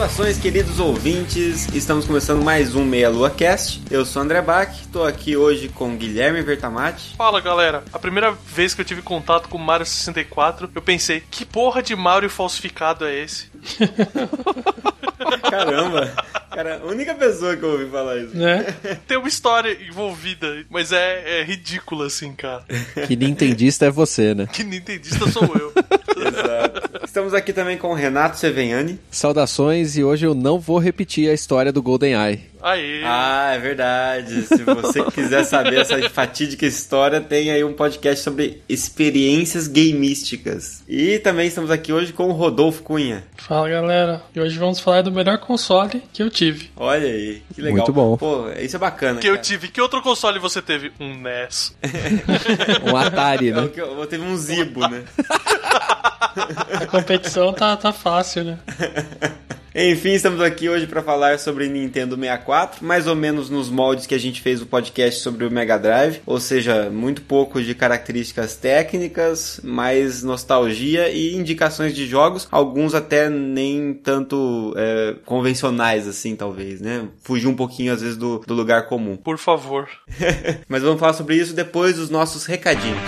[0.00, 1.68] Saudações, queridos ouvintes.
[1.74, 3.82] Estamos começando mais um Meia Lua Cast.
[3.90, 7.14] Eu sou André Bach, estou aqui hoje com Guilherme Vertamati.
[7.18, 11.22] Fala galera, a primeira vez que eu tive contato com o Mario 64, eu pensei,
[11.30, 13.50] que porra de Mario falsificado é esse?
[15.50, 16.10] Caramba,
[16.50, 18.34] cara, a única pessoa que eu ouvi falar isso.
[18.34, 18.74] Né?
[19.06, 22.64] Tem uma história envolvida, mas é, é ridícula assim, cara.
[23.06, 24.46] Que nintendista é você, né?
[24.50, 25.74] Que nintendista sou eu.
[26.26, 26.99] Exato.
[27.10, 28.96] Estamos aqui também com o Renato Seveniani.
[29.10, 32.42] Saudações e hoje eu não vou repetir a história do GoldenEye.
[32.62, 33.02] Aê.
[33.04, 34.42] Ah, é verdade.
[34.42, 40.82] Se você quiser saber essa fatídica história, tem aí um podcast sobre experiências gamísticas.
[40.88, 43.24] E também estamos aqui hoje com o Rodolfo Cunha.
[43.36, 46.70] Fala galera, e hoje vamos falar do melhor console que eu tive.
[46.76, 47.78] Olha aí, que legal.
[47.78, 48.16] Muito bom.
[48.16, 49.20] Pô, isso é bacana.
[49.20, 49.38] Que cara.
[49.38, 49.68] eu tive.
[49.68, 50.92] Que outro console você teve?
[51.00, 51.76] Um NES.
[52.84, 53.70] um Atari, né?
[53.74, 55.04] Eu, eu teve um Zibo, né?
[56.80, 58.58] A competição tá, tá fácil, né?
[59.72, 64.14] Enfim, estamos aqui hoje para falar sobre Nintendo 64, mais ou menos nos moldes que
[64.14, 68.56] a gente fez o podcast sobre o Mega Drive, ou seja, muito pouco de características
[68.56, 76.80] técnicas, mais nostalgia e indicações de jogos, alguns até nem tanto é, convencionais assim, talvez,
[76.80, 77.06] né?
[77.22, 79.16] Fugir um pouquinho às vezes do, do lugar comum.
[79.16, 79.88] Por favor.
[80.68, 82.98] Mas vamos falar sobre isso depois dos nossos recadinhos.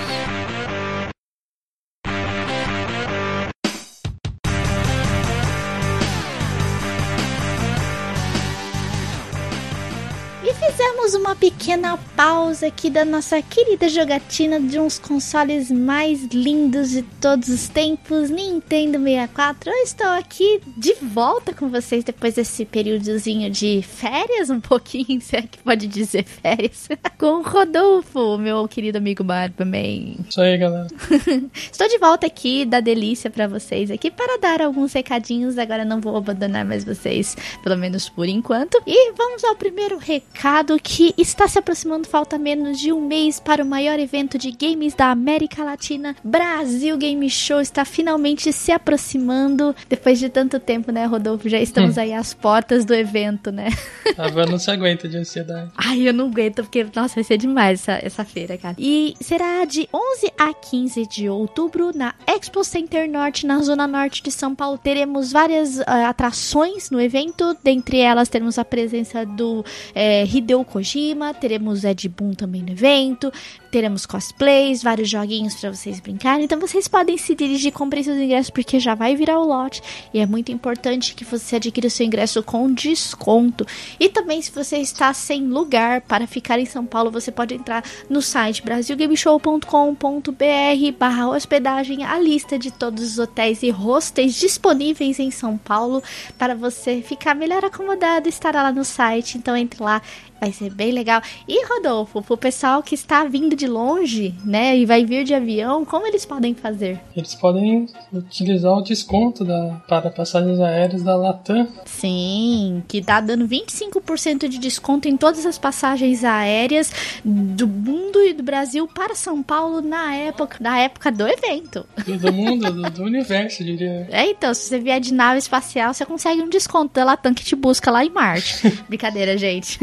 [11.43, 17.49] Uma pequena pausa aqui da nossa querida jogatina de uns consoles mais lindos de todos
[17.49, 19.71] os tempos, Nintendo 64.
[19.71, 25.37] Eu estou aqui de volta com vocês depois desse períodozinho de férias, um pouquinho, se
[25.37, 30.17] é que pode dizer férias, com o Rodolfo, meu querido amigo Barbaman.
[30.29, 30.89] Isso aí, galera.
[31.55, 35.57] estou de volta aqui da delícia para vocês aqui para dar alguns recadinhos.
[35.57, 38.83] Agora não vou abandonar mais vocês, pelo menos por enquanto.
[38.85, 43.63] E vamos ao primeiro recado que está se aproximando, falta menos de um mês para
[43.63, 46.17] o maior evento de games da América Latina.
[46.25, 49.77] Brasil Game Show está finalmente se aproximando.
[49.87, 51.49] Depois de tanto tempo, né, Rodolfo?
[51.51, 52.01] Já estamos hum.
[52.01, 53.69] aí às portas do evento, né?
[54.17, 55.71] A Van não se aguenta de ansiedade.
[55.77, 58.77] Ai, eu não aguento, porque, nossa, vai ser demais essa, essa feira, cara.
[58.79, 64.23] E será de 11 a 15 de outubro na Expo Center Norte, na zona norte
[64.23, 64.79] de São Paulo.
[64.79, 67.57] Teremos várias uh, atrações no evento.
[67.63, 69.65] Dentre elas, teremos a presença do
[69.95, 73.33] é, Hideo Kojima, teremos Ed Boon também no evento,
[73.69, 76.45] teremos cosplays, vários joguinhos para vocês brincarem.
[76.45, 79.83] Então vocês podem se dirigir, comprem seus ingressos porque já vai virar o lote
[80.15, 83.67] e é muito importante que você adquira o seu ingresso com desconto.
[83.99, 87.83] E também se você está sem lugar para ficar em São Paulo, você pode entrar
[88.09, 95.59] no site brasilgameshow.com.br/barra hospedagem, a lista de todos os hotéis e hostels disponíveis em São
[95.59, 96.01] Paulo
[96.39, 99.39] para você ficar melhor acomodado, estará lá no site.
[99.39, 100.01] Então entre lá
[100.43, 101.23] Vai ser bem legal.
[101.47, 105.85] E, Rodolfo, pro pessoal que está vindo de longe, né, e vai vir de avião,
[105.85, 106.99] como eles podem fazer?
[107.17, 111.69] Eles podem utilizar o desconto da, para passagens aéreas da Latam.
[111.85, 116.93] Sim, que tá dando 25% de desconto em todas as passagens aéreas
[117.25, 121.87] do mundo e do Brasil para São Paulo na época, na época do evento.
[122.05, 124.09] Do mundo, do, do universo, diria.
[124.11, 127.45] É, então, se você vier de nave espacial, você consegue um desconto da Latam que
[127.45, 128.69] te busca lá em Marte.
[128.89, 129.79] Brincadeira, gente.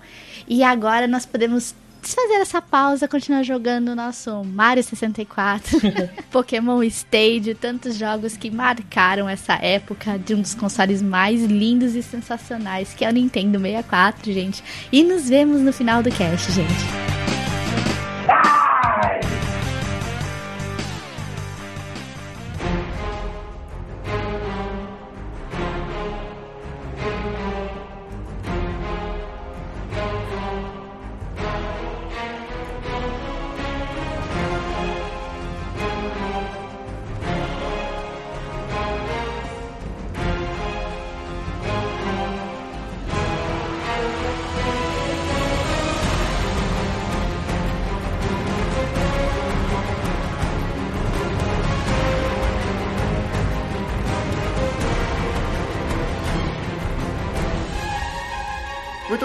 [0.48, 1.55] E agora nós podemos
[2.06, 5.80] desfazer essa pausa, continuar jogando o nosso Mario 64,
[6.30, 12.02] Pokémon Stage, tantos jogos que marcaram essa época de um dos consoles mais lindos e
[12.02, 14.62] sensacionais, que é o Nintendo 64, gente.
[14.92, 17.45] E nos vemos no final do cast, gente.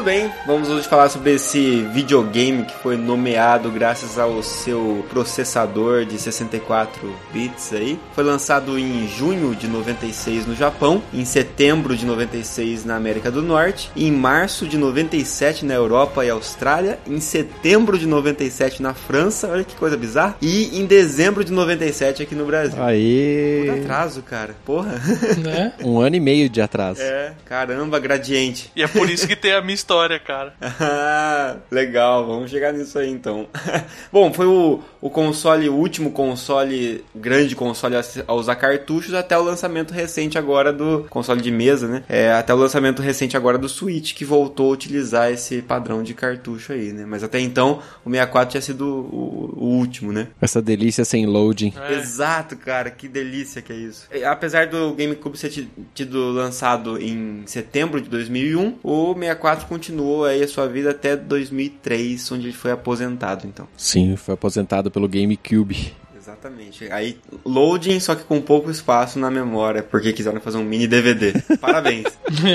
[0.02, 6.04] Muito bem, vamos hoje falar sobre esse videogame que foi nomeado graças ao seu processador
[6.04, 7.98] de 64 bits aí.
[8.14, 13.42] Foi lançado em junho de 96 no Japão, em setembro de 96 na América do
[13.42, 19.48] Norte, em março de 97 na Europa e Austrália, em setembro de 97 na França,
[19.48, 22.72] olha que coisa bizarra, e em dezembro de 97 aqui no Brasil.
[22.72, 23.70] Puta Aí.
[23.70, 24.54] atraso, cara.
[24.66, 25.00] Porra.
[25.38, 25.74] Né?
[25.82, 27.02] Um ano e meio de atraso.
[27.02, 28.70] É, caramba, gradiente.
[28.76, 30.41] E é por isso que tem a minha história, cara.
[30.62, 33.48] Ah, legal, vamos chegar nisso aí então.
[34.12, 39.38] Bom, foi o, o console, o último console, grande console a, a usar cartuchos até
[39.38, 42.04] o lançamento recente agora do console de mesa, né?
[42.10, 46.14] É, até o lançamento recente agora do Switch, que voltou a utilizar esse padrão de
[46.14, 47.06] cartucho aí, né?
[47.08, 50.28] Mas até então o 64 tinha sido o, o último, né?
[50.42, 51.74] Essa delícia sem loading.
[51.90, 51.94] É.
[51.94, 54.08] Exato, cara, que delícia que é isso.
[54.14, 60.21] E, Apesar do GameCube ser ti- tido lançado em setembro de 2001, o 64 continuou
[60.24, 63.68] aí a sua vida até 2003, onde ele foi aposentado, então.
[63.78, 65.94] Sim, foi aposentado pelo GameCube.
[66.22, 66.92] Exatamente.
[66.92, 71.34] Aí, loading, só que com pouco espaço na memória, porque quiseram fazer um mini DVD.
[71.60, 72.06] Parabéns.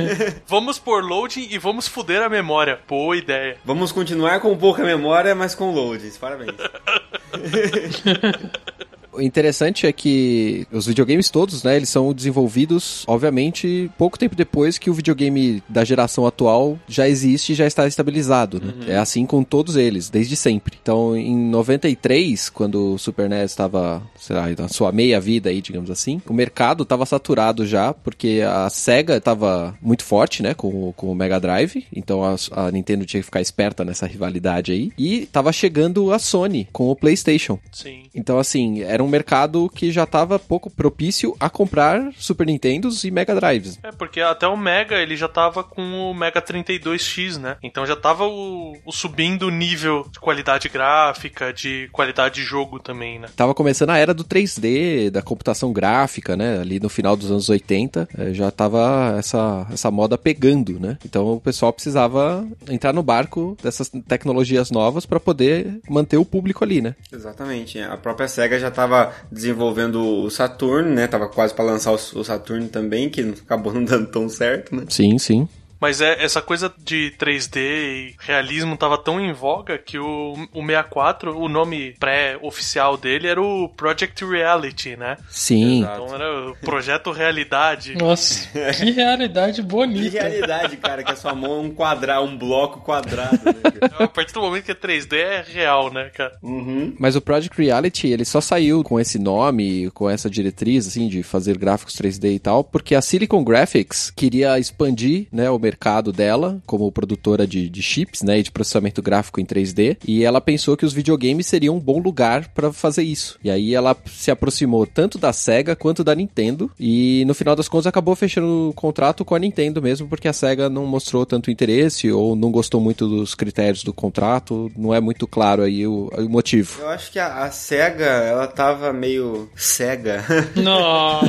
[0.47, 2.79] Vamos por loading e vamos fuder a memória.
[2.87, 3.57] Boa ideia.
[3.65, 6.17] Vamos continuar com pouca memória, mas com loadings.
[6.17, 6.55] Parabéns.
[9.17, 14.79] O interessante é que os videogames todos, né, eles são desenvolvidos, obviamente, pouco tempo depois
[14.79, 18.75] que o videogame da geração atual já existe e já está estabilizado, né?
[18.89, 20.77] É assim com todos eles, desde sempre.
[20.81, 25.61] Então, em 93, quando o Super NES estava, sei lá, na sua meia vida aí,
[25.61, 30.89] digamos assim, o mercado estava saturado já, porque a Sega estava muito forte, né, com,
[30.89, 34.73] o- com o Mega Drive, então a, a Nintendo tinha que ficar esperta nessa rivalidade
[34.73, 37.59] aí, e estava chegando a Sony com o PlayStation.
[37.73, 38.05] Sim.
[38.15, 43.11] Então, assim, era um mercado que já estava pouco propício a comprar Super Nintendos e
[43.11, 43.79] Mega Drives.
[43.83, 47.57] É, porque até o Mega, ele já tava com o Mega 32X, né?
[47.63, 52.79] Então já tava o, o subindo o nível de qualidade gráfica, de qualidade de jogo
[52.79, 53.29] também, né?
[53.37, 56.61] Tava começando a era do 3D, da computação gráfica, né?
[56.61, 60.99] Ali no final dos anos 80, eh, já tava essa, essa moda pegando, né?
[61.05, 66.65] Então o pessoal precisava entrar no barco dessas tecnologias novas para poder manter o público
[66.65, 66.95] ali, né?
[67.13, 67.81] Exatamente.
[67.81, 68.96] A própria SEGA já estava
[69.31, 71.07] desenvolvendo o Saturn, né?
[71.07, 74.85] Tava quase para lançar o Saturn também, que acabou não dando tão certo, né?
[74.89, 75.49] Sim, sim.
[75.81, 80.61] Mas é essa coisa de 3D e realismo tava tão em voga que o, o
[80.61, 85.17] 64, o nome pré-oficial dele era o Project Reality, né?
[85.29, 85.81] Sim.
[85.81, 86.03] Exato.
[86.03, 87.95] Então era o Projeto Realidade.
[87.99, 90.23] Nossa, que realidade Que bonita.
[90.23, 93.53] realidade, cara, que a sua mão é um quadrado, um bloco quadrado, né?
[93.99, 96.37] A partir do momento que é 3D é real, né, cara?
[96.43, 96.95] Uhum.
[96.99, 101.23] Mas o Project Reality, ele só saiu com esse nome, com essa diretriz, assim, de
[101.23, 106.61] fazer gráficos 3D e tal, porque a Silicon Graphics queria expandir, né, o mercado dela
[106.65, 110.77] como produtora de, de chips, né, e de processamento gráfico em 3D, e ela pensou
[110.77, 113.37] que os videogames seriam um bom lugar para fazer isso.
[113.43, 117.69] E aí ela se aproximou tanto da Sega quanto da Nintendo, e no final das
[117.69, 121.51] contas acabou fechando o contrato com a Nintendo mesmo, porque a Sega não mostrou tanto
[121.51, 126.09] interesse ou não gostou muito dos critérios do contrato, não é muito claro aí o,
[126.17, 126.81] o motivo.
[126.81, 131.21] Eu acho que a, a SEGA, ela tava meio cega Não.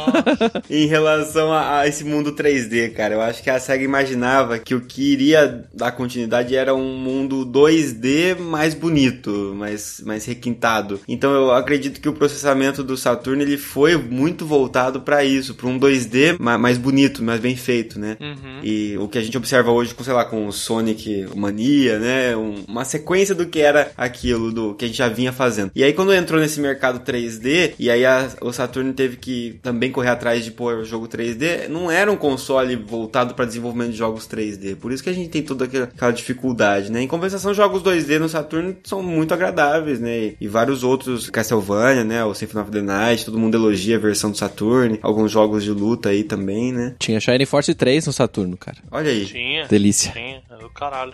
[0.70, 3.16] em relação a, a esse mundo 3D, cara.
[3.16, 4.27] Eu acho que a SEGA imaginava
[4.64, 11.00] que o que iria dar continuidade era um mundo 2D mais bonito, mais, mais requintado.
[11.08, 15.68] Então eu acredito que o processamento do Saturn ele foi muito voltado para isso, para
[15.68, 18.18] um 2D ma- mais bonito, mais bem feito, né?
[18.20, 18.60] Uhum.
[18.64, 22.36] E o que a gente observa hoje com, sei lá, com o Sonic Mania, né?
[22.36, 25.72] Um- uma sequência do que era aquilo, do que a gente já vinha fazendo.
[25.76, 29.92] E aí quando entrou nesse mercado 3D, e aí a- o Saturn teve que também
[29.92, 33.98] correr atrás de pôr o jogo 3D, não era um console voltado para desenvolvimento de
[33.98, 34.78] jogos 3D.
[34.78, 37.02] Por isso que a gente tem toda aquela, dificuldade, né?
[37.02, 40.34] Em compensação, jogos 2D no Saturn são muito agradáveis, né?
[40.40, 42.24] E, vários outros, Castlevania, né?
[42.24, 44.98] O Symphony of the Night, todo mundo elogia a versão do Saturn.
[45.02, 46.96] Alguns jogos de luta aí também, né?
[46.98, 48.78] Tinha Shine Force 3 no Saturno, cara.
[48.90, 49.26] Olha aí.
[49.26, 49.68] Tinha.
[49.68, 50.12] Delícia.
[50.14, 51.14] Tinha, é do caralho.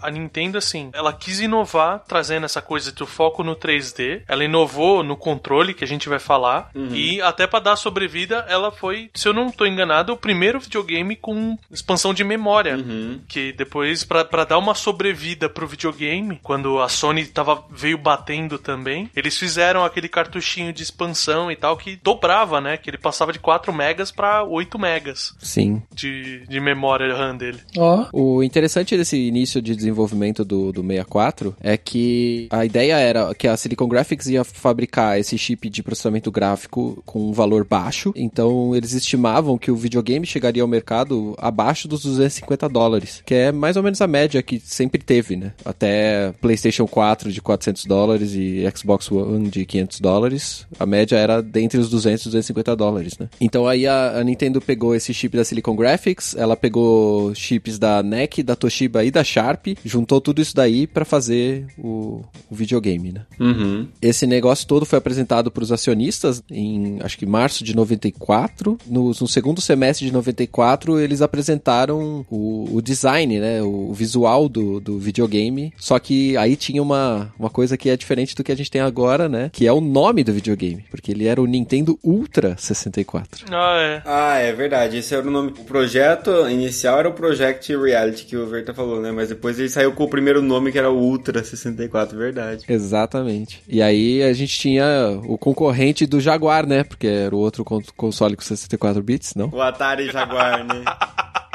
[0.00, 4.22] A Nintendo, assim, ela quis inovar, trazendo essa coisa do foco no 3D.
[4.26, 6.70] Ela inovou no controle, que a gente vai falar.
[6.92, 11.16] E até pra dar sobrevida, ela foi, se eu não tô enganado, o primeiro videogame
[11.16, 12.76] com expansão de memória.
[12.76, 13.20] Uhum.
[13.28, 18.58] Que depois, pra, pra dar uma sobrevida pro videogame, quando a Sony tava, veio batendo
[18.58, 22.76] também, eles fizeram aquele cartuchinho de expansão e tal, que dobrava, né?
[22.76, 25.82] Que ele passava de 4 megas pra 8 megas Sim.
[25.92, 27.60] de, de memória RAM dele.
[27.76, 33.34] Ó, O interessante desse início de desenvolvimento do, do 64 é que a ideia era
[33.34, 38.12] que a Silicon Graphics ia fabricar esse chip de processamento gráfico com um valor baixo,
[38.16, 43.52] então eles estimavam que o videogame chegaria ao mercado abaixo dos 250 dólares, que é
[43.52, 45.52] mais ou menos a média que sempre teve, né?
[45.64, 51.42] Até PlayStation 4 de 400 dólares e Xbox One de 500 dólares, a média era
[51.42, 53.28] dentre os 200 e 250 dólares, né?
[53.40, 58.02] Então aí a, a Nintendo pegou esse chip da Silicon Graphics, ela pegou chips da
[58.02, 63.12] NEC, da Toshiba e da Sharp, juntou tudo isso daí pra fazer o, o videogame,
[63.12, 63.22] né?
[63.38, 63.88] Uhum.
[64.00, 68.78] Esse negócio todo foi apresentado para os acionistas em, acho que março de 94.
[68.86, 73.62] No, no segundo semestre de 94, eles apresentaram o, o design, né?
[73.62, 75.72] O, o visual do, do videogame.
[75.78, 78.80] Só que aí tinha uma, uma coisa que é diferente do que a gente tem
[78.80, 79.50] agora, né?
[79.52, 80.84] Que é o nome do videogame.
[80.90, 83.46] Porque ele era o Nintendo Ultra 64.
[83.50, 84.02] Ah, é.
[84.04, 84.98] Ah, é verdade.
[84.98, 85.50] Esse era o nome.
[85.50, 89.10] O projeto inicial era o Project Reality que o Verta falou, né?
[89.12, 92.64] Mas depois ele saiu com o primeiro nome que era o Ultra 64, verdade.
[92.68, 93.62] Exatamente.
[93.68, 96.84] E aí a gente tinha o concorrente do Jaguar, né?
[96.84, 99.48] Porque era o outro con- console com 64 bits, não?
[99.52, 100.84] O Atari Jaguar, né?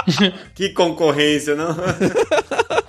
[0.55, 1.75] que concorrência, não?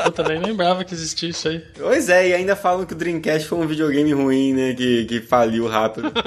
[0.05, 1.63] eu também lembrava que existia isso aí.
[1.79, 4.75] pois é, e ainda falam que o Dreamcast foi um videogame ruim, né?
[4.75, 6.13] Que, que faliu rápido.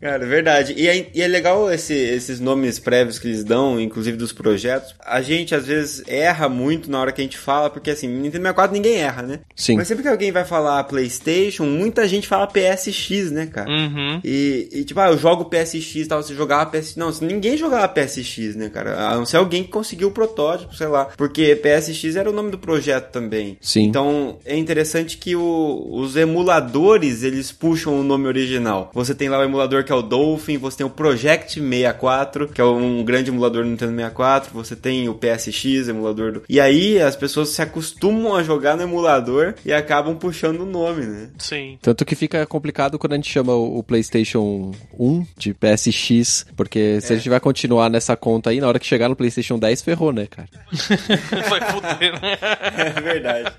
[0.00, 0.74] Cara, é verdade.
[0.76, 4.94] E é, e é legal esse- esses nomes prévios que eles dão, inclusive dos projetos.
[5.04, 8.42] A gente, às vezes, erra muito na hora que a gente fala, porque assim, Nintendo
[8.42, 9.40] 64 ninguém erra, né?
[9.54, 9.76] Sim.
[9.76, 13.70] Mas sempre que alguém vai falar PlayStation, muita gente fala PSX, né, cara?
[13.70, 14.20] Uhum.
[14.24, 16.96] E, e, tipo, ah, eu jogo PSX e tal, você jogava PSX.
[16.96, 19.08] Não, ninguém jogava PSX, né, cara?
[19.08, 21.06] A não ser alguém que conseguiu o protótipo, sei lá.
[21.16, 23.56] Porque PSX era o nome do projeto também.
[23.60, 23.84] Sim.
[23.84, 28.90] Então, é interessante que o- os emuladores, eles puxam o nome original.
[28.94, 32.60] Você tem lá o emulador que é o Dolphin, você tem o Project 64, que
[32.60, 36.42] é um grande emulador do Nintendo 64, você tem o PSX, emulador do...
[36.48, 41.06] E aí, as pessoas se acostumam a jogar no emulador e acabam puxando o nome,
[41.06, 41.28] né?
[41.38, 41.78] Sim.
[41.82, 47.12] Tanto que fica complicado quando a gente chama o PlayStation 1 de PSX, porque se
[47.12, 50.12] a gente vai continuar nessa conta aí, na hora que chegar no PlayStation 10, ferrou,
[50.12, 50.48] né, cara?
[51.48, 52.36] Vai fuder, né?
[52.76, 53.52] É verdade.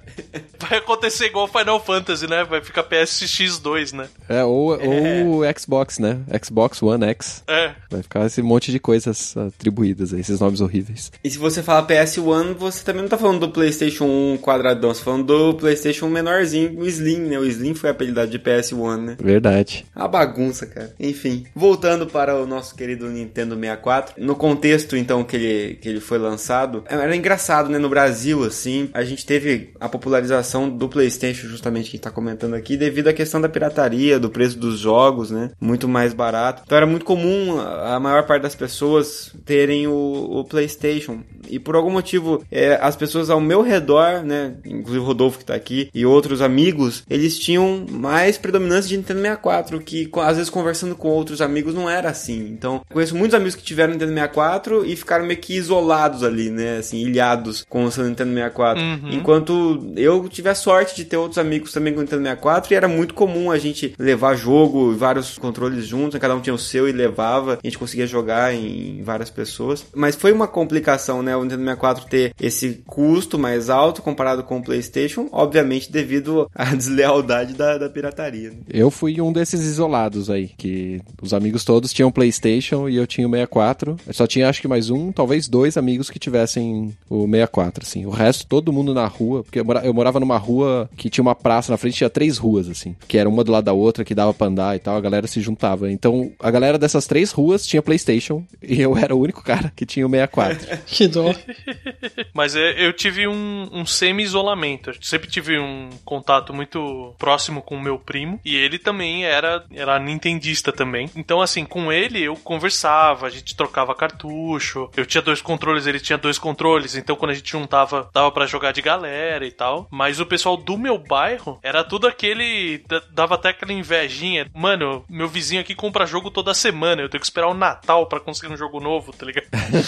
[0.59, 2.43] Vai acontecer igual Final Fantasy, né?
[2.43, 4.07] Vai ficar PSX2, né?
[4.27, 6.19] É, ou, ou o Xbox, né?
[6.43, 7.43] Xbox One X.
[7.45, 7.73] É.
[7.91, 11.11] Vai ficar esse monte de coisas atribuídas aí, esses nomes horríveis.
[11.21, 14.99] E se você fala PS1, você também não tá falando do PlayStation 1 quadradão, você
[14.99, 17.37] tá falando do PlayStation menorzinho, o Slim, né?
[17.37, 19.17] O Slim foi apelidado de PS1, né?
[19.19, 19.85] Verdade.
[19.93, 20.93] A bagunça, cara.
[20.97, 25.99] Enfim, voltando para o nosso querido Nintendo 64, no contexto então que ele, que ele
[25.99, 27.77] foi lançado, era engraçado, né?
[27.77, 32.11] No Brasil, assim, a gente teve a popularização do PlayStation, justamente que a gente tá
[32.11, 35.51] comentando aqui, devido à questão da pirataria, do preço dos jogos, né?
[35.59, 36.61] Muito mais barato.
[36.65, 41.23] Então era muito comum a maior parte das pessoas terem o, o PlayStation.
[41.49, 45.45] E por algum motivo é, as pessoas ao meu redor, né, inclusive o Rodolfo que
[45.45, 50.49] tá aqui e outros amigos, eles tinham mais predominância de Nintendo 64, que às vezes
[50.49, 52.49] conversando com outros amigos não era assim.
[52.51, 56.77] Então, conheço muitos amigos que tiveram Nintendo 64 e ficaram meio que isolados ali, né,
[56.77, 58.83] assim, ilhados com o seu Nintendo 64.
[58.83, 59.09] Uhum.
[59.11, 62.87] Enquanto eu tive a sorte de ter outros amigos também com Nintendo 64 e era
[62.87, 66.91] muito comum a gente levar jogo, vários controles juntos, cada um tinha o seu e
[66.91, 69.85] levava, a gente conseguia jogar em várias pessoas.
[69.95, 74.57] Mas foi uma complicação, né, o Nintendo 64 ter esse custo mais alto comparado com
[74.57, 78.49] o PlayStation, obviamente devido à deslealdade da, da pirataria.
[78.49, 78.57] Né?
[78.69, 83.27] Eu fui um desses isolados aí, que os amigos todos tinham PlayStation e eu tinha
[83.27, 83.97] o 64.
[84.05, 88.05] Eu só tinha acho que mais um, talvez dois amigos que tivessem o 64, assim.
[88.05, 91.71] O resto, todo mundo na rua, porque eu morava numa rua que tinha uma praça
[91.71, 94.33] na frente, tinha três ruas, assim, que era uma do lado da outra, que dava
[94.33, 95.91] pra andar e tal, a galera se juntava.
[95.91, 99.85] Então, a galera dessas três ruas tinha PlayStation e eu era o único cara que
[99.85, 100.77] tinha o 64.
[100.85, 101.26] que dó.
[102.33, 104.89] Mas é, eu tive um, um semi-isolamento.
[104.89, 109.63] Eu sempre tive um contato muito próximo com o meu primo e ele também era,
[109.73, 111.09] era nintendista também.
[111.15, 114.89] Então, assim, com ele eu conversava, a gente trocava cartucho.
[114.95, 116.95] Eu tinha dois controles, ele tinha dois controles.
[116.95, 119.87] Então, quando a gente juntava, dava para jogar de galera e tal.
[119.91, 122.83] Mas o pessoal do meu bairro era tudo aquele.
[123.11, 124.49] dava até aquela invejinha.
[124.53, 127.01] Mano, meu vizinho aqui compra jogo toda semana.
[127.01, 129.47] Eu tenho que esperar o Natal para conseguir um jogo novo, tá ligado?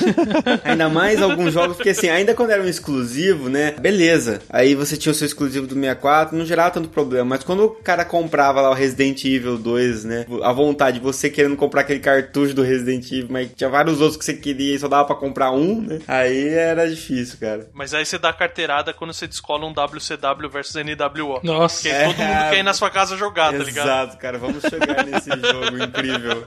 [0.63, 3.71] ainda mais alguns jogos, porque assim, ainda quando era um exclusivo, né?
[3.79, 4.41] Beleza.
[4.49, 7.25] Aí você tinha o seu exclusivo do 64, não gerava tanto problema.
[7.25, 10.25] Mas quando o cara comprava lá o Resident Evil 2, né?
[10.43, 14.25] A vontade, você querendo comprar aquele cartucho do Resident Evil, mas tinha vários outros que
[14.25, 15.99] você queria e só dava pra comprar um, né?
[16.07, 17.67] Aí era difícil, cara.
[17.73, 21.39] Mas aí você dá carteirada quando você descola um WCW versus NWO.
[21.43, 21.83] Nossa.
[21.83, 22.05] Que é...
[22.05, 23.85] todo mundo quer ir na sua casa jogar, tá ligado?
[23.85, 24.37] Exato, cara.
[24.37, 26.45] Vamos chegar nesse jogo incrível.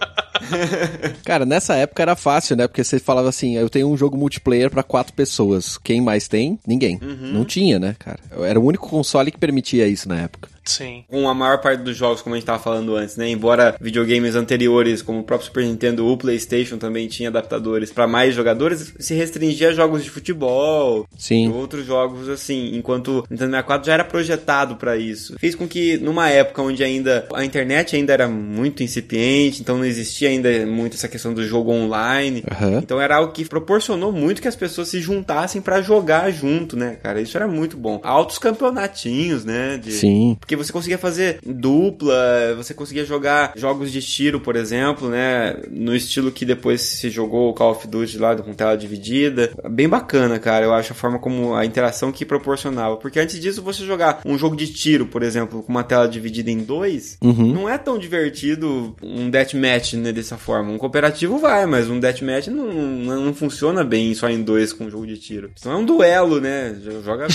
[1.24, 2.66] Cara, nessa época era fácil, né?
[2.66, 5.76] Porque você falava assim, eu tenho um jogo multiplayer para quatro pessoas.
[5.76, 6.58] Quem mais tem?
[6.66, 6.98] Ninguém.
[7.02, 7.32] Uhum.
[7.32, 8.18] Não tinha, né, cara?
[8.40, 10.48] Era o único console que permitia isso na época.
[10.64, 11.04] Sim.
[11.08, 13.28] Com a maior parte dos jogos, como a gente estava falando antes, né?
[13.28, 18.34] Embora videogames anteriores, como o próprio Super Nintendo, o PlayStation também tinha adaptadores para mais
[18.34, 21.46] jogadores, se restringia a jogos de futebol Sim.
[21.46, 25.36] e outros jogos assim, enquanto o Nintendo 64 já era projetado para isso.
[25.38, 29.84] Fez com que numa época onde ainda a internet ainda era muito incipiente, então não
[29.84, 32.44] existia ainda muito essa questão do jogo online.
[32.60, 32.78] Uhum.
[32.78, 36.96] Então era algo que proporcionou muito que as pessoas se juntassem para jogar junto, né,
[37.02, 37.20] cara?
[37.20, 38.00] Isso era muito bom.
[38.02, 39.78] Altos campeonatinhos, né?
[39.78, 39.92] De...
[39.92, 40.36] Sim.
[40.38, 45.56] Porque você conseguia fazer dupla, você conseguia jogar jogos de tiro, por exemplo, né?
[45.70, 49.52] No estilo que depois se jogou o Call of Duty lá com tela dividida.
[49.70, 50.64] Bem bacana, cara.
[50.64, 52.96] Eu acho a forma como a interação que proporcionava.
[52.96, 56.50] Porque antes disso, você jogar um jogo de tiro, por exemplo, com uma tela dividida
[56.50, 57.52] em dois, uhum.
[57.52, 60.12] não é tão divertido um deathmatch, né?
[60.12, 60.72] Dessa forma.
[60.72, 64.84] Um cooperativo vai, mas um deathmatch não, não, não funciona bem só em dois com
[64.84, 65.50] um jogo de tiro.
[65.58, 66.76] Então é um duelo, né?
[67.04, 67.26] Joga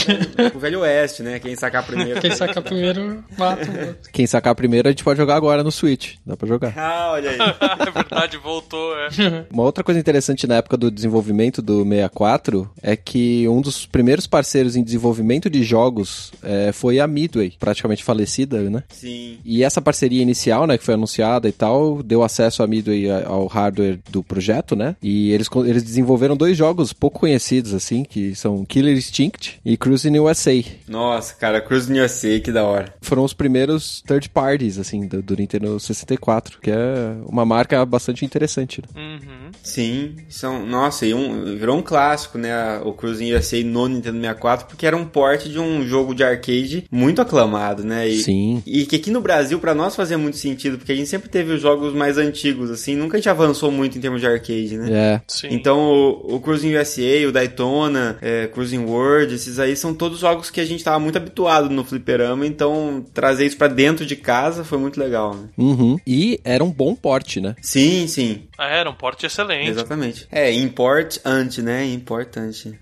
[0.51, 1.39] com o Velho Oeste, né?
[1.39, 2.19] Quem sacar primeiro.
[2.19, 3.06] Quem sacar primeiro
[3.37, 6.15] mata Quem sacar primeiro a gente pode jogar agora no Switch.
[6.25, 6.73] Dá pra jogar.
[6.77, 7.37] Ah, olha aí.
[7.87, 9.45] é verdade, voltou, é.
[9.51, 14.27] Uma outra coisa interessante na época do desenvolvimento do 64 é que um dos primeiros
[14.27, 18.83] parceiros em desenvolvimento de jogos é, foi a Midway, praticamente falecida, né?
[18.89, 19.37] Sim.
[19.45, 23.47] E essa parceria inicial, né, que foi anunciada e tal, deu acesso à Midway ao
[23.47, 24.95] hardware do projeto, né?
[25.01, 30.19] E eles, eles desenvolveram dois jogos pouco conhecidos, assim, que são Killer Instinct e Cruising
[30.19, 30.63] USA.
[30.87, 35.35] Nossa, cara, Cruising USA, que da hora foram os primeiros third parties, assim, do, do,
[35.35, 38.81] Nintendo 64, que é uma marca bastante interessante.
[38.81, 38.87] Né?
[39.01, 39.46] Uhum.
[39.63, 44.67] Sim, são, nossa, e um, virou um clássico, né, o Cruising USA no Nintendo 64,
[44.67, 48.07] porque era um port de um jogo de arcade muito aclamado, né?
[48.07, 48.63] E, Sim.
[48.65, 51.53] E que aqui no Brasil, para nós fazia muito sentido, porque a gente sempre teve
[51.53, 54.89] os jogos mais antigos, assim, nunca a gente avançou muito em termos de arcade, né?
[54.91, 55.21] É.
[55.27, 55.47] Sim.
[55.51, 60.49] Então, o, o Cruising USA, o Daytona, é, Cruising World, esses aí são todos jogos
[60.49, 64.63] que a gente tava muito habituado no fliperama, então trazer isso para dentro de casa
[64.63, 65.49] foi muito legal, né?
[65.57, 65.97] Uhum.
[66.05, 67.55] E era um bom porte, né?
[67.61, 68.43] Sim, sim.
[68.57, 69.46] Ah, era um porte excelente.
[69.55, 70.27] Exatamente.
[70.31, 71.85] É, importante, né?
[71.85, 72.77] Importante.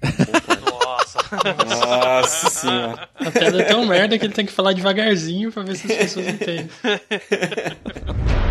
[0.72, 1.20] Nossa.
[1.66, 3.10] Nossa senhora.
[3.16, 6.28] Até deu tão merda que ele tem que falar devagarzinho pra ver se as pessoas
[6.28, 6.70] entendem.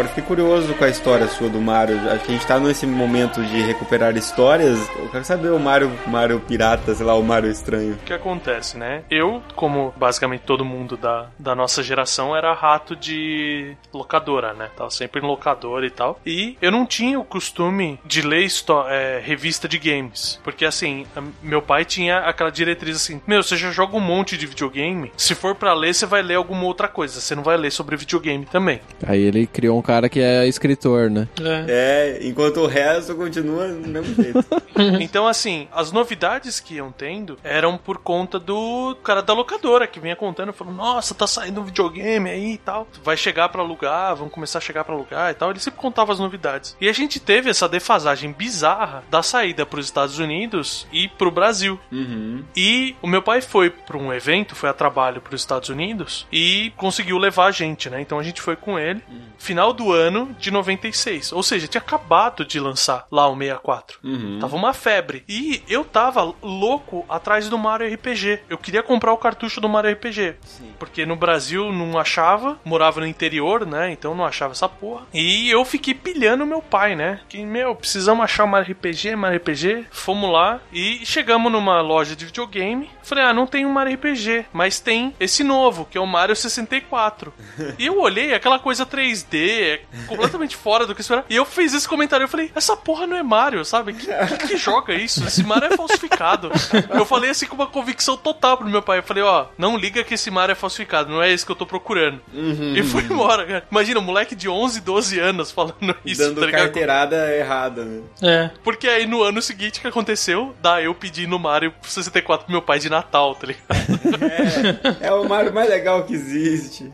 [0.00, 1.96] por fiquei curioso com a história sua do Mario.
[2.10, 4.78] Acho que a gente tá nesse momento de recuperar histórias.
[4.96, 7.94] Eu quero saber o Mario, Mario pirata, sei lá, o Mario estranho.
[7.94, 9.02] O que acontece, né?
[9.10, 14.68] Eu, como basicamente todo mundo da, da nossa geração, era rato de locadora, né?
[14.76, 16.20] Tava sempre em locadora e tal.
[16.26, 18.40] E eu não tinha o costume de ler
[18.88, 20.40] é, revista de games.
[20.42, 21.06] Porque assim,
[21.42, 25.12] meu pai tinha aquela diretriz assim: Meu, você já joga um monte de videogame.
[25.16, 27.20] Se for para ler, você vai ler alguma outra coisa.
[27.20, 28.80] Você não vai ler sobre videogame também.
[29.06, 31.28] Aí ele criou um cara que é escritor, né?
[31.40, 34.44] É, é enquanto o resto continua do mesmo jeito.
[35.00, 40.00] então, assim, as novidades que iam tendo eram por conta do cara da locadora que
[40.00, 42.86] vinha contando, falou: Nossa, tá saindo um videogame aí e tal.
[43.02, 45.50] Vai chegar para alugar, vão começar a chegar para alugar e tal.
[45.50, 46.76] Ele sempre contava as novidades.
[46.80, 51.30] E a gente teve essa defasagem bizarra da saída para os Estados Unidos e pro
[51.30, 51.78] Brasil.
[51.90, 52.44] Uhum.
[52.56, 56.26] E o meu pai foi para um evento, foi a trabalho para os Estados Unidos
[56.32, 58.00] e conseguiu levar a gente, né?
[58.00, 59.02] Então a gente foi com ele.
[59.08, 59.20] Uhum.
[59.38, 61.32] Final do ano de 96.
[61.32, 63.98] Ou seja, tinha acabado de lançar lá o 64.
[64.02, 64.38] Uhum.
[64.40, 65.24] Tava uma febre.
[65.28, 68.40] E eu tava louco atrás do Mario RPG.
[68.48, 70.36] Eu queria comprar o cartucho do Mario RPG.
[70.42, 70.72] Sim.
[70.78, 73.90] Porque no Brasil não achava, morava no interior, né?
[73.92, 75.06] Então não achava essa porra.
[75.12, 77.20] E eu fiquei pilhando meu pai, né?
[77.28, 79.86] Que, meu, precisamos achar o Mario RPG, Mario RPG.
[79.90, 82.90] Fomos lá e chegamos numa loja de videogame.
[83.02, 86.36] Falei, ah, não tem um Mario RPG, mas tem esse novo, que é o Mario
[86.36, 87.32] 64.
[87.78, 91.26] e eu olhei, aquela coisa 3D, é completamente fora do que esperava.
[91.28, 93.92] E eu fiz esse comentário, eu falei, essa porra não é Mario, sabe?
[93.92, 95.24] Que, que, que joga isso?
[95.26, 96.50] Esse Mario é falsificado.
[96.90, 98.98] eu falei assim com uma convicção total pro meu pai.
[98.98, 101.56] Eu falei, ó, não liga que esse Mario é falsificado, não é esse que eu
[101.56, 102.20] tô procurando.
[102.32, 102.74] Uhum.
[102.76, 103.64] E fui embora, cara.
[103.70, 106.22] Imagina, um moleque de 11, 12 anos falando isso.
[106.22, 108.02] Dando tá carteirada errada, né?
[108.22, 108.50] É.
[108.62, 110.54] Porque aí no ano seguinte o que aconteceu?
[110.60, 115.00] Da eu pedi no Mario 64 pro meu pai de Natal, tá ligado?
[115.00, 116.90] É, é o Mario mais legal que existe.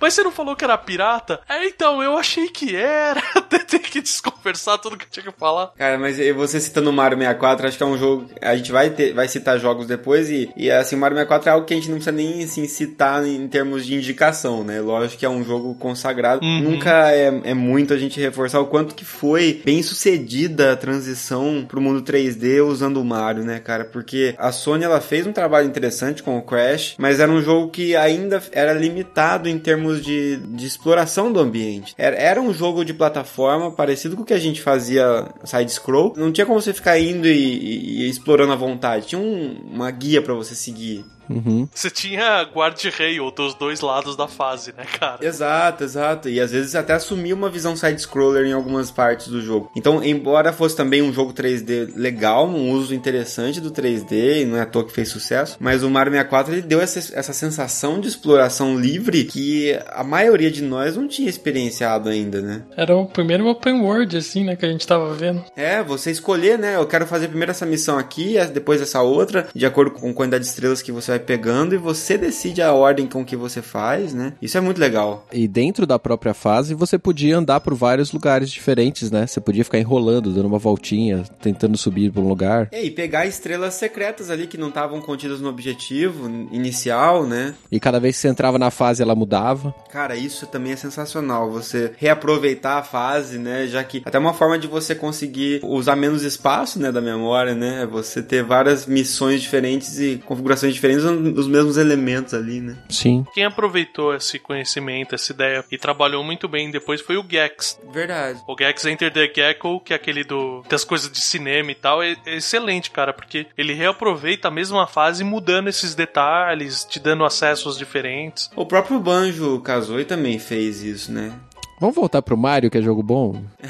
[0.00, 1.40] Mas você não falou que era pirata?
[1.48, 3.22] É, então, eu achei que era.
[3.34, 5.72] Até ter que desconversar tudo que eu tinha que falar.
[5.76, 8.28] Cara, mas você citando o Mario 64, acho que é um jogo.
[8.40, 11.52] A gente vai, ter, vai citar jogos depois e, e assim, o Mario 64 é
[11.52, 14.80] algo que a gente não precisa nem assim, citar em termos de indicação, né?
[14.80, 16.44] Lógico que é um jogo consagrado.
[16.44, 16.60] Uhum.
[16.60, 21.64] Nunca é, é muito a gente reforçar o quanto que foi bem sucedida a transição
[21.66, 23.84] pro mundo 3D usando o Mario, né, cara?
[23.84, 27.70] Porque a Sony ela fez um trabalho interessante com o Crash, mas era um jogo
[27.70, 31.94] que ainda era limitado em termos de, de exploração do ambiente.
[31.98, 36.14] Era, era um jogo de plataforma parecido com o que a gente fazia side-scroll.
[36.16, 39.08] Não tinha como você ficar indo e, e, e explorando à vontade.
[39.08, 41.04] Tinha um, uma guia para você seguir.
[41.28, 41.68] Uhum.
[41.72, 45.24] Você tinha guard-rail dos dois lados da fase, né, cara?
[45.24, 46.28] Exato, exato.
[46.28, 49.70] E às vezes até assumia uma visão side-scroller em algumas partes do jogo.
[49.76, 54.56] Então, embora fosse também um jogo 3D legal, um uso interessante do 3D, e não
[54.56, 58.00] é à toa que fez sucesso, mas o Mario 64 ele deu essa, essa sensação
[58.00, 62.62] de exploração livre que a maioria de nós não tinha experienciado ainda, né?
[62.76, 65.44] Era o primeiro open world, assim, né, que a gente tava vendo.
[65.56, 66.76] É, você escolher, né?
[66.76, 70.44] Eu quero fazer primeiro essa missão aqui, depois essa outra, de acordo com a quantidade
[70.44, 74.12] de estrelas que você vai pegando e você decide a ordem com que você faz,
[74.12, 74.32] né?
[74.40, 75.26] Isso é muito legal.
[75.32, 79.26] E dentro da própria fase, você podia andar por vários lugares diferentes, né?
[79.26, 82.68] Você podia ficar enrolando, dando uma voltinha, tentando subir para um lugar.
[82.72, 87.54] É, e pegar estrelas secretas ali que não estavam contidas no objetivo inicial, né?
[87.70, 89.74] E cada vez que você entrava na fase, ela mudava.
[89.90, 91.50] Cara, isso também é sensacional.
[91.50, 93.66] Você reaproveitar a fase, né?
[93.66, 97.86] Já que até uma forma de você conseguir usar menos espaço, né, da memória, né?
[97.90, 102.76] Você ter várias missões diferentes e configurações diferentes os mesmos elementos ali, né?
[102.88, 103.26] Sim.
[103.32, 107.78] Quem aproveitou esse conhecimento, essa ideia e trabalhou muito bem depois foi o Gex.
[107.92, 108.40] Verdade.
[108.46, 112.02] O Gex Enter the Gecko, que é aquele do das coisas de cinema e tal,
[112.02, 117.24] é, é excelente, cara, porque ele reaproveita a mesma fase mudando esses detalhes, te dando
[117.24, 118.50] acessos diferentes.
[118.54, 121.32] O próprio Banjo Kazooie também fez isso, né?
[121.80, 123.42] Vamos voltar pro Mario, que é jogo bom?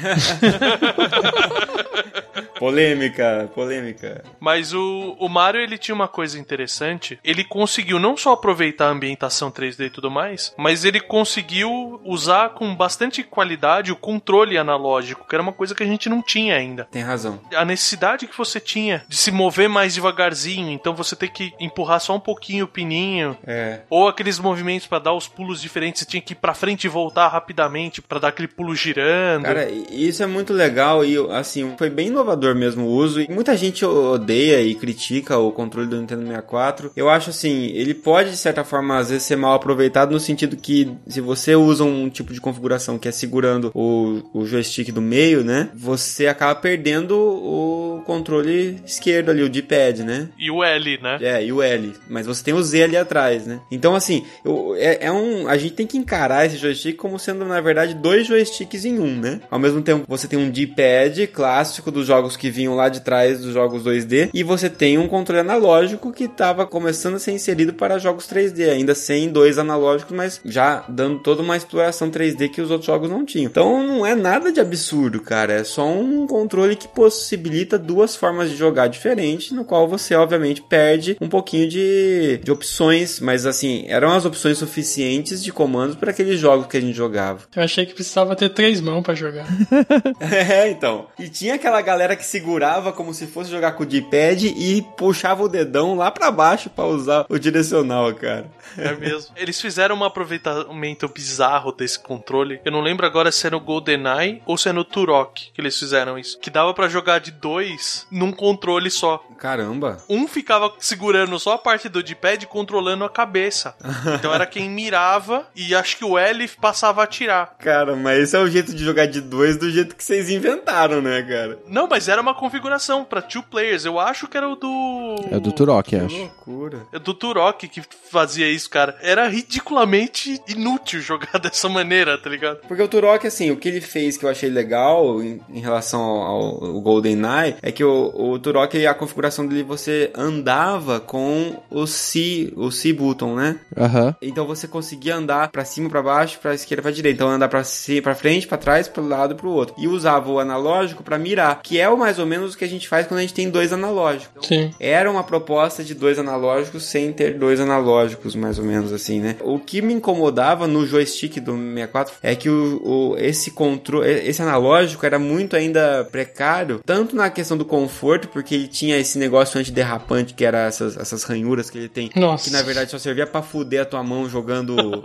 [2.59, 4.23] polêmica, polêmica.
[4.39, 7.17] Mas o, o Mario, ele tinha uma coisa interessante.
[7.23, 12.49] Ele conseguiu não só aproveitar a ambientação 3D e tudo mais, mas ele conseguiu usar
[12.49, 16.55] com bastante qualidade o controle analógico, que era uma coisa que a gente não tinha
[16.55, 16.85] ainda.
[16.91, 17.39] Tem razão.
[17.55, 22.01] A necessidade que você tinha de se mover mais devagarzinho, então você tem que empurrar
[22.01, 23.37] só um pouquinho o pininho.
[23.47, 23.81] É.
[23.89, 26.89] Ou aqueles movimentos para dar os pulos diferentes, você tinha que ir pra frente e
[26.89, 29.43] voltar rapidamente para dar aquele pulo girando.
[29.45, 33.21] Cara, isso é muito legal e assim, foi bem inovador mesmo uso.
[33.21, 36.91] E muita gente odeia e critica o controle do Nintendo 64.
[36.95, 40.55] Eu acho assim, ele pode de certa forma às vezes ser mal aproveitado no sentido
[40.55, 45.01] que se você usa um tipo de configuração que é segurando o, o joystick do
[45.01, 45.69] meio, né?
[45.75, 50.29] Você acaba perdendo o controle esquerdo ali, o D-pad, né?
[50.37, 51.17] E o L, né?
[51.21, 51.93] É, e o L.
[52.07, 53.59] Mas você tem o Z ali atrás, né?
[53.71, 55.47] Então, assim, eu, é, é, um.
[55.47, 59.15] A gente tem que encarar esse joystick como sendo, na verdade, dois joysticks em um,
[59.15, 59.41] né?
[59.49, 63.39] Ao mesmo tempo, você tem um D-pad clássico dos jogos que vinham lá de trás
[63.39, 67.73] dos jogos 2D, e você tem um controle analógico que estava começando a ser inserido
[67.73, 72.61] para jogos 3D, ainda sem dois analógicos, mas já dando toda uma exploração 3D que
[72.61, 73.49] os outros jogos não tinham.
[73.49, 75.53] Então, não é nada de absurdo, cara.
[75.53, 80.61] É só um controle que possibilita duas formas de jogar diferentes, no qual você, obviamente,
[80.61, 86.11] perde um pouquinho de, de opções, mas assim, eram as opções suficientes de comandos para
[86.11, 87.41] aqueles jogos que a gente jogava.
[87.55, 89.45] Eu achei que precisava ter três mãos para jogar.
[90.21, 91.07] é, então.
[91.17, 95.43] E tinha aquela galera que segurava como se fosse jogar com o D-pad e puxava
[95.43, 98.49] o dedão lá para baixo para usar o direcional, cara.
[98.77, 99.33] É mesmo.
[99.35, 102.61] Eles fizeram um aproveitamento bizarro desse controle.
[102.63, 105.77] Eu não lembro agora se é no GoldenEye ou se é no Turok que eles
[105.77, 106.39] fizeram isso.
[106.39, 109.23] Que dava para jogar de dois num controle só.
[109.37, 110.03] Caramba.
[110.09, 113.75] Um ficava segurando só a parte do D-pad controlando a cabeça.
[114.15, 117.55] Então era quem mirava e acho que o L passava a atirar.
[117.59, 121.01] Cara, mas esse é o jeito de jogar de dois do jeito que vocês inventaram,
[121.01, 121.59] né, cara?
[121.67, 123.85] Não, mas era uma configuração para two players.
[123.85, 125.15] Eu acho que era o do.
[125.31, 126.15] É o do Turok, Que acho.
[126.17, 126.79] loucura.
[126.91, 128.97] É do Turok que fazia isso, cara.
[129.01, 132.57] Era ridiculamente inútil jogar dessa maneira, tá ligado?
[132.67, 136.01] Porque o Turok, assim, o que ele fez que eu achei legal em, em relação
[136.01, 141.85] ao, ao GoldenEye é que o, o Turok, a configuração dele, você andava com o
[141.85, 143.59] C, o C button, né?
[143.77, 144.15] Aham.
[144.21, 147.15] Então você conseguia andar pra cima, pra baixo, pra esquerda, pra direita.
[147.17, 149.75] Então andar pra, ci- pra frente, pra trás, pro lado, pro outro.
[149.77, 152.67] E usava o analógico pra mirar, que é o mais ou menos o que a
[152.67, 154.47] gente faz quando a gente tem dois analógicos.
[154.47, 154.71] Sim.
[154.79, 159.35] Era uma proposta de dois analógicos sem ter dois analógicos, mais ou menos assim, né?
[159.41, 164.41] O que me incomodava no joystick do 64 é que o, o- esse controle, esse
[164.41, 169.59] analógico era muito ainda precário, tanto na questão do conforto, porque ele tinha esse negócio
[169.59, 172.45] antiderrapante que era essas, essas ranhuras que ele tem, Nossa.
[172.45, 174.75] que na verdade só servia pra fuder a tua mão jogando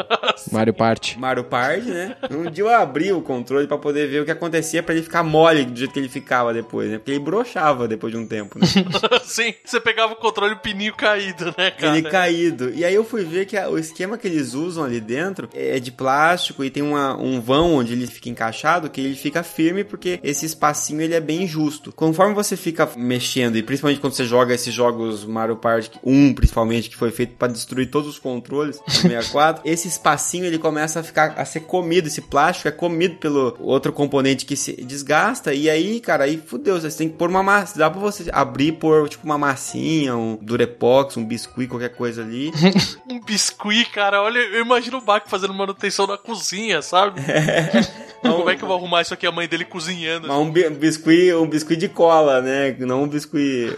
[0.53, 1.19] Mario Party.
[1.19, 2.17] Mario Party, né?
[2.31, 5.23] Um dia eu abri o controle pra poder ver o que acontecia pra ele ficar
[5.23, 6.99] mole do jeito que ele ficava depois, né?
[6.99, 8.67] Porque ele brochava depois de um tempo, né?
[9.25, 11.97] Sim, você pegava o controle e o pininho caído, né, cara?
[11.99, 12.71] Ele caído.
[12.75, 15.79] E aí eu fui ver que a- o esquema que eles usam ali dentro é
[15.79, 19.85] de plástico e tem uma- um vão onde ele fica encaixado que ele fica firme
[19.85, 21.93] porque esse espacinho ele é bem justo.
[21.93, 26.89] Conforme você fica mexendo e principalmente quando você joga esses jogos Mario Party 1 principalmente
[26.91, 31.03] que foi feito pra destruir todos os controles do 64, esse espacinho ele começa a
[31.03, 35.69] ficar a ser comido, esse plástico é comido pelo outro componente que se desgasta e
[35.71, 38.73] aí, cara, aí fudeu, você tem que pôr uma massa, dá pra você abrir e
[38.73, 42.53] pôr tipo uma massinha, um durepox, um biscuit, qualquer coisa ali.
[43.09, 44.21] Um biscuit, cara.
[44.23, 47.21] Olha, eu imagino o Bach fazendo manutenção na cozinha, sabe?
[48.23, 49.27] Como é que eu vou arrumar isso aqui?
[49.27, 50.27] A mãe dele cozinhando.
[50.27, 52.75] Mas um bi- biscuit, um biscuit de cola, né?
[52.81, 53.75] Não um biscuit.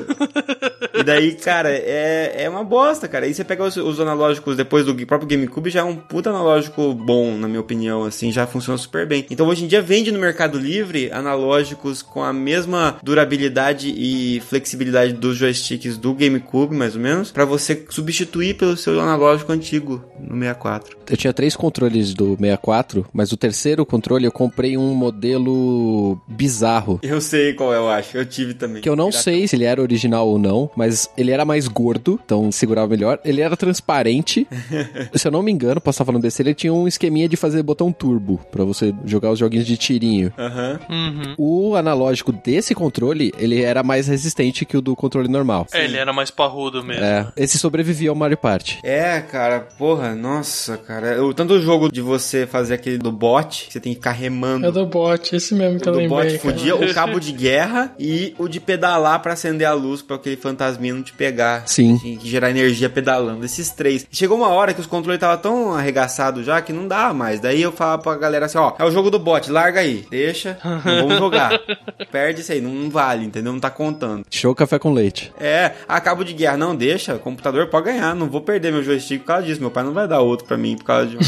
[0.94, 3.26] e daí, cara, é, é uma bosta, cara.
[3.26, 6.94] Aí você pega os, os analógicos depois do próprio GameCube, já é um puta analógico
[6.94, 9.26] bom, na minha opinião, assim, já funciona super bem.
[9.28, 15.12] Então hoje em dia vende no Mercado Livre analógicos com a mesma durabilidade e flexibilidade
[15.12, 20.38] dos joysticks do GameCube, mais ou menos, pra você substituir pelo seu analógico antigo no
[20.38, 20.96] 64.
[21.08, 26.98] Eu tinha três controles do 64, mas o terceiro controle eu comprei um modelo bizarro.
[27.02, 28.82] Eu sei qual eu acho, eu tive também.
[28.82, 32.18] Que eu não sei se ele era original ou não, mas ele era mais gordo,
[32.24, 33.20] então segurava melhor.
[33.24, 34.46] Ele era transparente.
[35.14, 37.62] se eu não me engano, posso estar falando desse, ele tinha um esqueminha de fazer
[37.62, 40.32] botão turbo, pra você jogar os joguinhos de tirinho.
[40.38, 40.80] Aham.
[40.88, 41.34] Uhum.
[41.38, 45.66] O analógico desse controle, ele era mais resistente que o do controle normal.
[45.72, 47.02] É, ele era mais parrudo mesmo.
[47.04, 48.78] É, esse sobrevivia ao Mario Party.
[48.82, 51.24] É, cara, porra, nossa, cara.
[51.24, 54.12] O tanto o jogo de você fazer aquele do bot, que você tem que ficar
[54.12, 54.66] remando.
[54.66, 56.32] É do bot, esse mesmo que o eu do lembrei.
[56.32, 56.54] bot cara.
[56.54, 60.36] fudia, o cabo de guerra e o de pedalar pra acender a luz pra aquele
[60.36, 61.66] fantasminha não te pegar.
[61.66, 61.96] Sim.
[61.98, 63.44] Tinha que gerar energia pedalando.
[63.44, 64.06] Esses três.
[64.10, 67.40] Chegou uma hora que os controles estavam tão arregaçados já que não dá mais.
[67.40, 70.06] Daí eu falava pra galera assim: ó, é o jogo do bot, larga aí.
[70.10, 71.58] Deixa, vamos jogar.
[72.10, 73.52] Perde isso aí, não, não vale, entendeu?
[73.52, 74.24] Não tá contando.
[74.30, 75.32] Show café com leite.
[75.38, 78.82] É, a cabo de guerra, não deixa, o computador pode ganhar, não vou perder meu
[78.82, 81.16] joystick por causa disso, meu pai não vai dar outro pra mim por causa de
[81.18, 81.20] um.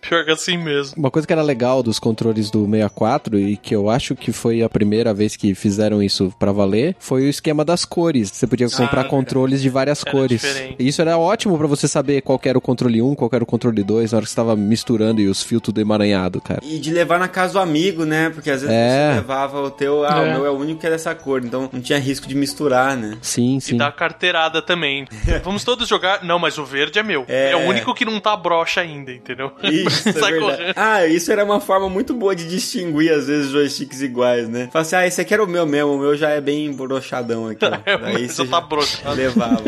[0.00, 0.94] Pior que assim mesmo.
[0.96, 4.62] Uma coisa que era legal dos controles do 64 e que eu acho que foi
[4.62, 8.30] a primeira vez que fizeram isso pra valer foi o esquema das cores.
[8.32, 10.40] Você podia comprar Ah, controles de várias Era cores.
[10.40, 10.76] diferente.
[10.78, 13.36] E Isso era ótimo pra você saber qual que era o controle 1, qual que
[13.36, 16.40] era o controle 2, na hora que você tava misturando e os fios tudo emaranhado,
[16.40, 16.60] cara.
[16.62, 18.30] E de levar na casa do amigo, né?
[18.30, 19.13] Porque às vezes É.
[19.14, 20.20] você levava o teu, ah, É.
[20.20, 22.96] o meu é o único que é dessa cor, então não tinha risco de misturar,
[22.96, 23.16] né?
[23.22, 23.76] Sim, E sim.
[23.76, 25.06] dá carteirada também.
[25.44, 26.24] Vamos todos jogar.
[26.24, 27.24] Não, mas o verde é meu.
[27.28, 27.56] É, É.
[27.56, 29.52] o único que não tá broxa ainda, entendeu?
[29.62, 30.56] Isso, é Sai verdade.
[30.58, 30.74] correndo.
[30.76, 34.68] Ah, isso era uma forma muito boa de distinguir, às vezes, joysticks iguais, né?
[34.72, 37.48] Fala assim, ah, esse aqui era o meu mesmo, o meu já é bem brochadão
[37.48, 37.64] aqui.
[37.86, 39.14] É, Daí mas você já tá broxado.
[39.16, 39.62] levava.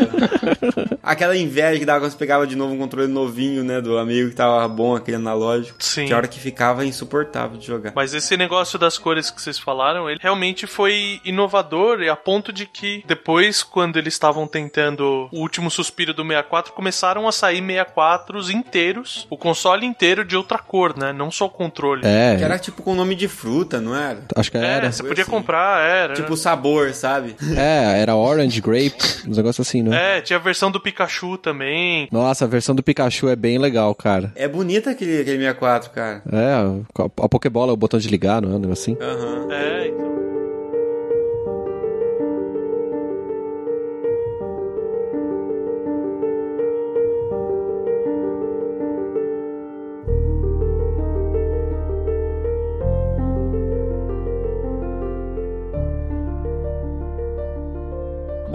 [1.03, 4.29] Aquela inveja que dava quando você pegava de novo um controle novinho, né, do amigo
[4.29, 5.75] que tava bom, aquele analógico.
[5.83, 6.05] Sim.
[6.05, 7.93] Tinha hora que ficava insuportável de jogar.
[7.95, 12.51] Mas esse negócio das cores que vocês falaram, ele realmente foi inovador e a ponto
[12.51, 17.61] de que depois, quando eles estavam tentando o último suspiro do 64, começaram a sair
[17.61, 21.11] 64s inteiros, o console inteiro de outra cor, né?
[21.13, 22.01] Não só o controle.
[22.01, 24.23] Que É, era tipo com nome de fruta, não era?
[24.35, 24.91] acho que É, era.
[24.91, 25.31] você podia assim.
[25.31, 26.13] comprar, era.
[26.13, 27.35] Tipo sabor, sabe?
[27.57, 30.17] É, era Orange, Grape, uns negócios assim, né?
[30.17, 32.07] É, tinha a versão do Pikachu também.
[32.11, 34.31] Nossa, a versão do Pikachu é bem legal, cara.
[34.35, 36.21] É bonita aquele, aquele 64, cara.
[36.31, 38.97] É, a, a Pokébola é o botão de ligar, não é um negócio assim?
[39.17, 39.51] Aham.
[39.51, 40.06] É, então.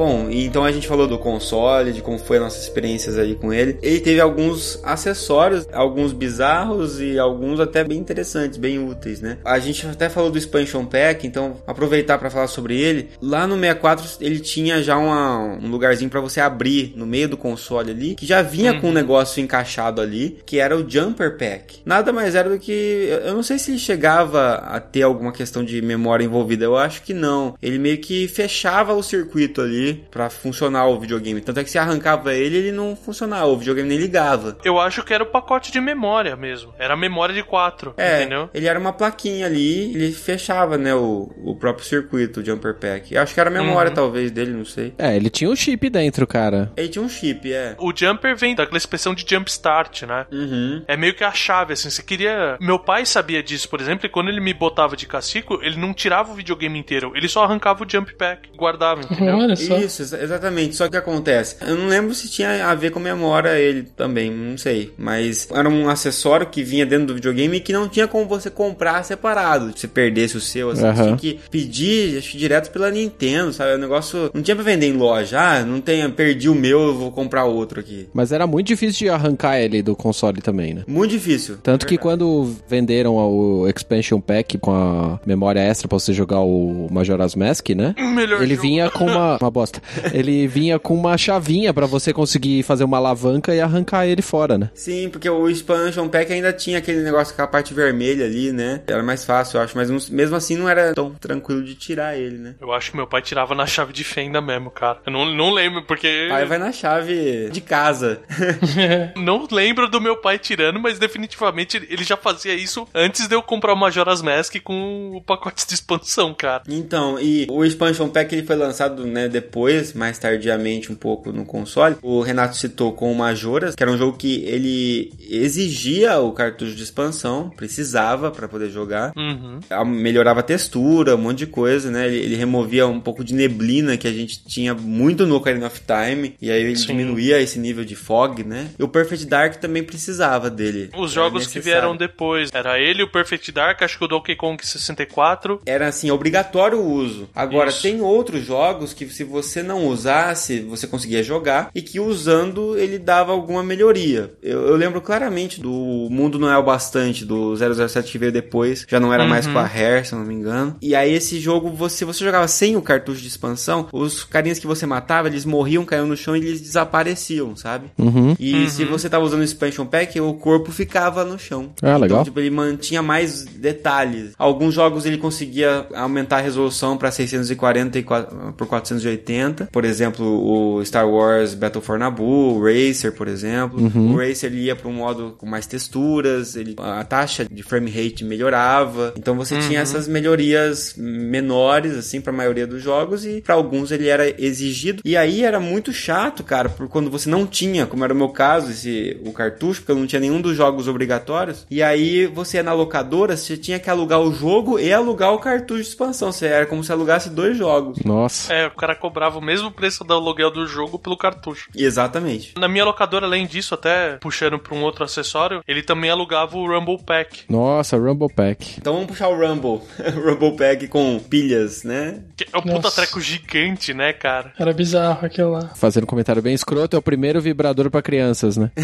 [0.03, 3.53] Bom, então a gente falou do console, de como foi as nossas experiências aí com
[3.53, 3.79] ele.
[3.81, 9.38] Ele teve alguns acessórios, alguns bizarros e alguns até bem interessantes, bem úteis, né?
[9.45, 13.11] A gente até falou do expansion pack, então aproveitar para falar sobre ele.
[13.21, 17.37] Lá no 64 ele tinha já uma- um lugarzinho para você abrir no meio do
[17.37, 21.77] console ali, que já vinha com um negócio encaixado ali, que era o jumper pack.
[21.85, 25.62] Nada mais era do que eu não sei se ele chegava a ter alguma questão
[25.62, 27.55] de memória envolvida, eu acho que não.
[27.62, 31.40] Ele meio que fechava o circuito ali pra funcionar o videogame.
[31.40, 34.57] Tanto é que se arrancava ele, ele não funcionava, o videogame nem ligava.
[34.64, 36.72] Eu acho que era o pacote de memória mesmo.
[36.78, 38.48] Era a memória de 4, É, entendeu?
[38.55, 43.14] ele era uma plaquinha ali, ele fechava, né, o, o próprio circuito, o jumper pack.
[43.14, 43.94] Eu acho que era a memória, Uhum.
[43.94, 44.94] talvez, dele, não sei.
[44.98, 46.72] É, ele tinha um chip dentro, cara.
[46.76, 47.74] Ele tinha um chip, é.
[47.78, 50.26] O jumper vem daquela expressão de jump start, né?
[50.33, 50.83] Uhum.
[50.87, 51.90] É meio que a chave, assim.
[51.90, 52.57] Você queria.
[52.61, 55.92] Meu pai sabia disso, por exemplo, e quando ele me botava de castigo, ele não
[55.92, 59.37] tirava o videogame inteiro, ele só arrancava o jump pack, guardava, entendeu?
[59.37, 59.76] Olha só.
[59.85, 60.75] Isso, exa- exatamente.
[60.77, 61.57] Só que o que acontece?
[61.61, 64.92] Eu não lembro se tinha a ver com memória ele também, não sei.
[64.99, 68.51] Mas era um acessório que vinha dentro do videogame e que não tinha como você
[68.51, 69.73] comprar separado.
[69.77, 71.05] Se perdesse o seu, assim, você Aham.
[71.05, 73.75] tinha que pedir, acho que direto pela Nintendo, sabe?
[73.75, 75.38] O negócio não tinha pra vender em loja.
[75.40, 78.09] Ah, não tem, perdi o meu, eu vou comprar outro aqui.
[78.12, 80.83] Mas era muito difícil de arrancar ele do console também, né?
[80.87, 81.57] Muito difícil.
[81.62, 82.03] Tanto que Verdade.
[82.18, 87.71] quando venderam o Expansion Pack com a memória extra pra você jogar o Majora's Mask,
[87.71, 87.95] né?
[87.99, 88.68] Melhor Ele jogo.
[88.68, 89.38] vinha com uma.
[89.40, 89.72] Uma bosta.
[90.13, 94.59] Ele vinha com uma chavinha pra você conseguir fazer uma alavanca e arrancar ele fora,
[94.59, 94.71] né?
[94.75, 98.83] Sim, porque o expansion pack ainda tinha aquele negócio com a parte vermelha ali, né?
[98.87, 99.77] Era mais fácil, eu acho.
[99.77, 102.55] Mas mesmo assim não era tão tranquilo de tirar ele, né?
[102.61, 104.99] Eu acho que meu pai tirava na chave de fenda mesmo, cara.
[105.07, 106.29] Eu não, não lembro, porque.
[106.33, 108.21] Aí vai na chave de casa.
[109.17, 113.43] Não lembro do meu pai tirando, mas definitivamente ele já fazia isso antes de eu
[113.43, 116.63] comprar o Majora's Mask com o pacote de expansão, cara.
[116.69, 119.52] Então, e o expansion pack ele foi lançado, né, depois,
[119.95, 121.97] mais tardiamente um pouco no console.
[122.03, 126.75] O Renato citou com o Majoras, que era um jogo que ele exigia o cartucho
[126.75, 129.12] de expansão, precisava pra poder jogar.
[129.17, 129.61] Uhum.
[129.87, 132.07] Melhorava a textura, um monte de coisa, né?
[132.07, 135.81] Ele, ele removia um pouco de neblina que a gente tinha muito no Ocarina of
[135.81, 136.88] Time, e aí ele Sim.
[136.88, 138.71] diminuía esse nível de fog, né?
[138.79, 140.91] E o Perfect Dark também precisava dele.
[140.97, 142.51] Os Era jogos que vieram depois.
[142.53, 145.61] Era ele, o Perfect Dark, acho que o Donkey Kong 64.
[145.67, 147.29] Era assim, obrigatório o uso.
[147.35, 147.83] Agora, Isso.
[147.83, 152.98] tem outros jogos que se você não usasse, você conseguia jogar e que usando ele
[152.98, 154.33] dava alguma melhoria.
[154.42, 158.85] Eu, eu lembro claramente do Mundo Não é o Bastante, do 007 que veio depois,
[158.88, 159.52] já não era mais Uhum.
[159.55, 160.76] com a Rare, se eu não me engano.
[160.81, 164.66] E aí esse jogo, você, você jogava sem o cartucho de expansão, os carinhas que
[164.66, 167.87] você matava, eles morriam, caíam no chão e eles desapareciam, sabe?
[167.98, 168.37] Uhum.
[168.38, 171.70] E se você tava usando o expansion pack, o corpo ficava no chão.
[171.83, 172.07] Ah, legal.
[172.20, 174.33] Então, tipo, ele mantinha mais detalhes.
[174.38, 178.22] Alguns jogos ele conseguia aumentar a resolução para 640 e qua-
[178.57, 179.68] por 480 dinâmica.
[179.71, 183.81] Por exemplo, o Star Wars Battle for Naboo, o Racer, por exemplo.
[184.12, 187.90] O Racer ele ia para um modo com mais texturas, ele, a taxa de frame
[187.90, 189.14] rate melhorava.
[189.16, 193.90] Então você tinha essas melhorias menores assim para a maioria dos jogos e para alguns
[193.90, 195.03] ele era exigido.
[195.05, 198.29] E aí era muito chato, cara, por quando você não tinha, como era o meu
[198.29, 201.66] caso, esse o cartucho, porque eu não tinha nenhum dos jogos obrigatórios.
[201.71, 205.38] E aí você ia na locadora, você tinha que alugar o jogo e alugar o
[205.38, 206.33] cartucho de expansão.
[206.33, 207.99] Você era como se alugasse dois jogos.
[208.05, 208.53] Nossa.
[208.53, 211.69] É, o cara cobrava o mesmo preço do aluguel do jogo pelo cartucho.
[211.75, 212.55] Exatamente.
[212.59, 216.67] Na minha locadora, além disso, até puxando pra um outro acessório, ele também alugava o
[216.67, 217.45] Rumble Pack.
[217.49, 218.77] Nossa, Rumble Pack.
[218.79, 219.81] Então vamos puxar o Rumble.
[220.15, 222.21] Rumble Pack com pilhas, né?
[222.37, 224.53] Que é um puta treco gigante, né, cara?
[224.59, 225.71] Era bizarro aquilo lá.
[225.75, 228.71] Fazendo um comentário bem escroto, é o primeiro vibrador pra crianças, né?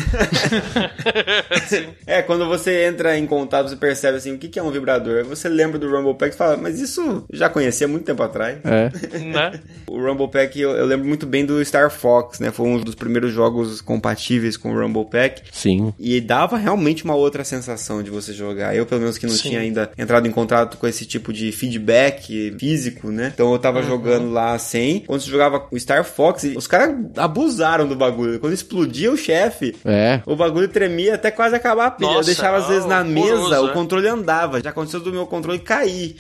[2.07, 5.19] É, quando você entra em contato, você percebe assim, o que que é um vibrador?
[5.19, 8.23] Aí Você lembra do Rumble Pack e fala, mas isso já conhecia há muito tempo
[8.23, 8.59] atrás.
[8.65, 8.91] É.
[9.19, 9.61] né?
[9.87, 12.51] O Rumble Pack, eu, eu lembro muito bem do Star Fox, né?
[12.51, 15.43] Foi um dos primeiros jogos compatíveis com o Rumble Pack.
[15.53, 15.93] Sim.
[15.99, 18.75] E dava realmente uma outra sensação de você jogar.
[18.77, 19.51] Eu, pelo menos, que não Sim.
[19.51, 23.31] tinha ainda entrado em contato com esse tipo de feedback físico, né?
[23.35, 25.01] Então eu tava jogando lá sem.
[25.01, 28.39] Quando você jogava o Star Fox, os caras abusaram do bagulho.
[28.41, 30.21] Quando explodia o chefe, É.
[30.27, 32.09] o bagulho tremia até quase acabar a pilha.
[32.09, 33.73] eu Nossa, deixava às vezes na mesa, o é.
[33.73, 34.61] controle andava.
[34.63, 36.17] Já aconteceu do meu controle cair.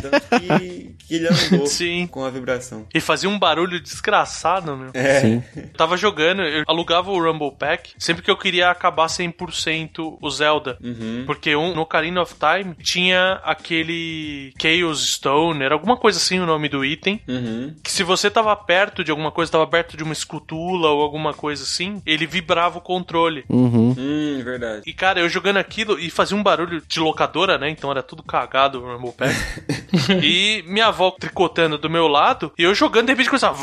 [0.00, 2.06] Tanto que, que ele andou Sim.
[2.10, 2.86] com a vibração.
[2.94, 4.90] E fazia um barulho desgraçado, meu.
[4.94, 5.20] É.
[5.20, 5.42] Sim.
[5.56, 10.30] Eu tava jogando, eu alugava o Rumble Pack sempre que eu queria acabar 100% o
[10.30, 10.78] Zelda.
[10.82, 11.24] Uhum.
[11.26, 16.46] Porque um, no Ocarina of Time tinha aquele Chaos Stone, era alguma coisa assim o
[16.46, 17.20] nome do item.
[17.26, 17.74] Uhum.
[17.82, 21.32] Que se você tava perto de alguma coisa, tava perto de uma escultura ou alguma
[21.32, 23.44] coisa assim, ele vibrava o controle.
[23.48, 23.94] Uhum.
[23.96, 24.82] Hum, verdade.
[24.86, 27.70] E cara, eu jogando aquilo e fazia um barulho de locadora, né?
[27.70, 29.34] Então era tudo cagado o Rumble Pack.
[30.22, 33.56] e minha avó tricotando do meu lado e eu jogando, de repente começava.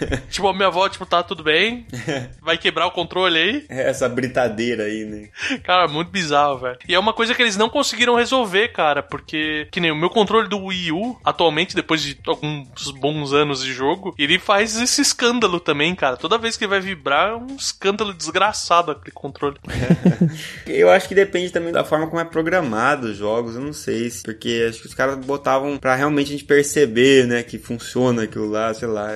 [0.30, 1.86] tipo, a minha avó, tipo, tá tudo bem?
[2.40, 3.64] Vai quebrar o controle aí?
[3.68, 5.28] Essa britadeira aí, né?
[5.62, 6.78] Cara, muito bizarro, velho.
[6.88, 10.10] E é uma coisa que eles não conseguiram resolver, cara, porque que nem o meu
[10.10, 15.00] controle do Wii U, atualmente, depois de alguns bons anos de jogo, ele faz esse
[15.00, 16.16] escândalo também, cara.
[16.16, 19.56] Toda vez que ele vai vibrar, é um escândalo desgraçado aquele controle.
[20.66, 24.08] Eu acho que depende também da forma como é programado os jogos, eu não sei,
[24.10, 28.22] se- porque acho que os caras botavam pra realmente a gente perceber, né, que funciona
[28.24, 29.08] aquilo lá, sei lá.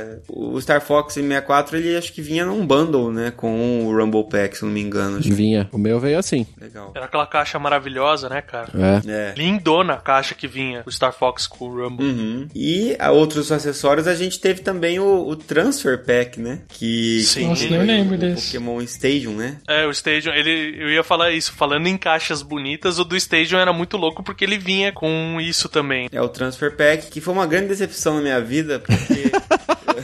[0.67, 4.65] Star Fox 64, ele acho que vinha num bundle, né, com o Rumble Pack, se
[4.65, 5.21] não me engano.
[5.21, 5.69] Vinha.
[5.71, 6.45] O meu veio assim.
[6.61, 6.91] legal.
[6.93, 8.69] Era aquela caixa maravilhosa, né, cara?
[8.75, 9.31] É.
[9.31, 9.35] É.
[9.37, 12.05] Lindona a caixa que vinha, o Star Fox com o Rumble.
[12.05, 12.49] Uhum.
[12.53, 16.63] E a outros acessórios a gente teve também o, o Transfer Pack, né?
[16.69, 17.47] Que Sim.
[17.47, 18.47] Nossa, nem lembro o desse.
[18.47, 19.59] Pokémon Stadium, né?
[19.69, 23.61] É, o Stadium, ele, eu ia falar isso, falando em caixas bonitas, o do Stadium
[23.61, 26.09] era muito louco porque ele vinha com isso também.
[26.11, 29.31] É o Transfer Pack, que foi uma grande decepção na minha vida, porque.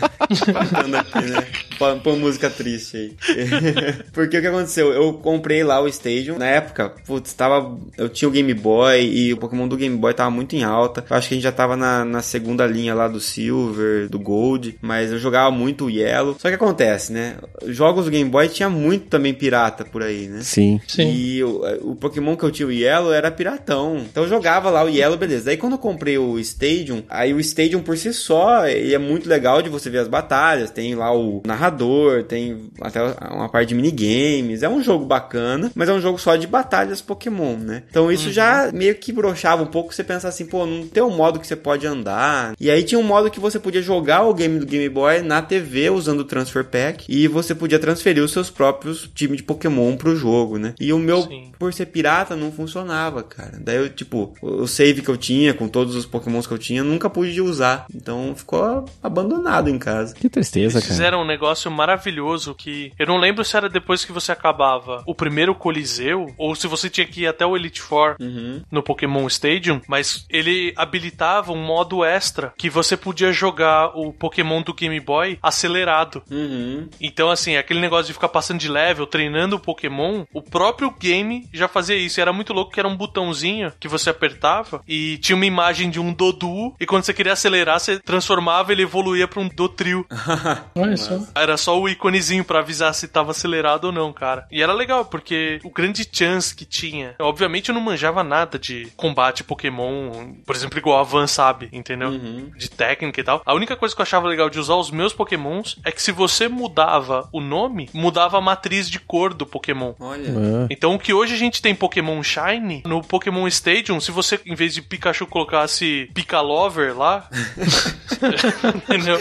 [0.53, 1.47] Bacana aqui, né?
[1.79, 3.17] Põe põe música triste aí.
[4.13, 4.93] porque o que aconteceu?
[4.93, 6.39] Eu comprei lá o Stadium.
[6.39, 7.79] Na época, putz, tava.
[7.97, 11.05] Eu tinha o Game Boy e o Pokémon do Game Boy tava muito em alta.
[11.09, 14.19] Eu acho que a gente já tava na, na segunda linha lá do Silver, do
[14.19, 14.79] Gold.
[14.81, 16.37] Mas eu jogava muito o Yellow.
[16.39, 17.37] Só que acontece, né?
[17.67, 20.41] Jogos do Game Boy tinha muito também pirata por aí, né?
[20.43, 20.81] Sim.
[20.87, 21.11] Sim.
[21.13, 23.99] E o, o Pokémon que eu tinha, o Yellow, era piratão.
[24.11, 25.47] Então eu jogava lá o Yellow, beleza.
[25.47, 29.29] Daí quando eu comprei o Stadium, aí o Stadium por si só, ele é muito
[29.29, 30.71] legal de você ver as batalhas.
[30.71, 33.01] Tem lá o narrador, tem até
[33.31, 34.63] uma parte de minigames.
[34.63, 37.83] É um jogo bacana, mas é um jogo só de batalhas Pokémon, né?
[37.91, 39.93] Então isso já meio que brochava um pouco.
[39.93, 42.55] Você pensa assim, pô, não tem um modo que você pode andar.
[42.61, 45.41] E aí tinha um modo que você podia jogar o game do Game Boy na
[45.41, 47.07] TV usando o Transfer Pack.
[47.09, 50.75] E você podia transferir os seus próprios times de Pokémon pro jogo, né?
[50.79, 51.53] E o meu, Sim.
[51.59, 53.59] por ser pirata, não funcionava, cara.
[53.61, 56.85] Daí eu, tipo, o save que eu tinha, com todos os Pokémons que eu tinha,
[56.85, 57.87] nunca pude usar.
[57.95, 60.02] Então ficou abandonado em casa.
[60.13, 60.95] Que tristeza, Eles cara.
[60.95, 65.15] fizeram um negócio maravilhoso que eu não lembro se era depois que você acabava o
[65.15, 68.63] primeiro Coliseu ou se você tinha que ir até o Elite Four Uhum.
[68.71, 74.63] no Pokémon Stadium, mas ele habilitava um modo extra que você podia jogar o Pokémon
[74.63, 76.23] do Game Boy acelerado.
[76.31, 76.89] Uhum.
[77.01, 81.49] Então, assim, aquele negócio de ficar passando de level, treinando o Pokémon, o próprio game
[81.53, 82.19] já fazia isso.
[82.19, 85.91] E era muito louco que era um botãozinho que você apertava e tinha uma imagem
[85.91, 86.75] de um Dodu.
[86.81, 89.82] E quando você queria acelerar, você transformava ele evoluía pra um Dotrio.
[90.75, 91.19] Olha só.
[91.35, 94.47] Era só o íconezinho pra avisar se tava acelerado ou não, cara.
[94.51, 97.15] E era legal, porque o grande chance que tinha.
[97.19, 102.11] Obviamente eu não manjava nada de combate Pokémon, por exemplo, igual a Van sabe, entendeu?
[102.57, 103.43] De técnica e tal.
[103.45, 106.13] A única coisa que eu achava legal de usar os meus Pokémons é que se
[106.13, 109.95] você mudava o nome, mudava a matriz de cor do Pokémon.
[109.99, 110.31] Olha.
[110.31, 114.41] Ah, Então o que hoje a gente tem Pokémon Shine, no Pokémon Stadium, se você,
[114.47, 117.29] em vez de Pikachu, colocasse Picalover lá.
[118.75, 119.19] entendeu?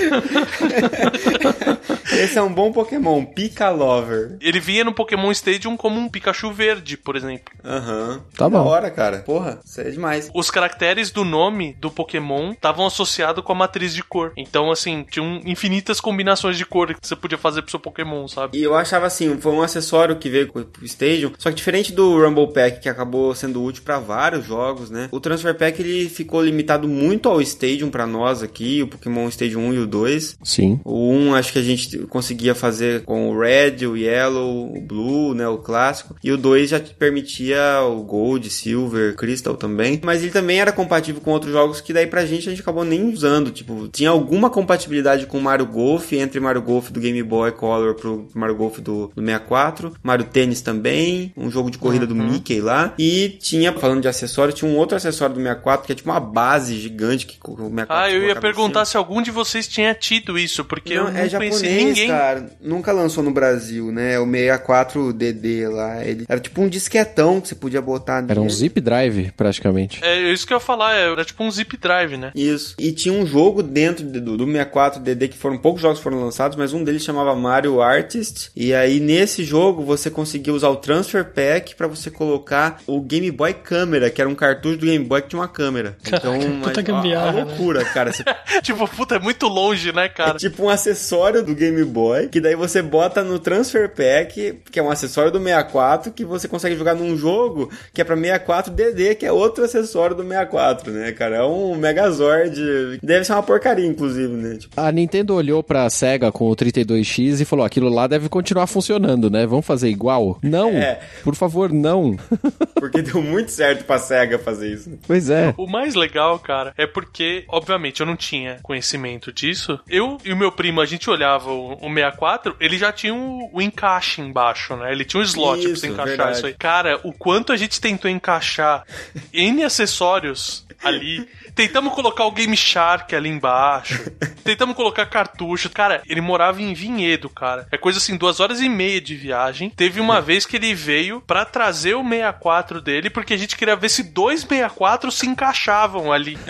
[2.12, 4.38] Esse é um bom Pokémon, Picalover.
[4.42, 7.54] Ele vinha no Pokémon Stadium como um Pikachu verde, por exemplo.
[7.64, 8.22] Aham.
[8.38, 8.68] Tá Que Da bom.
[8.68, 9.20] hora, cara.
[9.20, 10.30] Porra, isso é demais.
[10.34, 14.34] Os caracteres do nome do Pokémon estavam associados com a matriz de cor.
[14.36, 18.58] Então, assim, tinham infinitas combinações de cor que você podia fazer pro seu Pokémon, sabe?
[18.58, 21.92] E eu achava assim, foi um acessório que veio com o Stadium, só que diferente
[21.94, 25.08] do Rumble Pack, que acabou sendo útil pra vários jogos, né?
[25.12, 29.62] O Transfer Pack ele ficou limitado muito ao Stadium pra nós aqui, o Pokémon Stadium
[29.70, 30.38] 1 e o 2.
[30.44, 30.80] Sim.
[30.84, 35.34] O 1 acho que a gente conseguia fazer com o Red, o Yellow, o Blue,
[35.34, 36.16] né, o clássico.
[36.24, 40.00] E o 2 já permitia o Gold, Silver, Crystal também.
[40.04, 42.84] Mas ele também era compatível com outros jogos que daí pra gente a gente acabou
[42.84, 43.52] nem usando.
[43.52, 47.96] Tipo, tinha alguma compatibilidade com o Mario Golf, entre Mario Golf do Game Boy Color
[47.96, 49.94] pro Mario Golf do, do 64.
[50.04, 52.94] Mario Tennis também, um jogo de corrida do Mickey lá.
[52.98, 56.20] E tinha, falando de acessório, tinha um outro acessório do 64 que é tipo uma
[56.20, 60.31] base gigante que o 64 Ah, eu ia perguntar se algum de vocês tinha tido
[60.38, 62.08] isso, porque eu Não, não é conheci japonês, ninguém.
[62.08, 62.50] cara.
[62.62, 64.20] Nunca lançou no Brasil, né?
[64.20, 66.04] O 64DD lá.
[66.06, 68.32] Ele era tipo um disquetão que você podia botar nele.
[68.32, 70.04] Era um zip drive, praticamente.
[70.04, 72.32] É isso que eu ia falar, era tipo um zip drive, né?
[72.36, 72.76] Isso.
[72.80, 76.22] E tinha um jogo dentro de- do, do 64DD que foram poucos jogos que foram
[76.24, 78.52] lançados, mas um deles chamava Mario Artist.
[78.56, 83.30] E aí nesse jogo você conseguia usar o Transfer Pack pra você colocar o Game
[83.32, 85.98] Boy Câmera, que era um cartucho do Game Boy que tinha uma câmera.
[86.22, 87.44] Então, puta mas, gambiarra, a né?
[87.46, 88.12] loucura, cara.
[88.14, 88.24] Você
[88.62, 90.38] tipo, puta, é muito longe, né, É cara?
[90.38, 94.84] tipo um acessório do Game Boy, que daí você bota no Transfer Pack, que é
[94.84, 99.26] um acessório do 64, que você consegue jogar num jogo que é pra 64DD, que
[99.26, 101.38] é outro acessório do 64, né, cara?
[101.38, 103.00] É um Megazord.
[103.02, 104.58] Deve ser uma porcaria, inclusive, né?
[104.58, 108.68] Tipo, A Nintendo olhou pra SEGA com o 32X e falou: aquilo lá deve continuar
[108.68, 109.46] funcionando, né?
[109.46, 110.38] Vamos fazer igual?
[110.42, 110.70] Não!
[110.70, 111.00] É.
[111.24, 112.18] Por favor, não.
[112.76, 114.92] porque deu muito certo pra SEGA fazer isso.
[115.08, 115.54] pois é.
[115.58, 119.80] O mais legal, cara, é porque, obviamente, eu não tinha conhecimento disso.
[119.90, 123.50] Eu e o meu primo, a gente olhava o, o 64, ele já tinha o,
[123.54, 124.92] o encaixe embaixo, né?
[124.92, 126.38] Ele tinha um slot pra você Isso, encaixar verdade.
[126.38, 126.54] isso aí.
[126.54, 128.86] Cara, o quanto a gente tentou encaixar
[129.34, 131.28] N acessórios ali.
[131.56, 134.12] Tentamos colocar o Game Shark ali embaixo.
[134.44, 135.70] Tentamos colocar cartucho.
[135.70, 137.68] Cara, ele morava em Vinhedo, cara.
[137.72, 139.70] É coisa assim, duas horas e meia de viagem.
[139.70, 143.76] Teve uma vez que ele veio pra trazer o 64 dele, porque a gente queria
[143.76, 146.38] ver se dois 64 se encaixavam ali.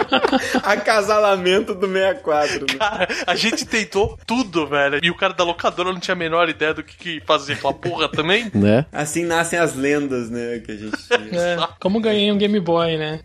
[0.62, 2.78] Acasalamento do 64, né?
[2.78, 5.00] Cara, a gente tentou tudo, velho.
[5.02, 7.74] E o cara da locadora não tinha a menor ideia do que, que fazer aquela
[7.74, 8.50] porra também.
[8.54, 8.86] Né?
[8.92, 10.96] Assim nascem as lendas, né, que a gente.
[11.32, 13.20] É, como ganhei um Game Boy, né?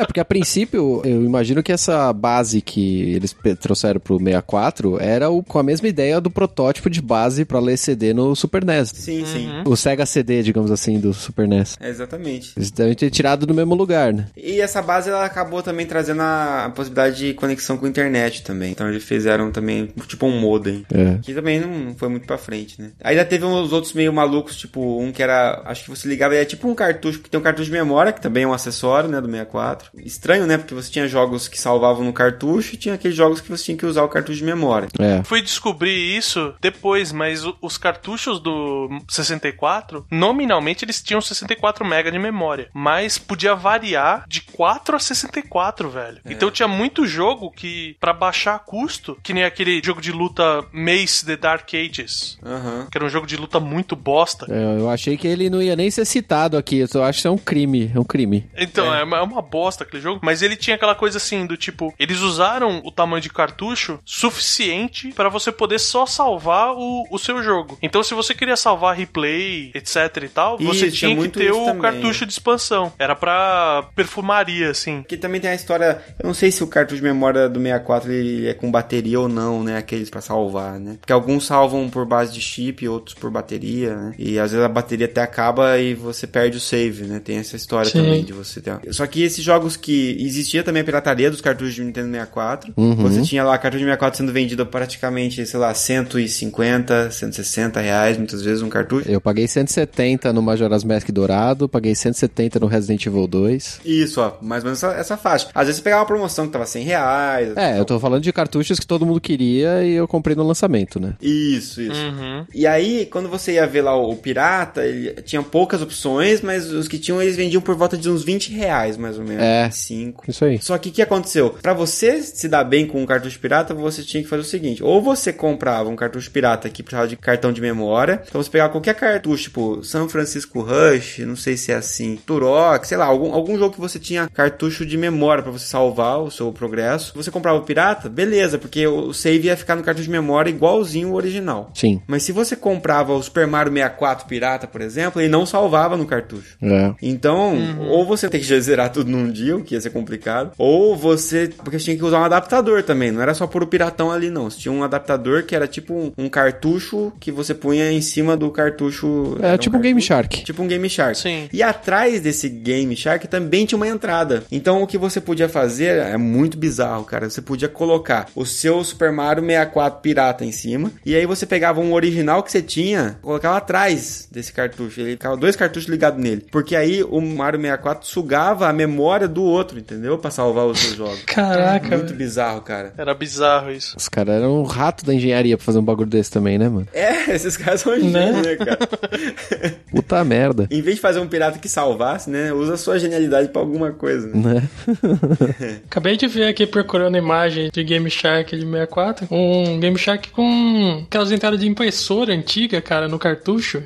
[0.00, 5.28] É porque a princípio, eu imagino que essa base que eles trouxeram pro 64 era
[5.28, 8.92] o, com a mesma ideia do protótipo de base pra ler CD no Super NES.
[8.94, 9.50] Sim, sim.
[9.66, 11.76] O Sega CD, digamos assim, do Super NES.
[11.78, 12.54] É, exatamente.
[12.56, 14.28] Eles devem ter tirado do mesmo lugar, né?
[14.34, 18.42] E essa base ela acabou também trazendo a, a possibilidade de conexão com a internet
[18.42, 18.70] também.
[18.70, 20.86] Então eles fizeram também tipo um modem.
[20.90, 21.18] É.
[21.20, 22.92] Que também não foi muito pra frente, né?
[23.04, 25.60] Ainda teve uns outros meio malucos, tipo um que era.
[25.66, 28.20] Acho que você ligava, é tipo um cartucho, porque tem um cartucho de memória, que
[28.20, 29.90] também é um acessório, né, do 64.
[30.04, 30.58] Estranho, né?
[30.58, 33.76] Porque você tinha jogos que salvavam no cartucho e tinha aqueles jogos que você tinha
[33.76, 34.88] que usar o cartucho de memória.
[34.98, 35.22] É.
[35.24, 42.18] Fui descobrir isso depois, mas os cartuchos do 64, nominalmente eles tinham 64 MB de
[42.18, 46.18] memória, mas podia variar de 4 a 64, velho.
[46.24, 51.24] Então tinha muito jogo que pra baixar custo, que nem aquele jogo de luta Mace
[51.24, 52.86] The Dark Ages, Aham.
[52.90, 54.46] que era um jogo de luta muito bosta.
[54.48, 56.84] É, Eu achei que ele não ia nem ser citado aqui.
[56.92, 57.90] Eu acho que é um crime.
[57.94, 58.48] É um crime.
[58.56, 59.00] Então, é.
[59.00, 60.20] é uma bosta aquele jogo.
[60.22, 65.12] Mas ele tinha aquela coisa assim, do tipo, eles usaram o tamanho de cartucho suficiente
[65.14, 67.78] pra você poder só salvar o, o seu jogo.
[67.82, 69.94] Então, se você queria salvar replay, etc
[70.24, 71.82] e tal, você Isso, tinha tinha que ter o também.
[71.82, 72.92] cartucho de expansão.
[72.98, 75.02] Era pra perfumaria, assim.
[75.06, 76.02] Que também tem a história.
[76.18, 79.28] Eu não sei se o cartucho de memória do 64 ele é com bateria ou
[79.28, 79.76] não, né?
[79.76, 80.96] Aqueles pra salvar, né?
[81.00, 84.14] Porque alguns salvam por base de chip, outros por bateria, né?
[84.18, 87.20] E às vezes a bateria até acaba e você perde o save, né?
[87.20, 88.02] Tem essa história Sim.
[88.02, 88.78] também de você ter.
[89.00, 92.74] Só que esses jogos que existia também a pirataria dos cartuchos de Nintendo 64.
[92.76, 92.96] Uhum.
[92.96, 98.18] Você tinha lá a cartucho de 64 sendo vendido praticamente, sei lá, 150, 160 reais,
[98.18, 99.10] muitas vezes um cartucho.
[99.10, 103.80] Eu paguei 170 no Majora's Mask dourado, paguei 170 no Resident Evil 2.
[103.86, 105.48] Isso, ó, mais ou menos essa, essa faixa.
[105.54, 107.56] Às vezes você pegava uma promoção que tava 100 reais.
[107.56, 111.00] É, eu tô falando de cartuchos que todo mundo queria e eu comprei no lançamento,
[111.00, 111.14] né?
[111.22, 111.98] Isso, isso.
[111.98, 112.44] Uhum.
[112.54, 116.70] E aí, quando você ia ver lá o, o pirata, ele tinha poucas opções, mas
[116.70, 119.42] os que tinham, eles vendiam por volta de uns 20 reais, mais ou menos.
[119.42, 119.70] É.
[119.70, 120.24] 5.
[120.28, 120.60] Isso aí.
[120.60, 121.50] Só que o que aconteceu?
[121.62, 124.82] Pra você se dar bem com um cartucho pirata, você tinha que fazer o seguinte:
[124.82, 128.70] ou você comprava um cartucho pirata que precisava de cartão de memória, então você pegava
[128.70, 133.32] qualquer cartucho, tipo São Francisco Rush, não sei se é assim, Turok, sei lá, algum,
[133.32, 137.12] algum jogo que você tinha cartucho de memória pra você salvar o seu progresso.
[137.14, 141.10] Você comprava o pirata, beleza, porque o save ia ficar no cartucho de memória igualzinho
[141.10, 141.70] o original.
[141.74, 142.00] Sim.
[142.06, 146.06] Mas se você comprava o Super Mario 64 pirata, por exemplo, ele não salvava no
[146.06, 146.56] cartucho.
[146.62, 146.94] É.
[147.02, 147.56] Então,
[147.88, 151.50] ou você tem que zerar tudo num dia, o que ia ser complicado, ou você.
[151.62, 154.30] Porque você tinha que usar um adaptador também, não era só por o piratão ali,
[154.30, 154.48] não.
[154.48, 158.36] Você tinha um adaptador que era tipo um, um cartucho que você punha em cima
[158.36, 159.36] do cartucho.
[159.42, 160.44] É era tipo um Game Shark.
[160.44, 161.18] Tipo um Game Shark.
[161.18, 161.48] Sim.
[161.52, 164.44] E atrás desse Game Shark também tinha uma entrada.
[164.50, 167.28] Então o que você podia fazer é muito bizarro, cara.
[167.28, 171.80] Você podia colocar o seu Super Mario 64 pirata em cima, e aí você pegava
[171.80, 175.00] um original que você tinha, colocava atrás desse cartucho.
[175.00, 176.46] Ele ficava dois cartuchos ligados nele.
[176.50, 180.16] Porque aí o Mario 64 sugava a memória do outro, entendeu?
[180.18, 181.22] Pra salvar os seus jogos.
[181.24, 182.92] Caraca, Muito bizarro, cara.
[182.96, 183.96] Era bizarro isso.
[183.96, 186.86] Os caras eram um rato da engenharia pra fazer um bagulho desse também, né, mano?
[186.92, 188.78] É, esses caras são gênios, né, cara?
[189.90, 190.66] Puta merda.
[190.70, 192.52] em vez de fazer um pirata que salvasse, né?
[192.52, 194.28] Usa a sua genialidade pra alguma coisa.
[194.28, 194.54] Né?
[194.54, 194.68] Né?
[195.86, 199.28] Acabei de ver aqui procurando imagem de Game Shark de 64.
[199.30, 203.82] Um Game Shark com aquelas entradas de impressora antiga, cara, no cartucho.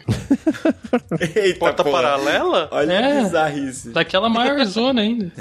[1.35, 1.97] Eita, Porta porra.
[2.03, 2.69] paralela?
[2.71, 3.17] Olha É.
[3.17, 3.91] que bizarrice.
[3.91, 5.33] Daquela maior zona ainda.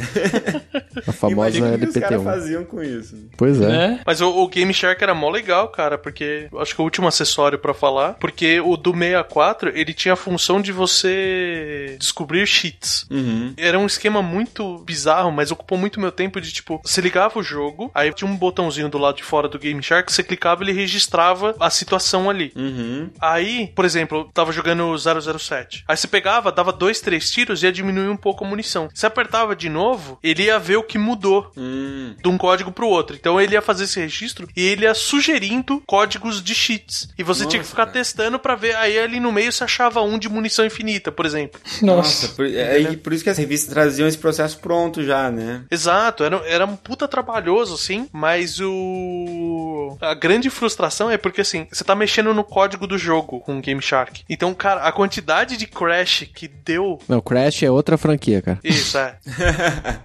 [1.07, 2.23] A famosa Imagina o que os caras LPT1.
[2.23, 3.17] faziam com isso.
[3.37, 3.67] Pois é.
[3.67, 3.99] Né?
[4.05, 6.85] Mas o, o Game Shark era mó legal, cara, porque eu acho que é o
[6.85, 12.45] último acessório pra falar, porque o do 64, ele tinha a função de você descobrir
[12.47, 13.05] cheats.
[13.09, 13.53] Uhum.
[13.57, 17.43] Era um esquema muito bizarro, mas ocupou muito meu tempo de tipo, você ligava o
[17.43, 20.69] jogo, aí tinha um botãozinho do lado de fora do Game Shark, você clicava e
[20.69, 22.51] ele registrava a situação ali.
[22.55, 23.09] Uhum.
[23.19, 25.83] Aí, por exemplo, eu tava jogando 007.
[25.87, 28.89] Aí você pegava, dava dois, três tiros e ia diminuir um pouco a munição.
[28.93, 32.15] Você apertava de novo, ele ia ver o que mudou Hum.
[32.21, 33.15] de um código pro outro.
[33.15, 37.09] Então ele ia fazer esse registro e ele ia sugerindo códigos de cheats.
[37.17, 37.93] E você tinha que Nossa, ficar cara.
[37.93, 38.75] testando pra ver.
[38.75, 41.59] Aí ali no meio você achava um de munição infinita, por exemplo.
[41.81, 42.27] Nossa, Nossa.
[42.35, 45.63] por, é, e por isso que as revistas traziam esse processo pronto já, né?
[45.69, 49.97] Exato, era, era um puta trabalhoso, assim, mas o.
[50.01, 53.61] A grande frustração é porque, assim, você tá mexendo no código do jogo com o
[53.61, 54.23] Game Shark.
[54.29, 56.99] Então, cara, a quantidade de crash que deu.
[57.07, 58.59] Não, Crash é outra franquia, cara.
[58.63, 59.02] Isso, é.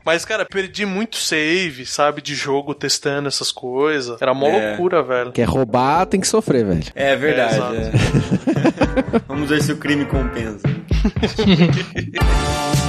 [0.05, 4.21] Mas, cara, perdi muito save, sabe, de jogo testando essas coisas.
[4.21, 4.71] Era mó É.
[4.71, 5.33] loucura, velho.
[5.33, 6.85] Quer roubar, tem que sofrer, velho.
[6.95, 7.77] É verdade.
[7.77, 7.93] É, é.
[9.29, 10.67] Vamos ver se o crime compensa.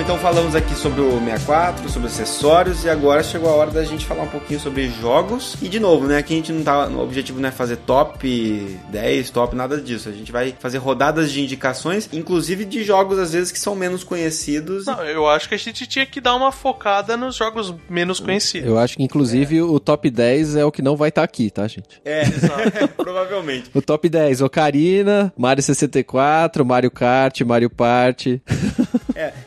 [0.00, 3.84] Bom, então falamos aqui sobre o 64, sobre acessórios e agora chegou a hora da
[3.84, 5.58] gente falar um pouquinho sobre jogos.
[5.60, 8.78] E de novo, né, aqui a gente não tá, o objetivo não é fazer top
[8.88, 10.08] 10, top nada disso.
[10.08, 14.02] A gente vai fazer rodadas de indicações, inclusive de jogos às vezes que são menos
[14.02, 14.86] conhecidos.
[14.86, 18.66] Não, eu acho que a gente tinha que dar uma focada nos jogos menos conhecidos.
[18.66, 21.68] Eu acho que, inclusive, o top 10 é o que não vai estar aqui, tá,
[21.68, 22.00] gente?
[22.06, 22.22] É,
[22.96, 23.70] provavelmente.
[23.74, 28.40] O top 10, Ocarina, Mario 64, Mario Kart, Mario Party.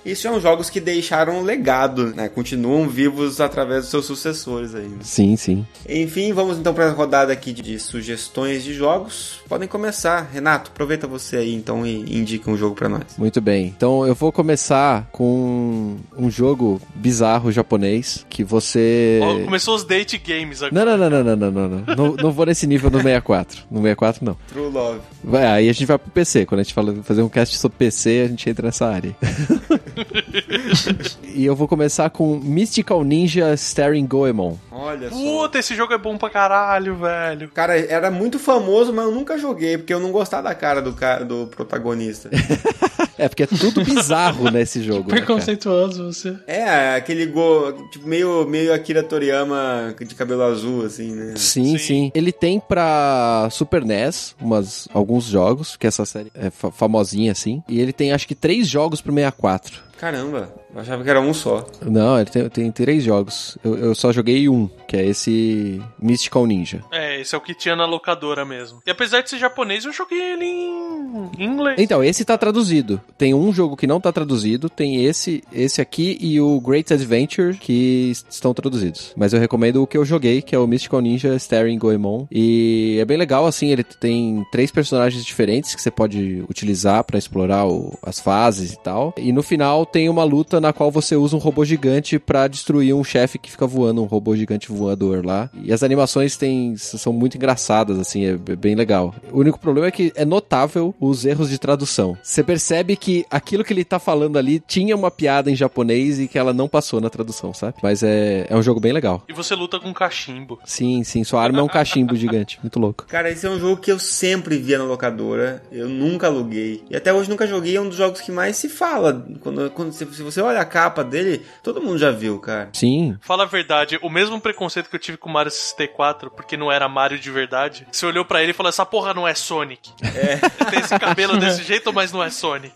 [0.06, 2.30] É, isso são jogos que deixaram um legado, né?
[2.30, 4.84] Continuam vivos através dos seus sucessores aí.
[4.88, 4.98] né?
[5.02, 5.66] Sim, sim.
[5.88, 9.42] Enfim, vamos então para a rodada aqui de sugestões de jogos.
[9.48, 10.30] Podem começar.
[10.32, 13.04] Renato, aproveita você aí então e indica um jogo para nós.
[13.18, 13.68] Muito bem.
[13.76, 19.20] Então eu vou começar com um jogo bizarro japonês que você.
[19.22, 20.86] Ó, Começou os date games agora.
[20.86, 21.96] Não, não, não, não, não, não, não.
[21.96, 23.64] Não, não vou nesse nível no 64.
[23.70, 24.38] No 64, não.
[24.48, 25.00] True Love.
[25.24, 26.46] Vai, aí a gente vai pro PC.
[26.46, 29.16] Quando a gente fala fazer um cast sobre PC, a gente entra nessa área.
[31.24, 34.56] e eu vou começar com Mystical Ninja Staring Goemon.
[34.72, 35.16] Olha só.
[35.16, 37.50] Puta, esse jogo é bom pra caralho, velho.
[37.50, 40.94] Cara, era muito famoso, mas eu nunca joguei, porque eu não gostava da cara do,
[40.94, 42.30] ca- do protagonista.
[43.18, 45.12] É, porque é tudo bizarro nesse jogo.
[45.12, 45.18] né?
[45.18, 46.36] Preconceituoso você.
[46.48, 51.34] É, aquele go, tipo, meio, meio Akira Toriyama de cabelo azul, assim, né?
[51.38, 51.78] Sim, Sim.
[51.78, 57.32] sim, Ele tem pra Super NES umas, alguns jogos, que essa série é fa- famosinha
[57.32, 57.62] assim.
[57.68, 59.82] E ele tem acho que três jogos pro 64.
[60.04, 61.66] Caramba, eu achava que era um só.
[61.82, 63.58] Não, ele tem, tem três jogos.
[63.64, 66.82] Eu, eu só joguei um, que é esse Mystical Ninja.
[66.92, 68.82] É, esse é o que tinha na locadora mesmo.
[68.86, 71.78] E apesar de ser japonês, eu joguei ele em inglês.
[71.80, 73.00] Então, esse tá traduzido.
[73.18, 77.56] Tem um jogo que não tá traduzido, tem esse, esse aqui e o Great Adventure
[77.56, 79.14] que est- estão traduzidos.
[79.16, 82.26] Mas eu recomendo o que eu joguei, que é o Mystical Ninja Staring Goemon.
[82.30, 87.18] E é bem legal, assim, ele tem três personagens diferentes que você pode utilizar pra
[87.18, 89.14] explorar o- as fases e tal.
[89.18, 92.96] E no final tem uma luta na qual você usa um robô gigante pra destruir
[92.96, 95.52] um chefe que fica voando, um robô gigante voador lá.
[95.64, 99.14] E as animações tem, são muito engraçadas, assim, é b- bem legal.
[99.32, 102.18] O único problema é que é notável os erros de tradução.
[102.24, 106.28] Você percebe que aquilo que ele tá falando ali tinha uma piada em japonês e
[106.28, 107.76] que ela não passou na tradução, sabe?
[107.84, 109.24] Mas é, é um jogo bem legal.
[109.30, 110.58] E você luta com cachimbo.
[110.66, 112.58] Sim, sim, sua arma é um cachimbo gigante.
[112.64, 113.06] Muito louco.
[113.08, 116.82] Cara, esse é um jogo que eu sempre via na locadora, eu nunca aluguei.
[116.90, 119.24] E até hoje nunca joguei, é um dos jogos que mais se fala.
[119.42, 122.70] Quando, quando se, se você olha a capa dele, todo mundo já viu, cara.
[122.74, 123.18] Sim.
[123.22, 126.72] Fala a verdade, o mesmo preconceito que eu tive com o Mario 64, porque não
[126.72, 127.88] era Mario de verdade.
[127.92, 129.92] Você olhou pra ele e falou: essa porra não é Sonic.
[130.04, 130.38] É.
[130.70, 132.74] Tem esse cabelo desse jeito, mas não é Sonic.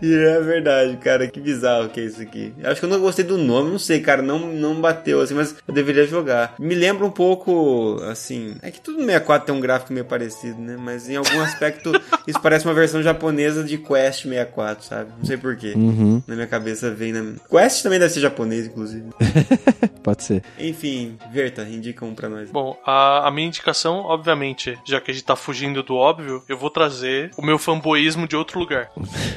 [0.00, 2.52] E é verdade, cara, que bizarro que é isso aqui.
[2.58, 5.34] Eu acho que eu não gostei do nome, não sei, cara, não, não bateu assim,
[5.34, 6.54] mas eu deveria jogar.
[6.58, 10.60] Me lembra um pouco, assim, é que tudo no 64 tem um gráfico meio parecido,
[10.60, 10.76] né?
[10.78, 11.92] Mas em algum aspecto
[12.26, 15.10] isso parece uma versão japonesa de Quest 64, sabe?
[15.18, 15.72] Não sei porquê.
[15.76, 16.03] Uhum.
[16.26, 17.34] Na minha cabeça vem na.
[17.48, 19.08] Quest também deve ser japonês, inclusive.
[20.02, 20.42] Pode ser.
[20.58, 22.50] Enfim, Verta, indica um pra nós.
[22.50, 26.58] Bom, a, a minha indicação, obviamente, já que a gente tá fugindo do óbvio, eu
[26.58, 28.90] vou trazer o meu fanboísmo de outro lugar.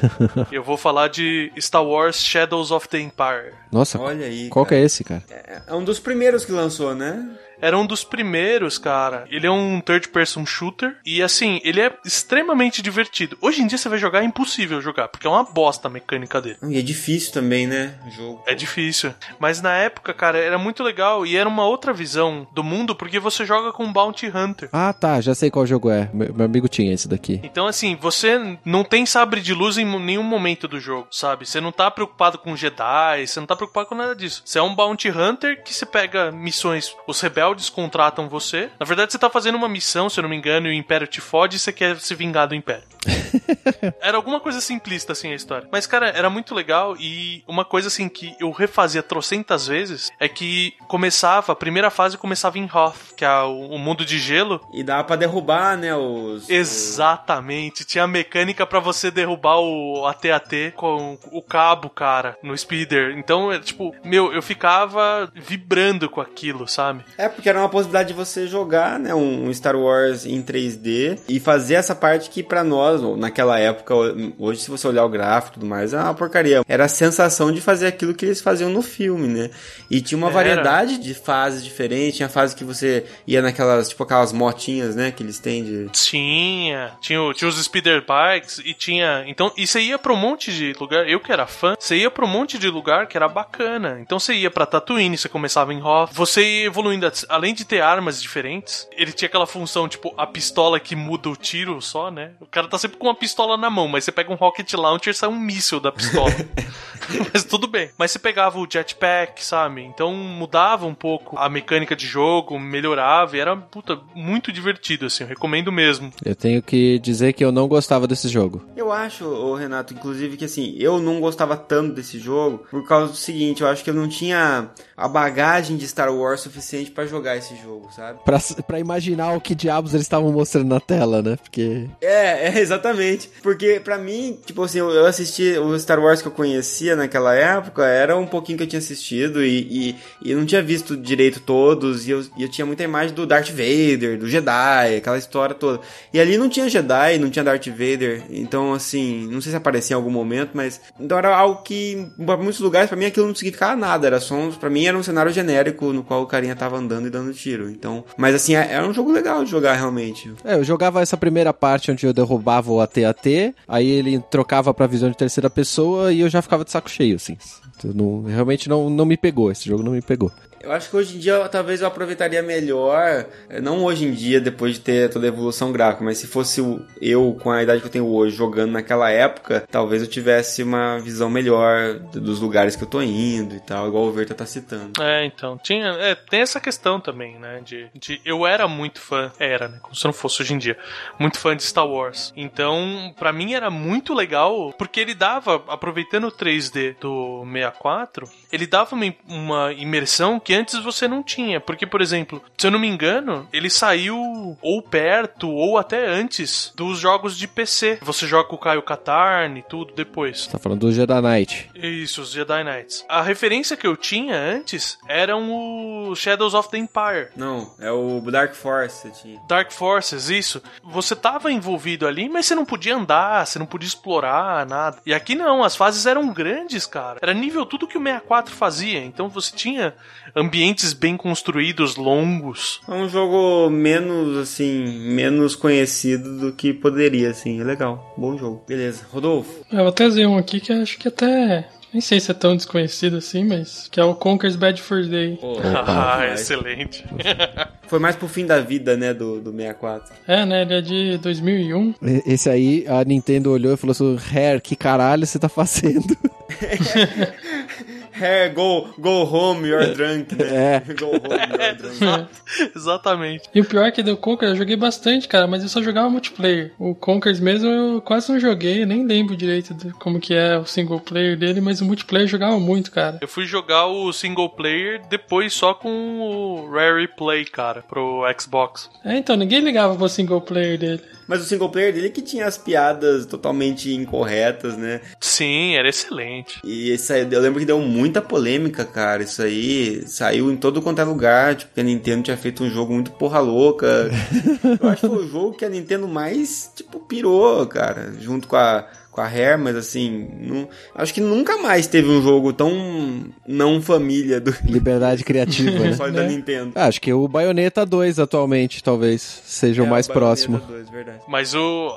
[0.51, 3.53] eu vou falar de Star Wars Shadows of the Empire.
[3.72, 4.49] Nossa, Olha aí.
[4.49, 4.82] qual que cara.
[4.82, 5.24] é esse, cara?
[5.68, 7.26] É um dos primeiros que lançou, né?
[7.62, 9.26] Era um dos primeiros, cara.
[9.30, 13.38] Ele é um third person shooter e assim, ele é extremamente divertido.
[13.41, 16.41] Hoje em dia você vai jogar é impossível jogar, porque é uma bosta a mecânica
[16.41, 16.58] dele.
[16.64, 17.95] E é difícil também, né?
[18.05, 18.43] O jogo.
[18.45, 19.14] É difícil.
[19.39, 23.20] Mas na época, cara, era muito legal e era uma outra visão do mundo porque
[23.20, 24.70] você joga com um Bounty Hunter.
[24.72, 26.10] Ah, tá, já sei qual jogo é.
[26.14, 27.39] Meu, meu amigo tinha esse daqui.
[27.43, 31.45] Então, assim, você não tem sabre de luz em nenhum momento do jogo, sabe?
[31.45, 34.41] Você não tá preocupado com Jedi, você não tá preocupado com nada disso.
[34.45, 38.70] Você é um Bounty Hunter que você pega missões, os rebeldes contratam você.
[38.80, 41.08] Na verdade, você tá fazendo uma missão, se eu não me engano, e o Império
[41.08, 42.84] te fode e você quer se vingar do Império.
[44.02, 45.68] era alguma coisa simplista, assim, a história.
[45.72, 50.28] Mas, cara, era muito legal e uma coisa, assim, que eu refazia trocentas vezes é
[50.28, 54.60] que começava, a primeira fase começava em Hoth, que é o o mundo de gelo,
[54.74, 55.95] E dá pra derrubar, né?
[55.95, 56.50] Os.
[56.50, 57.86] Exatamente.
[57.86, 63.18] Tinha a mecânica pra você derrubar o AT-AT com o cabo, cara, no speeder.
[63.18, 67.06] Então, é, tipo, meu, eu ficava vibrando com aquilo, sabe?
[67.18, 71.40] É, porque era uma possibilidade de você jogar, né, um Star Wars em 3D e
[71.40, 73.94] fazer essa parte que pra nós, naquela época,
[74.40, 76.64] hoje se você olhar o gráfico e tudo mais, é uma porcaria.
[76.68, 79.52] Era a sensação de fazer aquilo que eles faziam no filme, né?
[79.90, 80.36] E tinha uma Era.
[80.36, 85.22] variedade de fases diferentes, tinha fase que você ia naquelas, tipo aquelas motinhas, né, que
[85.22, 85.90] eles têm de...
[85.90, 86.94] Tinha.
[87.00, 89.24] Tinha, tinha os speeder bikes e tinha.
[89.28, 91.08] Então, e você ia pra um monte de lugar.
[91.08, 94.00] Eu que era fã, você ia pra um monte de lugar que era bacana.
[94.02, 96.12] Então você ia pra Tatooine, você começava em Hoth.
[96.14, 100.80] Você ia evoluindo, além de ter armas diferentes, ele tinha aquela função, tipo, a pistola
[100.80, 102.32] que muda o tiro só, né?
[102.39, 105.15] O cara tá sempre com uma pistola na mão, mas você pega um rocket launcher
[105.15, 106.32] sai um míssil da pistola.
[107.34, 107.89] mas tudo bem.
[107.97, 109.84] Mas você pegava o jetpack, sabe?
[109.84, 115.23] Então mudava um pouco a mecânica de jogo, melhorava e era, puta, muito divertido, assim.
[115.23, 116.11] Eu recomendo mesmo.
[116.23, 118.63] Eu tenho que dizer que eu não gostava desse jogo.
[118.75, 123.17] Eu acho, Renato, inclusive, que assim, eu não gostava tanto desse jogo por causa do
[123.17, 127.16] seguinte, eu acho que eu não tinha a bagagem de Star Wars suficiente pra jogar
[127.38, 128.20] esse jogo, sabe?
[128.24, 131.38] Pra, pra imaginar o que diabos eles estavam mostrando na tela, né?
[131.41, 131.88] Porque.
[132.01, 133.30] É, é, exatamente.
[133.41, 137.86] Porque pra mim, tipo assim, eu assisti o Star Wars que eu conhecia naquela época,
[137.86, 139.95] era um pouquinho que eu tinha assistido e, e,
[140.32, 143.49] e não tinha visto direito todos, e eu, e eu tinha muita imagem do Darth
[143.49, 145.80] Vader, do Jedi, aquela história toda.
[146.13, 149.93] E ali não tinha Jedi, não tinha Darth Vader, então assim, não sei se aparecia
[149.93, 150.80] em algum momento, mas.
[150.99, 154.36] Então era algo que, em muitos lugares, pra mim aquilo não significava nada, era só,
[154.36, 157.34] um- pra mim era um cenário genérico no qual o carinha tava andando e dando
[157.34, 157.70] tiro.
[157.70, 160.32] Então, mas assim, é- era um jogo legal de jogar realmente.
[160.43, 164.88] É, eu jogava essa primeira parte onde eu derrubava o AT-AT, aí ele trocava pra
[164.88, 167.38] visão de terceira pessoa e eu já ficava de saco cheio, assim.
[167.84, 170.32] Não- realmente não, não me pegou, esse jogo não me pegou.
[170.68, 174.41] Eu acho que hoje em dia talvez eu aproveitaria melhor, eh, não hoje em dia,
[174.41, 176.61] depois de ter toda a evolução gráfica, mas se fosse
[177.01, 180.99] eu com a idade que eu tenho hoje jogando naquela época, talvez eu tivesse uma
[180.99, 185.01] visão melhor dos lugares que eu tô indo e tal, igual o Verta tá citando.
[185.01, 189.32] É, então, tinha, é, tem essa questão também, né, de, de eu era muito fã,
[189.39, 190.78] era, né, como se não fosse hoje em dia,
[191.18, 192.34] muito fã de Star Wars.
[192.36, 198.68] Então, para mim era muito legal, porque ele dava, aproveitando o 3D do 64, ele
[198.68, 201.60] dava uma, uma imersão que antes você não tinha.
[201.60, 204.18] Porque, por exemplo, se eu não me engano, ele saiu
[204.62, 207.99] ou perto ou até antes dos jogos de PC.
[208.01, 210.47] Você joga com o Caio Katarn e tudo depois.
[210.47, 211.70] Tá falando do Jedi Knight.
[211.76, 213.05] Isso, os Jedi Knights.
[213.08, 217.30] A referência que eu tinha antes eram os Shadows of the Empire.
[217.36, 219.39] Não, é o Dark Force você tinha.
[219.47, 220.62] Dark Forces, isso.
[220.84, 224.97] Você tava envolvido ali, mas você não podia andar, você não podia explorar nada.
[225.05, 227.20] E aqui não, as fases eram grandes, cara.
[227.22, 229.03] Era nível tudo que o 64 fazia.
[229.03, 229.93] Então você tinha
[230.38, 232.80] ambientes bem construídos, longos.
[232.88, 237.60] É um jogo menos, assim, menos conhecido do que poderia, assim.
[237.60, 238.14] É legal.
[238.18, 238.64] Bom jogo.
[238.68, 239.06] Beleza.
[239.12, 239.66] Rodolfo?
[239.72, 243.18] Eu vou trazer um aqui que acho que até nem sei se é tão desconhecido
[243.18, 245.40] assim, mas que é o Conker's Bad for Day.
[245.88, 247.04] ah, excelente.
[247.88, 250.14] Foi mais pro fim da vida, né, do, do 64.
[250.28, 251.96] É, né, ele é de 2001.
[252.26, 256.16] Esse aí, a Nintendo olhou e falou assim, Hair, que caralho você tá fazendo?
[258.20, 260.76] É, go, go home, you're drunk, né?
[260.78, 260.80] É.
[260.93, 262.28] Go home, you're drunk.
[262.76, 263.49] Exatamente.
[263.53, 266.09] E o pior é que do Conker eu joguei bastante, cara, mas eu só jogava
[266.09, 266.74] multiplayer.
[266.80, 270.65] O Conkers mesmo eu quase não joguei, nem lembro direito de como que é o
[270.65, 273.20] single player dele, mas o multiplayer eu jogava muito, cara.
[273.22, 278.89] Eu fui jogar o single player depois só com o Rare Play, cara, pro Xbox.
[279.03, 281.01] É, então, ninguém ligava pro single player dele.
[281.28, 285.01] Mas o single player dele que tinha as piadas totalmente incorretas, né?
[285.19, 286.59] Sim, era excelente.
[286.63, 289.23] E isso aí, eu lembro que deu muita polêmica, cara.
[289.23, 291.55] Isso aí saiu em todo quanto é lugar.
[291.55, 294.09] Tipo, que a Nintendo tinha feito um jogo muito porra louca.
[294.82, 298.13] eu acho que foi o jogo que a Nintendo mais, tipo, pirou, cara.
[298.19, 298.88] Junto com a
[299.18, 303.82] com a Rare, mas assim, não, acho que nunca mais teve um jogo tão não
[303.82, 305.89] família do Liberdade criativa, né?
[305.89, 306.72] console da Nintendo.
[306.76, 310.59] Ah, acho que o Bayonetta 2 atualmente talvez seja o É, mais Bayonetta próximo.
[310.59, 311.20] 2, verdade.
[311.28, 311.89] Mas o,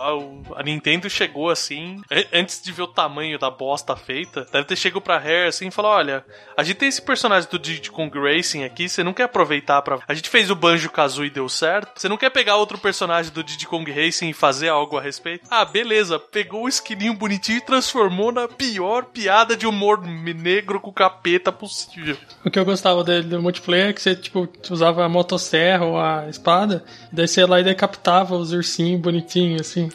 [0.55, 4.65] a, a Nintendo chegou assim, an- antes de ver o tamanho da bosta feita, deve
[4.65, 6.25] ter chegado pra Rare assim e falou: olha,
[6.57, 9.99] a gente tem esse personagem do Diddy Kong Racing aqui, você não quer aproveitar pra.
[10.09, 12.01] A gente fez o Banjo Kazooie e deu certo.
[12.01, 15.47] Você não quer pegar outro personagem do Diddy Kong Racing e fazer algo a respeito?
[15.51, 16.69] Ah, beleza, pegou o
[17.11, 22.17] squininho bonitinho e transformou na pior piada de humor negro com capeta possível.
[22.45, 25.99] O que eu gostava dele do multiplayer é que você, tipo, usava a motosserra ou
[25.99, 29.89] a espada, e daí você ia lá e decapitava os ursinhos bonitinhos, assim.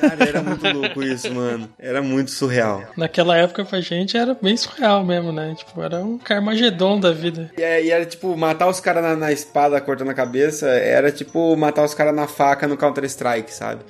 [0.00, 1.68] Cara, era muito louco isso, mano.
[1.78, 2.82] Era muito surreal.
[2.96, 5.54] Naquela época pra gente era bem surreal mesmo, né?
[5.54, 7.50] Tipo, era um Carmagedon da vida.
[7.58, 11.12] E, é- e era tipo, matar os caras na, na espada cortando a cabeça, era
[11.12, 13.82] tipo matar os caras na faca no Counter-Strike, sabe?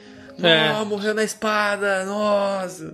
[0.43, 0.81] É.
[0.81, 2.93] Oh, morreu na espada, nossa.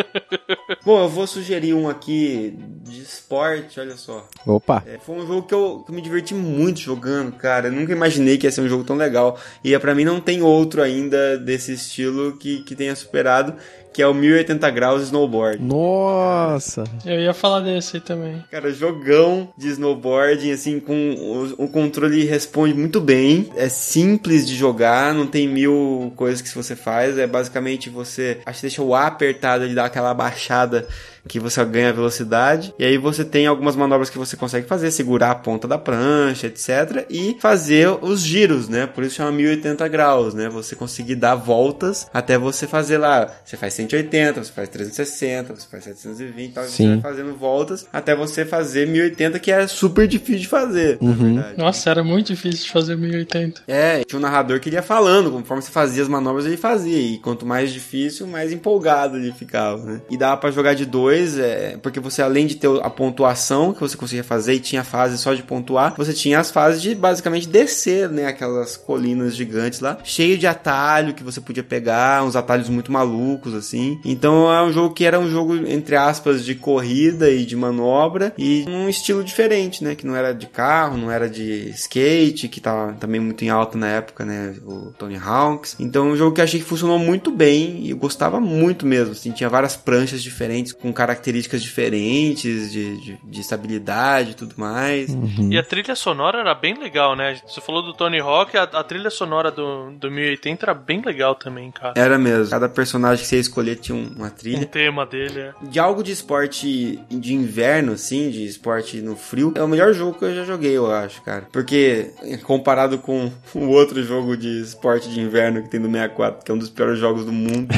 [0.84, 4.28] Bom, eu vou sugerir um aqui de esporte, olha só.
[4.46, 4.82] Opa.
[4.86, 7.68] É, foi um jogo que eu, que eu me diverti muito jogando, cara.
[7.68, 9.38] Eu nunca imaginei que ia ser um jogo tão legal.
[9.62, 13.54] E é, pra mim não tem outro ainda desse estilo que, que tenha superado,
[13.94, 15.62] que é o 1080 graus snowboard.
[15.62, 16.82] Nossa.
[17.06, 18.44] Eu ia falar desse aí também.
[18.50, 23.48] Cara, jogão de snowboarding, assim, com o, o controle responde muito bem.
[23.54, 27.16] É simples de jogar, não tem mil coisas que você faz.
[27.16, 30.88] É basicamente você, acho que deixa o A apertado, ele dá aquela baixada
[31.28, 32.74] que você ganha velocidade.
[32.78, 36.46] E aí você tem algumas manobras que você consegue fazer, segurar a ponta da prancha,
[36.46, 37.06] etc.
[37.10, 38.86] E fazer os giros, né?
[38.86, 40.48] Por isso chama 1080 graus, né?
[40.48, 43.30] Você conseguir dar voltas até você fazer lá.
[43.44, 47.00] Você faz 180, você faz 360, você faz 720, tal, e você Sim.
[47.00, 51.58] vai fazendo voltas até você fazer 1080, que é super difícil de fazer, na verdade.
[51.58, 53.62] Nossa, era muito difícil de fazer 1080.
[53.66, 56.98] É, tinha um narrador que ele ia falando, conforme você fazia as manobras, ele fazia.
[56.98, 60.00] E quanto mais difícil, mais empolgado ele ficava, né?
[60.10, 63.80] E dava pra jogar de dois, é, porque você, além de ter a pontuação que
[63.80, 67.48] você conseguia fazer e tinha fase só de pontuar, você tinha as fases de basicamente
[67.48, 68.26] descer, né?
[68.26, 73.54] Aquelas colinas gigantes lá, cheio de atalho que você podia pegar, uns atalhos muito malucos,
[73.54, 74.00] assim.
[74.04, 78.32] Então é um jogo que era um jogo, entre aspas, de corrida e de manobra,
[78.38, 79.94] e um estilo diferente, né?
[79.94, 83.76] Que não era de carro, não era de skate, que tava também muito em alta
[83.78, 84.54] na época, né?
[84.64, 85.76] O Tony Hawks.
[85.78, 89.12] Então é um jogo que achei que funcionou muito bem e eu gostava muito mesmo,
[89.12, 89.30] assim.
[89.32, 95.10] Tinha várias pranchas diferentes com características diferentes de, de, de estabilidade e tudo mais.
[95.10, 95.52] Uhum.
[95.52, 97.38] E a trilha sonora era bem legal, né?
[97.46, 101.34] Você falou do Tony Hawk, a, a trilha sonora do, do 1080 era bem legal
[101.34, 101.92] também, cara.
[101.96, 102.50] Era mesmo.
[102.50, 104.66] Cada personagem que você ia escolher tinha um- uma O trilha.
[104.66, 105.52] tema dele é.
[105.62, 110.18] De algo de esporte de inverno, assim, de esporte no frio, é o melhor jogo
[110.18, 111.46] que eu já joguei, eu acho, cara.
[111.52, 112.10] Porque,
[112.44, 116.54] comparado com o outro jogo de esporte de inverno que tem do 64, que é
[116.54, 117.68] um dos piores jogos do mundo,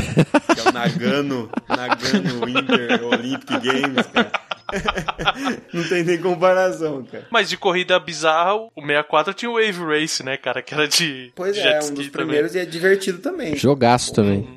[0.54, 4.32] que é o Nagano, Nagano Winter Olympic Games, cara.
[5.72, 7.26] Não tem nem comparação, cara.
[7.30, 10.60] Mas de corrida bizarra, o 64 tinha o Wave Race, né, cara?
[10.62, 12.10] Que era de Pois jet é, um dos também.
[12.10, 13.54] primeiros e é divertido também.
[13.56, 14.56] Jogaço também.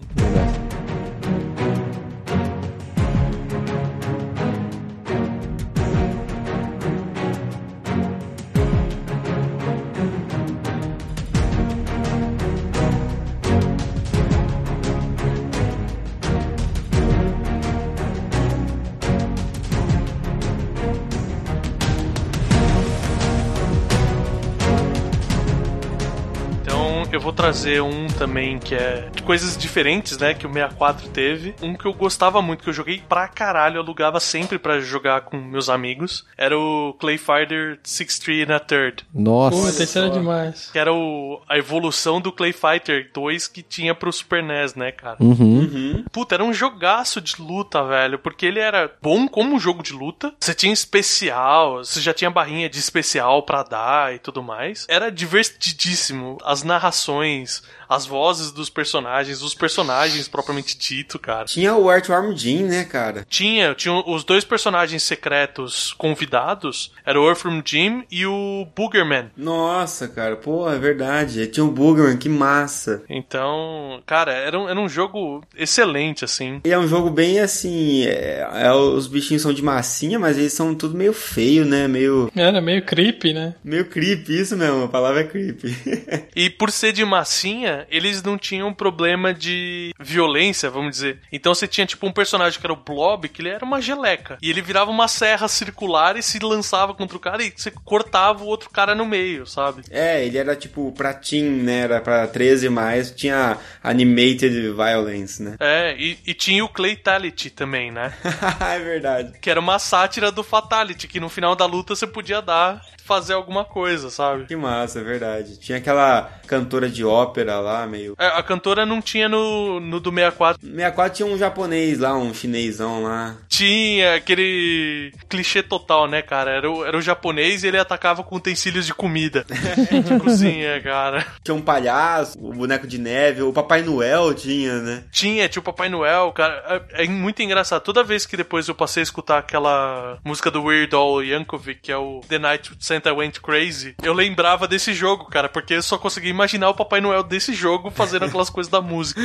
[27.49, 30.35] Trazer um também que é de coisas diferentes, né?
[30.35, 31.55] Que o 64 teve.
[31.63, 35.21] Um que eu gostava muito, que eu joguei pra caralho, eu alugava sempre pra jogar
[35.21, 36.27] com meus amigos.
[36.37, 39.03] Era o Clay Fighter 63 and a Third.
[39.11, 39.83] Nossa.
[39.83, 40.69] É demais.
[40.71, 44.91] Que era o, a evolução do Clay Fighter 2 que tinha pro Super NES, né,
[44.91, 45.17] cara?
[45.19, 46.05] Uhum.
[46.11, 48.19] Puta, era um jogaço de luta, velho.
[48.19, 50.31] Porque ele era bom como um jogo de luta.
[50.39, 54.85] Você tinha especial, você já tinha barrinha de especial pra dar e tudo mais.
[54.87, 56.37] Era divertidíssimo.
[56.43, 61.45] As narrações, 20s as vozes dos personagens, os personagens propriamente dito, cara.
[61.45, 63.25] Tinha o Earthworm Jim, né, cara?
[63.27, 66.91] Tinha, tinha os dois personagens secretos convidados.
[67.05, 69.31] Era o Earthworm Jim e o Boogerman.
[69.35, 71.47] Nossa, cara, pô, é verdade.
[71.47, 73.01] Tinha o Boogerman, que massa.
[73.09, 76.61] Então, cara, era um, era um jogo excelente, assim.
[76.63, 78.03] E é um jogo bem assim.
[78.05, 81.87] é- é, os bichinhos são de massinha, mas eles são tudo meio feio, né?
[81.87, 83.55] Meio, Era meio creepy, né?
[83.63, 85.75] meio creepy, isso mesmo, a palavra é creepy.
[86.35, 91.19] E por ser de massinha, eles não tinham problema de violência, vamos dizer.
[91.31, 94.37] Então você tinha tipo um personagem que era o Blob, que ele era uma geleca.
[94.41, 98.43] E ele virava uma serra circular e se lançava contra o cara e você cortava
[98.43, 99.83] o outro cara no meio, sabe?
[99.89, 101.81] é, ele era tipo pra teen, né?
[101.81, 105.55] Era pra 13 mais, tinha animated violence, né?
[105.59, 108.13] É, e, e tinha o Claytality também, né?
[108.59, 109.37] é verdade.
[109.39, 113.33] Que era uma sátira do Fatality, que no final da luta você podia dar, fazer
[113.33, 114.45] alguma coisa, sabe?
[114.45, 115.57] Que massa, é verdade.
[115.57, 118.15] Tinha aquela cantora de ópera lá, meio.
[118.17, 120.59] É, a cantora não tinha no, no do 64.
[120.61, 123.37] No 64 tinha um japonês lá, um chinesão lá.
[123.47, 126.51] Tinha aquele clichê total, né, cara?
[126.51, 129.45] Era o, era o japonês e ele atacava com utensílios de comida.
[130.03, 131.25] de cozinha, cara.
[131.43, 135.03] Tinha um palhaço, o boneco de neve, o Papai Noel tinha, né?
[135.11, 136.85] Tinha, tinha o Papai Noel, cara.
[136.93, 137.81] É, é muito engraçado.
[137.81, 141.91] Toda vez que depois eu passei a escutar aquela música do Weird Al Yankovic, que
[141.91, 145.97] é o The Night Santa Went Crazy, eu lembrava desse jogo, cara, porque eu só
[145.97, 149.19] conseguia imaginar o Papai Noel desse jogo fazendo aquelas coisas da música.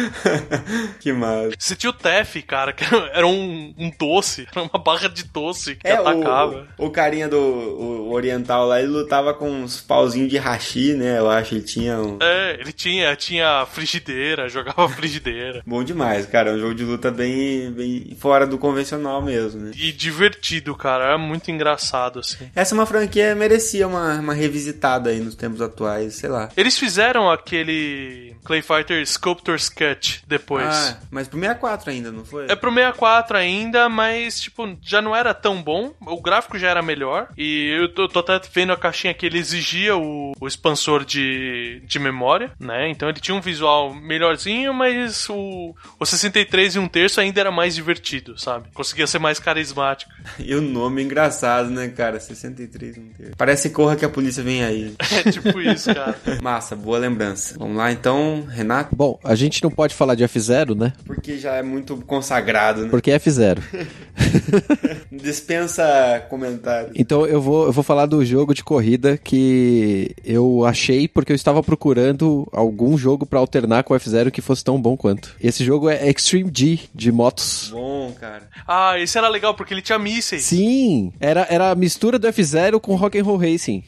[1.01, 1.51] que massa.
[1.59, 5.77] Você tinha o Tef, cara, que era um, um doce, era uma barra de doce
[5.77, 6.67] que É, atacava.
[6.79, 11.19] o, o carinha do o oriental lá, ele lutava com uns pauzinhos de hashi, né?
[11.19, 12.19] Eu acho, ele tinha um...
[12.21, 15.63] É, ele tinha, tinha frigideira, jogava frigideira.
[15.67, 16.51] Bom demais, cara.
[16.51, 19.71] É um jogo de luta bem, bem fora do convencional mesmo, né?
[19.77, 21.05] E divertido, cara.
[21.05, 22.51] Era muito engraçado, assim.
[22.55, 26.49] Essa é uma franquia merecia uma, uma revisitada aí nos tempos atuais, sei lá.
[26.57, 30.67] Eles fizeram aquele Clay Fighter Sculptor's Cut depois.
[30.67, 32.47] Ah, mas pro 64 ainda, não foi?
[32.49, 35.93] É pro 64 ainda, mas, tipo, já não era tão bom.
[36.01, 37.29] O gráfico já era melhor.
[37.37, 41.83] E eu tô, tô até vendo a caixinha que ele exigia o, o expansor de,
[41.85, 42.89] de memória, né?
[42.91, 47.51] Então ele tinha um visual melhorzinho, mas o, o 63 e um terço ainda era
[47.51, 48.69] mais divertido, sabe?
[48.73, 50.13] Conseguia ser mais carismático.
[50.45, 52.21] E o nome é engraçado, né, cara?
[52.21, 53.27] 63 não tem.
[53.37, 54.95] Parece corra que a polícia vem aí.
[55.15, 56.19] É tipo isso, cara.
[56.43, 57.55] Massa, boa lembrança.
[57.59, 58.14] Vamos lá então,
[58.49, 58.95] Renato?
[58.95, 60.93] Bom, a gente não pode falar de F0, né?
[61.05, 62.89] Porque já é muito consagrado, né?
[62.91, 63.59] Porque é F0.
[65.11, 66.93] Dispensa comentários.
[66.95, 71.37] Então eu vou, eu vou falar do jogo de corrida que eu achei porque eu
[71.37, 75.35] estava procurando algum jogo pra alternar com o F0 que fosse tão bom quanto.
[75.41, 77.71] Esse jogo é Extreme G de motos.
[77.73, 78.43] Bom, cara.
[78.67, 80.45] Ah, esse era legal porque ele tinha mísseis.
[80.45, 83.85] Sim, era, era a mistura do F0 com Rock and Roll Racing.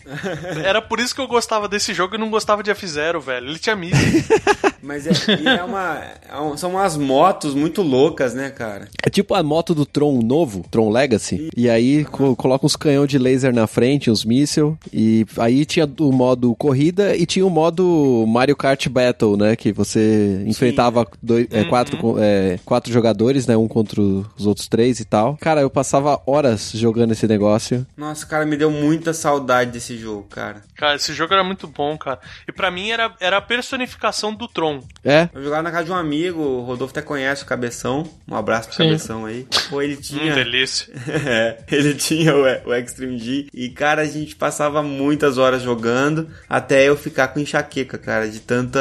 [0.65, 3.49] Era por isso que eu gostava desse jogo e não gostava de F0, velho.
[3.49, 4.06] Ele tinha mísseis.
[4.83, 8.89] Mas é, e é uma, é um- são umas motos muito loucas, né, cara?
[9.05, 11.49] É tipo a moto do Tron novo, Tron Legacy.
[11.57, 14.79] E aí co- coloca uns canhão de laser na frente, uns míssil.
[14.93, 19.57] E aí tinha o modo corrida e tinha o modo Mario Kart Battle, né?
[19.57, 23.57] Que você enfrentava dois, é, quatro, co- é, quatro jogadores, né?
[23.57, 25.37] Um contra os outros três e tal.
[25.41, 27.85] Cara, eu passava horas jogando esse negócio.
[27.97, 30.63] Nossa, cara, me deu muita saudade desse jogo, cara.
[30.77, 32.21] Cara, esse jogo era muito bom, cara.
[32.47, 33.96] E pra mim era, era a personificação
[34.37, 34.81] do Tron.
[35.05, 38.05] É, Eu jogava na casa de um amigo, o Rodolfo até conhece o Cabeção.
[38.29, 38.85] Um abraço pro Sim.
[38.85, 39.47] Cabeção aí.
[39.71, 40.35] Pô, ele Hum, tinha.
[40.35, 40.93] delícia.
[41.27, 46.29] É, ele tinha o, o Extreme G e, cara, a gente passava muitas horas jogando
[46.49, 48.79] até eu ficar com enxaqueca, cara, de tanta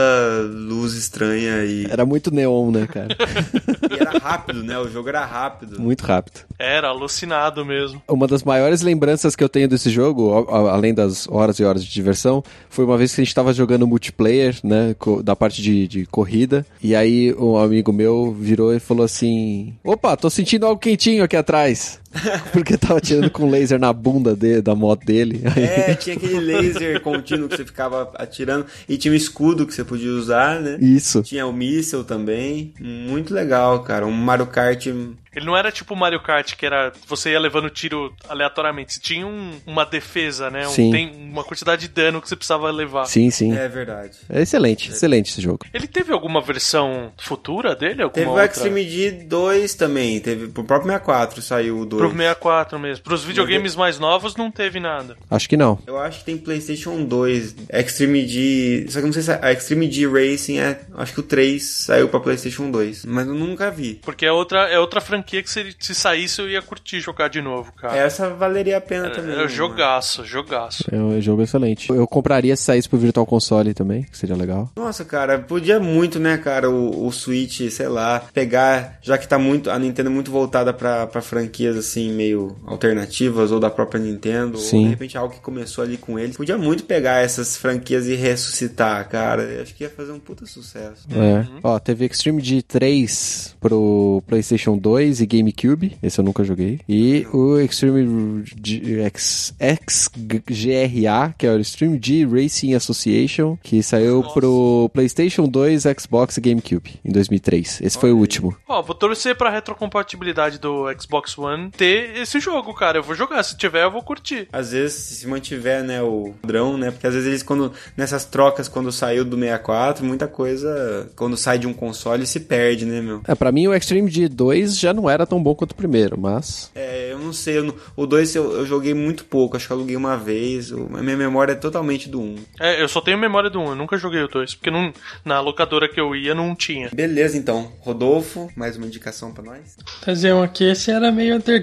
[0.48, 3.08] luz estranha e, era muito neon, né, cara?
[3.90, 4.78] e era rápido, né?
[4.78, 5.80] O jogo era rápido.
[5.82, 6.42] muito rápido.
[6.60, 8.02] Era alucinado mesmo.
[8.08, 11.92] Uma das maiores lembranças que eu tenho desse jogo, além das horas e horas de
[11.92, 16.06] diversão, foi uma vez que a gente tava jogando multiplayer, né, da parte de, de
[16.06, 21.24] corrida, e aí um amigo meu virou e falou assim: Opa, tô sentindo algo quentinho
[21.24, 22.00] aqui atrás.
[22.52, 25.42] Porque tava tirando com laser na bunda dele, da moto dele.
[25.56, 29.74] Aí- É, tinha aquele laser contínuo que você ficava atirando e tinha um escudo que
[29.74, 30.78] você podia usar, né?
[30.80, 31.22] Isso.
[31.24, 32.74] Tinha o míssel também.
[32.80, 34.06] Muito legal, cara.
[34.06, 34.86] Um Mario Kart.
[34.88, 38.94] Ele não era tipo o Mario Kart, que era você ia levando tiro aleatoriamente.
[38.94, 40.66] Você tinha um- uma defesa, né?
[40.66, 40.92] Um- Sim.
[40.92, 43.06] tem uma quantidade de dano que você precisava levar.
[43.06, 43.54] Sim, sim.
[43.54, 44.18] É verdade.
[44.30, 45.60] É excelente, excelente esse jogo.
[45.74, 48.02] Ele teve alguma versão futura dele?
[48.04, 48.46] Alguma Teve o outra?
[48.46, 50.22] Extreme G 2 também.
[50.22, 52.02] Teve pro próprio 64 saiu o 2.
[52.10, 53.04] Pro 64 mesmo.
[53.04, 55.18] Pros videogames mais novos não teve nada.
[55.30, 55.80] Acho que não.
[55.86, 58.86] Eu acho que tem PlayStation 2, Extreme G.
[58.90, 60.80] Só que eu não sei se a Extreme G Racing é.
[60.96, 63.06] Acho que o 3 saiu pra PlayStation 2.
[63.06, 64.00] Mas eu nunca vi.
[64.04, 67.42] Porque é outra, é outra franquia que se, se saísse eu ia curtir jogar de
[67.42, 67.98] novo, cara.
[67.98, 69.36] Essa valeria a pena também.
[69.36, 69.48] É, né?
[69.48, 70.84] jogaço, jogaço.
[70.92, 71.90] É um jogo excelente.
[71.90, 74.70] Eu compraria se saísse pro Virtual Console também, que seria legal.
[74.76, 79.38] Nossa, cara, podia muito, né, cara, o, o Switch, sei lá, pegar, já que tá
[79.38, 84.00] muito, a Nintendo é muito voltada pra, pra franquias, assim, meio alternativas, ou da própria
[84.00, 84.84] Nintendo, ou Sim.
[84.84, 86.38] de repente algo que começou ali com eles.
[86.38, 89.44] Podia muito pegar essas franquias e ressuscitar, cara.
[89.44, 91.08] Eu acho que ia fazer um puta sucesso.
[91.12, 91.46] É.
[91.64, 95.98] Ó, teve Extreme G3 pro PlayStation 2 e GameCube.
[96.02, 96.80] Esse eu nunca joguei.
[96.88, 104.24] E o Extreme G, X, XGRA, que é o Extreme G Racing Association, que saiu
[104.34, 107.82] pro PlayStation 2, Xbox e GameCube em 2003.
[107.82, 108.56] Esse foi o último.
[108.68, 112.98] Ó, vou torcer pra retrocompatibilidade do Xbox One ter esse jogo, cara.
[113.00, 113.42] Eu vou jogar.
[113.44, 114.48] Se tiver, eu vou curtir.
[114.52, 118.68] Às vezes, se mantiver, né, o padrão, né, porque às vezes eles, quando, nessas trocas,
[118.68, 123.22] quando saiu do 64, muita coisa, quando sai de um console, se perde, né, meu?
[123.28, 126.72] É, pra mim o Extreme G2 já não era tão bom quanto o primeiro, mas...
[126.76, 129.74] É, eu não sei, eu não- o 2 eu, eu joguei muito pouco, acho que
[129.74, 132.24] eu aluguei uma vez, o- a minha memória é totalmente do 1.
[132.26, 132.36] Um.
[132.60, 134.92] É, eu só tenho memória do 1, eu nunca joguei o 2, porque não,
[135.24, 136.90] na locadora que eu ia não tinha.
[136.94, 137.72] Beleza, então.
[137.82, 139.78] Rodolfo, mais uma indicação pra nós?
[140.04, 141.56] Fazer um aqui, esse era meio underground,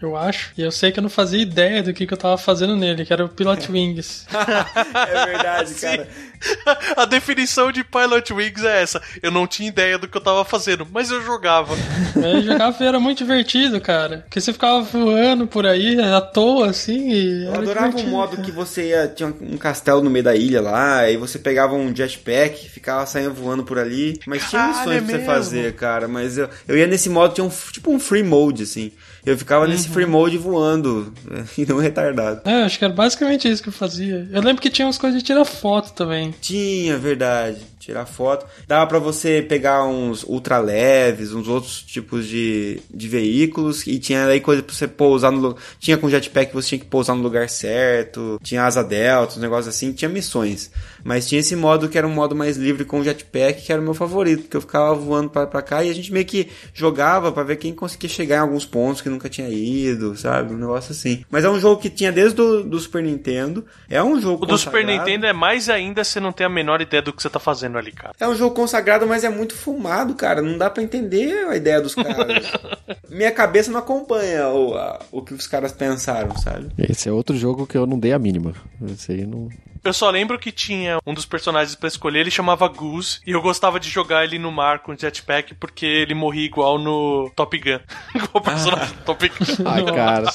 [0.00, 0.52] eu acho.
[0.56, 3.04] E eu sei que eu não fazia ideia do que, que eu tava fazendo nele,
[3.04, 4.26] que era o Pilot Wings.
[4.32, 6.08] é verdade, cara.
[6.96, 9.02] A definição de Pilot Wings é essa.
[9.22, 11.74] Eu não tinha ideia do que eu tava fazendo, mas eu jogava.
[12.14, 14.18] Eu jogava e era muito divertido, cara.
[14.18, 17.44] Porque você ficava voando por aí à toa, assim, e.
[17.44, 18.42] Eu era adorava o divertido, modo cara.
[18.42, 21.94] que você ia, tinha um castelo no meio da ilha lá, aí você pegava um
[21.94, 24.20] jetpack, ficava saindo voando por ali.
[24.26, 25.26] Mas tinha Caralho, missões é pra você mesmo?
[25.26, 26.08] fazer, cara.
[26.08, 28.92] Mas eu, eu ia nesse modo, tinha um, tipo um free mode, assim.
[29.24, 31.12] Eu ficava nesse free mode voando,
[31.56, 32.48] e não retardado.
[32.48, 34.28] É, acho que era basicamente isso que eu fazia.
[34.32, 36.34] Eu lembro que tinha umas coisas de tirar foto também.
[36.40, 37.58] Tinha, verdade.
[37.88, 38.44] Tirar foto.
[38.66, 43.86] Dava pra você pegar uns ultra leves, uns outros tipos de, de veículos.
[43.86, 45.62] E tinha aí coisa pra você pousar no lugar.
[45.80, 48.38] Tinha com jetpack você tinha que pousar no lugar certo.
[48.42, 49.90] Tinha asa delta, uns negócios assim.
[49.94, 50.70] Tinha missões.
[51.02, 53.84] Mas tinha esse modo que era um modo mais livre com jetpack, que era o
[53.84, 54.42] meu favorito.
[54.42, 57.56] Porque eu ficava voando pra, pra cá e a gente meio que jogava pra ver
[57.56, 60.52] quem conseguia chegar em alguns pontos que nunca tinha ido, sabe?
[60.52, 61.24] Um negócio assim.
[61.30, 63.64] Mas é um jogo que tinha desde o do Super Nintendo.
[63.88, 64.84] É um jogo O do Super.
[64.84, 67.77] Nintendo é mais ainda você não tem a menor ideia do que você tá fazendo
[67.78, 68.14] ali, cara.
[68.18, 70.42] É um jogo consagrado, mas é muito fumado, cara.
[70.42, 72.44] Não dá pra entender a ideia dos caras.
[73.08, 76.68] Minha cabeça não acompanha o, a- o que os caras pensaram, sabe?
[76.78, 78.52] Esse é outro jogo que eu não dei a mínima.
[78.92, 79.48] Esse aí não...
[79.84, 83.40] Eu só lembro que tinha um dos personagens pra escolher, ele chamava Goose, e eu
[83.42, 87.78] gostava de jogar ele no mar com jetpack porque ele morria igual no Top Gun.
[88.14, 89.34] igual o personagem do Top Gun.
[89.66, 90.26] Ai, cara.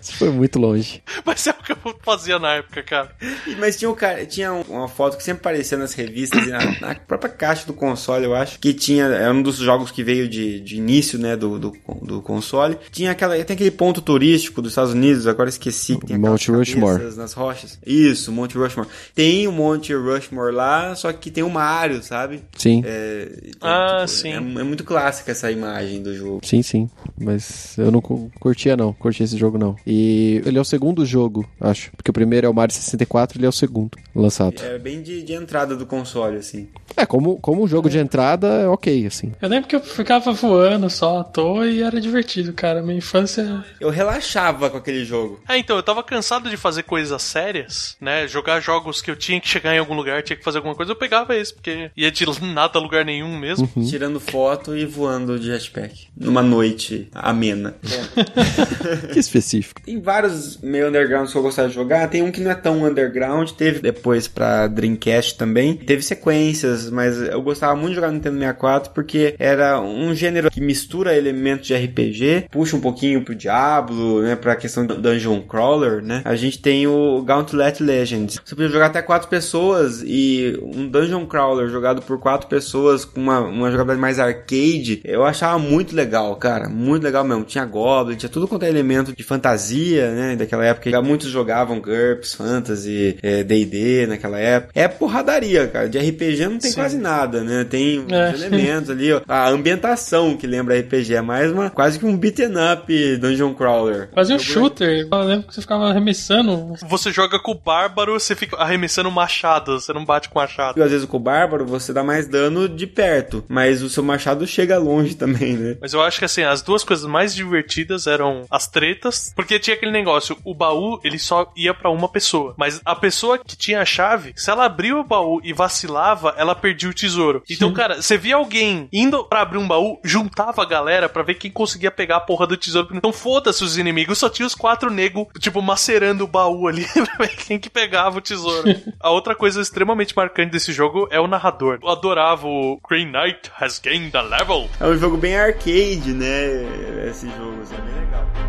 [0.00, 1.02] Isso foi muito longe.
[1.24, 3.10] Mas é o que eu fazia na época, cara.
[3.46, 6.50] E- Mas tinha, um cara, tinha um- uma foto que sempre aparecia nas revistas e
[6.50, 10.02] na, na própria caixa do console, eu acho, que tinha, é um dos jogos que
[10.04, 11.72] veio de, de início, né, do, do,
[12.02, 12.78] do console.
[12.92, 16.50] Tinha aquela, tem aquele ponto turístico dos Estados Unidos, agora esqueci, que tem aquelas Monte
[16.52, 17.16] Rushmore.
[17.16, 17.78] nas rochas.
[17.84, 18.67] Isso, Monte Rushmore.
[18.68, 18.88] Rushmore.
[19.14, 22.42] Tem o Monte Rushmore lá, só que tem o Mario, sabe?
[22.56, 22.82] Sim.
[22.84, 24.32] É, então, Ah, tipo, sim.
[24.32, 26.40] É, é muito clássica essa imagem do jogo.
[26.44, 26.88] Sim, sim.
[27.20, 28.92] Mas eu não cu- curtia, não.
[28.92, 29.76] Curti esse jogo, não.
[29.86, 31.90] E ele é o segundo jogo, acho.
[31.96, 34.62] Porque o primeiro é o Mario 64 ele é o segundo lançado.
[34.62, 36.68] É bem de, de entrada do console, assim.
[36.96, 39.32] É, como, como um jogo de entrada, é ok, assim.
[39.40, 42.82] Eu lembro que eu ficava voando só à toa e era divertido, cara.
[42.82, 43.64] Minha infância.
[43.80, 45.40] Eu relaxava com aquele jogo.
[45.48, 48.26] É, então, eu tava cansado de fazer coisas sérias, né?
[48.26, 50.92] Jogar jogos que eu tinha que chegar em algum lugar, tinha que fazer alguma coisa,
[50.92, 53.68] eu pegava esse, porque ia de nada a lugar nenhum mesmo.
[53.88, 56.08] Tirando foto e voando de jetpack.
[56.16, 57.74] Numa noite amena.
[59.12, 59.82] Que específico.
[59.82, 62.08] Tem vários meio undergrounds que eu gostava de jogar.
[62.08, 63.50] Tem um que não é tão underground.
[63.50, 65.74] Teve depois pra Dreamcast também.
[65.74, 70.50] Teve sequências, mas eu gostava muito de jogar no Nintendo 64 porque era um gênero
[70.50, 74.36] que mistura elementos de RPG, puxa um pouquinho pro Diablo, né?
[74.36, 76.22] Pra questão do Dungeon Crawler, né?
[76.24, 78.40] A gente tem o Gauntlet Legends.
[78.48, 83.20] Você podia jogar até quatro pessoas e um Dungeon Crawler jogado por quatro pessoas com
[83.20, 86.66] uma, uma jogabilidade mais arcade, eu achava muito legal, cara.
[86.66, 87.44] Muito legal mesmo.
[87.44, 90.34] Tinha Goblin, tinha tudo quanto é elemento de fantasia, né?
[90.34, 91.02] Daquela época.
[91.02, 94.72] Muitos jogavam GURPS, Fantasy, é, D&D naquela época.
[94.74, 95.86] É porradaria, cara.
[95.86, 96.76] De RPG não tem Sim.
[96.80, 97.64] quase nada, né?
[97.68, 98.30] Tem É.
[98.32, 99.20] elementos ali, ó.
[99.28, 101.16] A ambientação que lembra RPG.
[101.16, 104.08] É mais uma, quase que um beaten up Dungeon Crawler.
[104.14, 105.06] Fazia um shooter.
[105.12, 106.72] Eu lembro que você ficava arremessando.
[106.88, 110.82] Você joga com o bárbaro, você fica arremessando machado, você não bate com machado.
[110.82, 114.46] Às vezes com o bárbaro você dá mais dano de perto, mas o seu machado
[114.46, 115.76] chega longe também, né?
[115.80, 119.74] Mas eu acho que assim, as duas coisas mais divertidas eram as tretas, porque tinha
[119.74, 123.80] aquele negócio, o baú, ele só ia pra uma pessoa, mas a pessoa que tinha
[123.80, 127.42] a chave, se ela abria o baú e vacilava, ela perdia o tesouro.
[127.48, 131.34] Então, cara, você via alguém indo pra abrir um baú, juntava a galera pra ver
[131.34, 132.88] quem conseguia pegar a porra do tesouro.
[132.92, 137.26] Então, foda-se os inimigos, só tinha os quatro negros, tipo, macerando o baú ali pra
[137.26, 138.68] ver quem que pegava o tesouro.
[139.00, 141.78] a outra coisa extremamente marcante desse jogo é o narrador.
[141.82, 144.68] Eu adorava o Green Knight has gained a level.
[144.80, 147.06] É um jogo bem arcade, né?
[147.08, 148.47] Esse jogo, assim, é bem legal.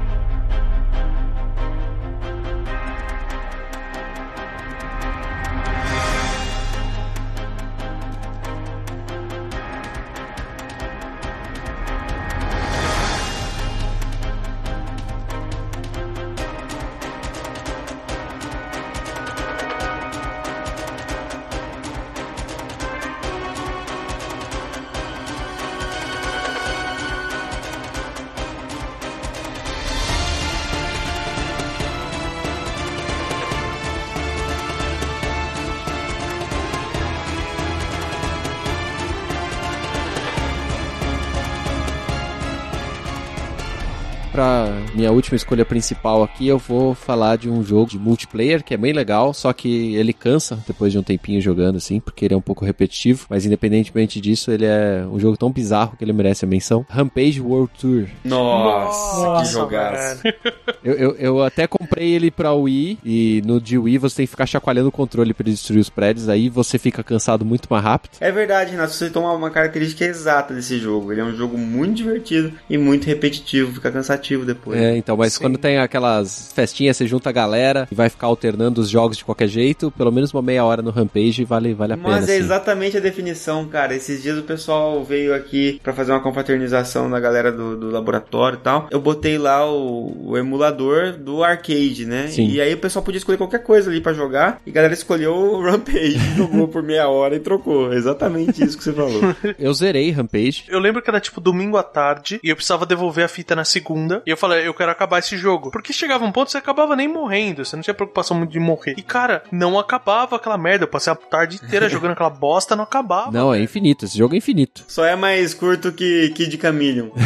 [44.40, 48.74] Pra minha última escolha principal aqui, eu vou falar de um jogo de multiplayer que
[48.74, 52.34] é bem legal, só que ele cansa depois de um tempinho jogando, assim, porque ele
[52.34, 53.26] é um pouco repetitivo.
[53.30, 56.86] Mas independentemente disso, ele é um jogo tão bizarro que ele merece a menção.
[56.90, 58.06] Rampage World Tour.
[58.24, 60.22] Nossa, Nossa, que jogaço.
[60.82, 64.30] Eu, eu, eu até comprei ele pra Wii, e no de Wii você tem que
[64.32, 68.12] ficar chacoalhando o controle pra destruir os prédios, aí você fica cansado muito mais rápido.
[68.22, 71.12] É verdade, Renato, você toma uma característica exata desse jogo.
[71.12, 74.79] Ele é um jogo muito divertido e muito repetitivo, fica cansativo depois.
[74.80, 75.42] É, então, mas Sim.
[75.42, 79.26] quando tem aquelas festinhas, você junta a galera e vai ficar alternando os jogos de
[79.26, 82.10] qualquer jeito, pelo menos uma meia hora no Rampage vale, vale a pena.
[82.10, 82.44] Mas é assim.
[82.44, 83.96] exatamente a definição, cara.
[83.96, 88.58] Esses dias o pessoal veio aqui pra fazer uma confraternização da galera do, do laboratório
[88.58, 88.88] e tal.
[88.92, 92.28] Eu botei lá o, o emulador do arcade, né?
[92.28, 92.48] Sim.
[92.48, 94.62] E aí o pessoal podia escolher qualquer coisa ali pra jogar.
[94.66, 97.94] E a galera escolheu o Rampage, jogou por meia hora e trocou.
[97.94, 99.36] Exatamente isso que você falou.
[99.58, 100.66] Eu zerei Rampage.
[100.68, 103.64] Eu lembro que era tipo domingo à tarde e eu precisava devolver a fita na
[103.64, 104.22] segunda.
[104.26, 105.72] E eu falei, eu quero acabar esse jogo.
[105.72, 107.66] Porque chegava um ponto que você acabava nem morrendo.
[107.66, 108.96] Você não tinha preocupação muito de morrer.
[108.98, 110.84] E cara, não acabava aquela merda.
[110.86, 113.32] Eu passei a tarde inteira jogando aquela bosta, não acabava.
[113.32, 114.06] Não, é infinito.
[114.06, 114.84] Esse jogo é infinito.
[114.88, 117.10] Só é mais curto que Kid Chameleon.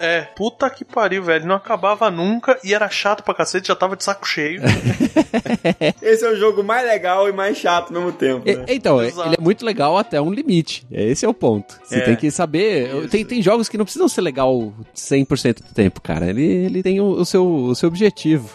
[0.00, 1.44] É, puta que pariu, velho.
[1.46, 4.62] Não acabava nunca e era chato pra cacete, já tava de saco cheio.
[6.00, 8.64] Esse é o jogo mais legal e mais chato ao mesmo tempo, E- né?
[8.68, 9.28] então, é- Exato.
[9.28, 10.86] ele é muito legal até um limite.
[10.90, 11.78] Esse é o ponto.
[11.84, 12.00] Você É.
[12.00, 13.08] tem que saber.
[13.08, 16.26] Tem, tem jogos que não precisam ser legal 100% do tempo, cara.
[16.30, 18.48] Ele, ele tem o, o seu, o seu objetivo.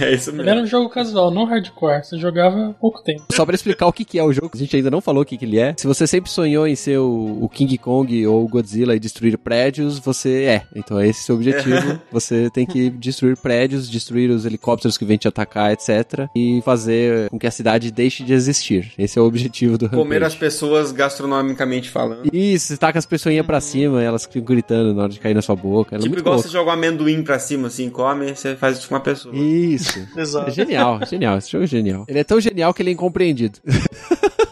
[0.00, 0.50] É isso Ele mesmo.
[0.50, 2.04] era um jogo casual, não hardcore.
[2.04, 3.24] Você jogava há pouco tempo.
[3.32, 5.26] Só pra explicar o que, que é o jogo, a gente ainda não falou o
[5.26, 5.74] que, que ele é.
[5.78, 9.38] Se você sempre sonhou em ser o, o King Kong ou o Godzilla e destruir
[9.38, 10.62] prédios, você é.
[10.74, 11.98] Então é esse seu objetivo.
[12.10, 16.28] você tem que destruir prédios, destruir os helicópteros que vêm te atacar, etc.
[16.34, 18.92] E fazer com que a cidade deixe de existir.
[18.98, 20.38] Esse é o objetivo do Comer as Rampage.
[20.38, 22.28] pessoas gastronomicamente falando.
[22.32, 25.42] Isso, você taca as pessoinhas pra cima, elas ficam gritando na hora de cair na
[25.42, 25.94] sua boca.
[25.94, 26.36] Ela é Tipo, muito igual.
[26.46, 29.34] Você joga um amendoim pra cima, assim, come, você faz isso com uma pessoa.
[29.34, 30.06] Isso.
[30.16, 30.48] Exato.
[30.48, 31.38] É genial, genial.
[31.38, 32.04] Esse jogo é genial.
[32.08, 33.58] Ele é tão genial que ele é incompreendido.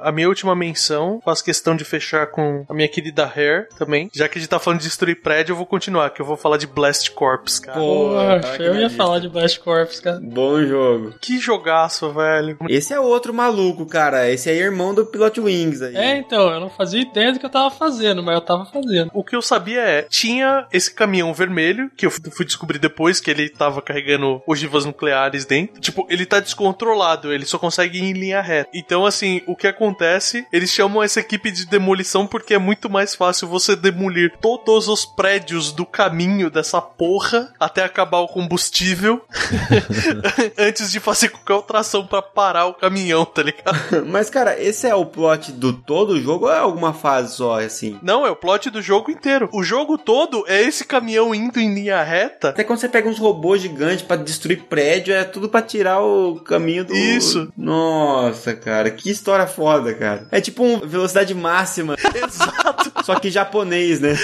[0.00, 4.10] A minha última menção, faço questão de fechar com a minha querida Hair também.
[4.14, 6.36] Já que a gente tá falando de destruir prédio, eu vou continuar, que eu vou
[6.36, 7.78] falar de Blast Corps, cara.
[7.78, 8.96] Poxa, aqui eu ia lista.
[8.96, 10.20] falar de Blast Corps, cara.
[10.22, 11.14] Bom jogo.
[11.20, 12.56] Que jogaço, velho.
[12.68, 14.28] Esse é outro maluco, cara.
[14.30, 15.96] Esse aí é irmão do Pilot Wings aí.
[15.96, 19.10] É, então, eu não fazia ideia do que eu tava fazendo, mas eu tava fazendo.
[19.12, 23.30] O que eu sabia é, tinha esse caminhão vermelho, que eu fui descobrir depois que
[23.30, 25.80] ele tava carregando ogivas nucleares dentro.
[25.80, 28.70] Tipo, ele tá descontrolado, ele só consegue ir em linha reta.
[28.74, 33.14] Então, assim, o que acontece, eles chamam essa equipe de demolição porque é muito mais
[33.14, 39.22] fácil você demolir todos os prédios do caminho dessa porra até acabar o combustível
[40.56, 44.06] antes de fazer qualquer outra ação pra parar o caminhão, tá ligado?
[44.06, 47.60] Mas, cara, esse é o plot do todo o jogo ou é alguma fase só,
[47.60, 47.98] assim?
[48.02, 49.48] Não, é o plot do jogo inteiro.
[49.52, 53.18] O jogo todo é esse caminhão indo em linha reta Até quando você pega uns
[53.18, 56.94] robôs gigantes pra destruir prédio, é tudo pra tirar o caminho do.
[56.94, 57.52] Isso.
[57.56, 60.26] Nossa, cara, que história foda, cara.
[60.30, 62.92] É tipo um velocidade máxima, Exato.
[63.04, 64.14] só que japonês, né?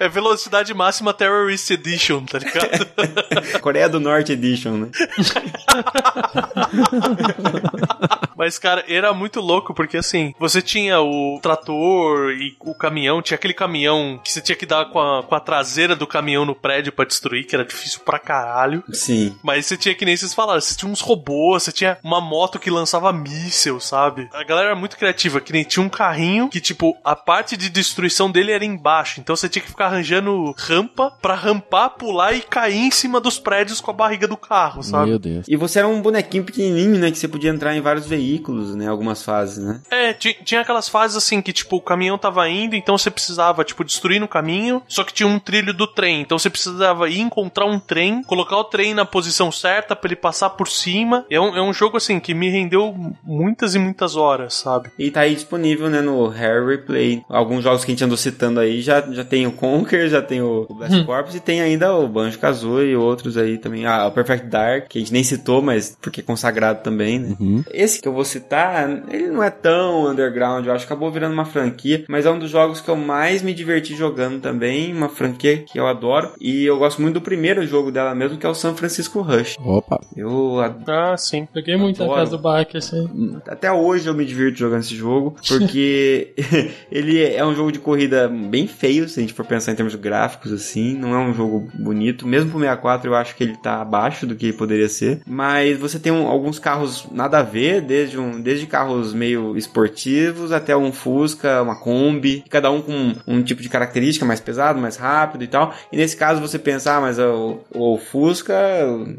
[0.00, 2.88] É, é velocidade máxima Terrorist Edition, tá ligado?
[3.60, 4.88] Coreia do Norte Edition, né?
[8.38, 13.34] Mas, cara, era muito louco, porque assim, você tinha o trator e o caminhão, tinha
[13.34, 16.54] aquele caminhão que você tinha que dar com a, com a traseira do caminhão no
[16.54, 18.84] prédio pra destruir, que era difícil pra caralho.
[18.92, 19.36] Sim.
[19.42, 22.58] Mas você tinha que nem vocês falaram, você tinha uns robôs, você tinha uma moto
[22.58, 24.28] que lançava míssel, sabe?
[24.32, 27.68] A galera era muito criativa, que nem tinha um carrinho que, tipo, a parte de
[27.68, 29.20] destruição dele era embaixo.
[29.20, 33.38] Então você tinha que ficar arranjando rampa pra rampar, pular e cair em cima dos
[33.38, 35.10] prédios com a barriga do carro, sabe?
[35.10, 35.46] Meu Deus.
[35.48, 37.10] E você era um bonequinho pequenininho, né?
[37.10, 38.27] Que você podia entrar em vários veículos,
[38.76, 38.88] né?
[38.88, 39.80] Algumas fases, né?
[39.90, 43.64] É, ti- tinha aquelas fases assim que, tipo, o caminhão tava indo, então você precisava,
[43.64, 46.20] tipo, destruir no caminho, só que tinha um trilho do trem.
[46.20, 50.16] Então você precisava ir encontrar um trem, colocar o trem na posição certa pra ele
[50.16, 51.24] passar por cima.
[51.30, 54.90] É um, é um jogo, assim, que me rendeu muitas e muitas horas, sabe?
[54.98, 57.22] E tá aí disponível, né, no Hair Replay.
[57.28, 60.40] Alguns jogos que a gente andou citando aí já, já tem o Conquer, já tem
[60.42, 63.86] o Blast Corps e tem ainda o Banjo Kazooie e outros aí também.
[63.86, 67.36] Ah, o Perfect Dark, que a gente nem citou, mas porque é consagrado também, né?
[67.72, 71.32] Esse que eu vou citar, ele não é tão underground, eu acho que acabou virando
[71.34, 75.08] uma franquia, mas é um dos jogos que eu mais me diverti jogando também, uma
[75.08, 76.32] franquia que eu adoro.
[76.40, 79.56] E eu gosto muito do primeiro jogo dela mesmo, que é o San Francisco Rush.
[79.60, 80.00] Opa.
[80.16, 80.78] Eu adoro.
[81.12, 81.46] Ah, sim.
[81.54, 82.18] Joguei muito na Adoro.
[82.20, 83.38] casa do Bach, assim.
[83.46, 86.32] Até hoje eu me divirto jogando esse jogo, porque
[86.90, 89.94] ele é um jogo de corrida bem feio, se a gente for pensar em termos
[89.94, 90.94] gráficos, assim.
[90.94, 92.26] Não é um jogo bonito.
[92.26, 95.20] Mesmo pro 64, eu acho que ele tá abaixo do que poderia ser.
[95.26, 100.52] Mas você tem um- alguns carros nada a ver, desde, um, desde carros meio esportivos
[100.52, 104.96] até um Fusca, uma Kombi, cada um com um tipo de característica mais pesado, mais
[104.96, 105.74] rápido e tal.
[105.92, 108.54] E nesse caso você pensa, ah, mas o, o Fusca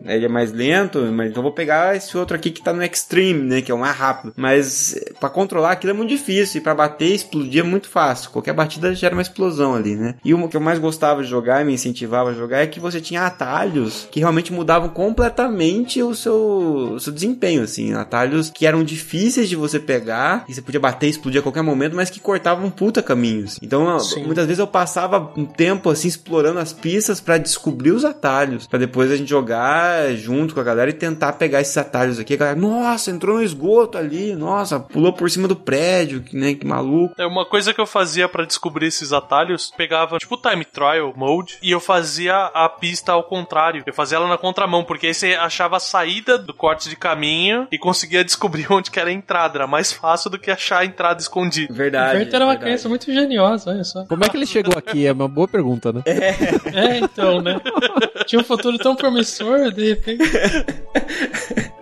[0.06, 3.42] ele é mais lento, mas então vou pegar esse outro aqui que tá no Extreme,
[3.42, 4.34] né, que é o mais rápido.
[4.36, 8.32] Mas pra controlar aquilo é muito difícil e pra bater explodir é muito fácil.
[8.32, 10.16] Qualquer batida gera uma explosão ali, né?
[10.24, 12.80] E o que eu mais gostava de jogar e me incentivava a jogar é que
[12.80, 18.66] você tinha atalhos que realmente mudavam completamente o seu, o seu desempenho, assim, atalhos que
[18.66, 22.10] eram difíceis de você pegar e você podia bater e explodir a qualquer momento, mas
[22.10, 23.60] que cortavam puta caminhos.
[23.62, 24.24] Então, Sim.
[24.24, 28.80] muitas vezes eu passava um tempo assim explorando as pistas pra descobrir os atalhos, Pra
[28.80, 32.34] depois a gente jogar junto com a galera e tentar pegar esses atalhos aqui.
[32.34, 36.54] A galera, nossa, entrou no esgoto ali, nossa, pulou por cima do prédio, que, né,
[36.54, 37.14] que maluco.
[37.18, 41.58] É uma coisa que eu fazia pra descobrir esses atalhos, pegava tipo time trial mode
[41.62, 43.84] e eu fazia a pista ao contrário.
[43.86, 47.68] Eu fazia ela na contramão, porque aí você achava a saída do corte de caminho
[47.72, 49.60] e conseguia descobrir onde que era a entrada.
[49.60, 51.72] Era mais fácil do que achar a entrada escondida.
[51.72, 52.18] O Verdade.
[52.20, 52.66] Vert era uma verdade.
[52.66, 54.06] criança muito geniosa, olha só.
[54.06, 55.06] Como é que ele chegou aqui?
[55.06, 56.02] É uma boa pergunta, né?
[56.06, 57.60] É, então, né?
[58.26, 60.24] Tinha um futuro tão promissor, de repente.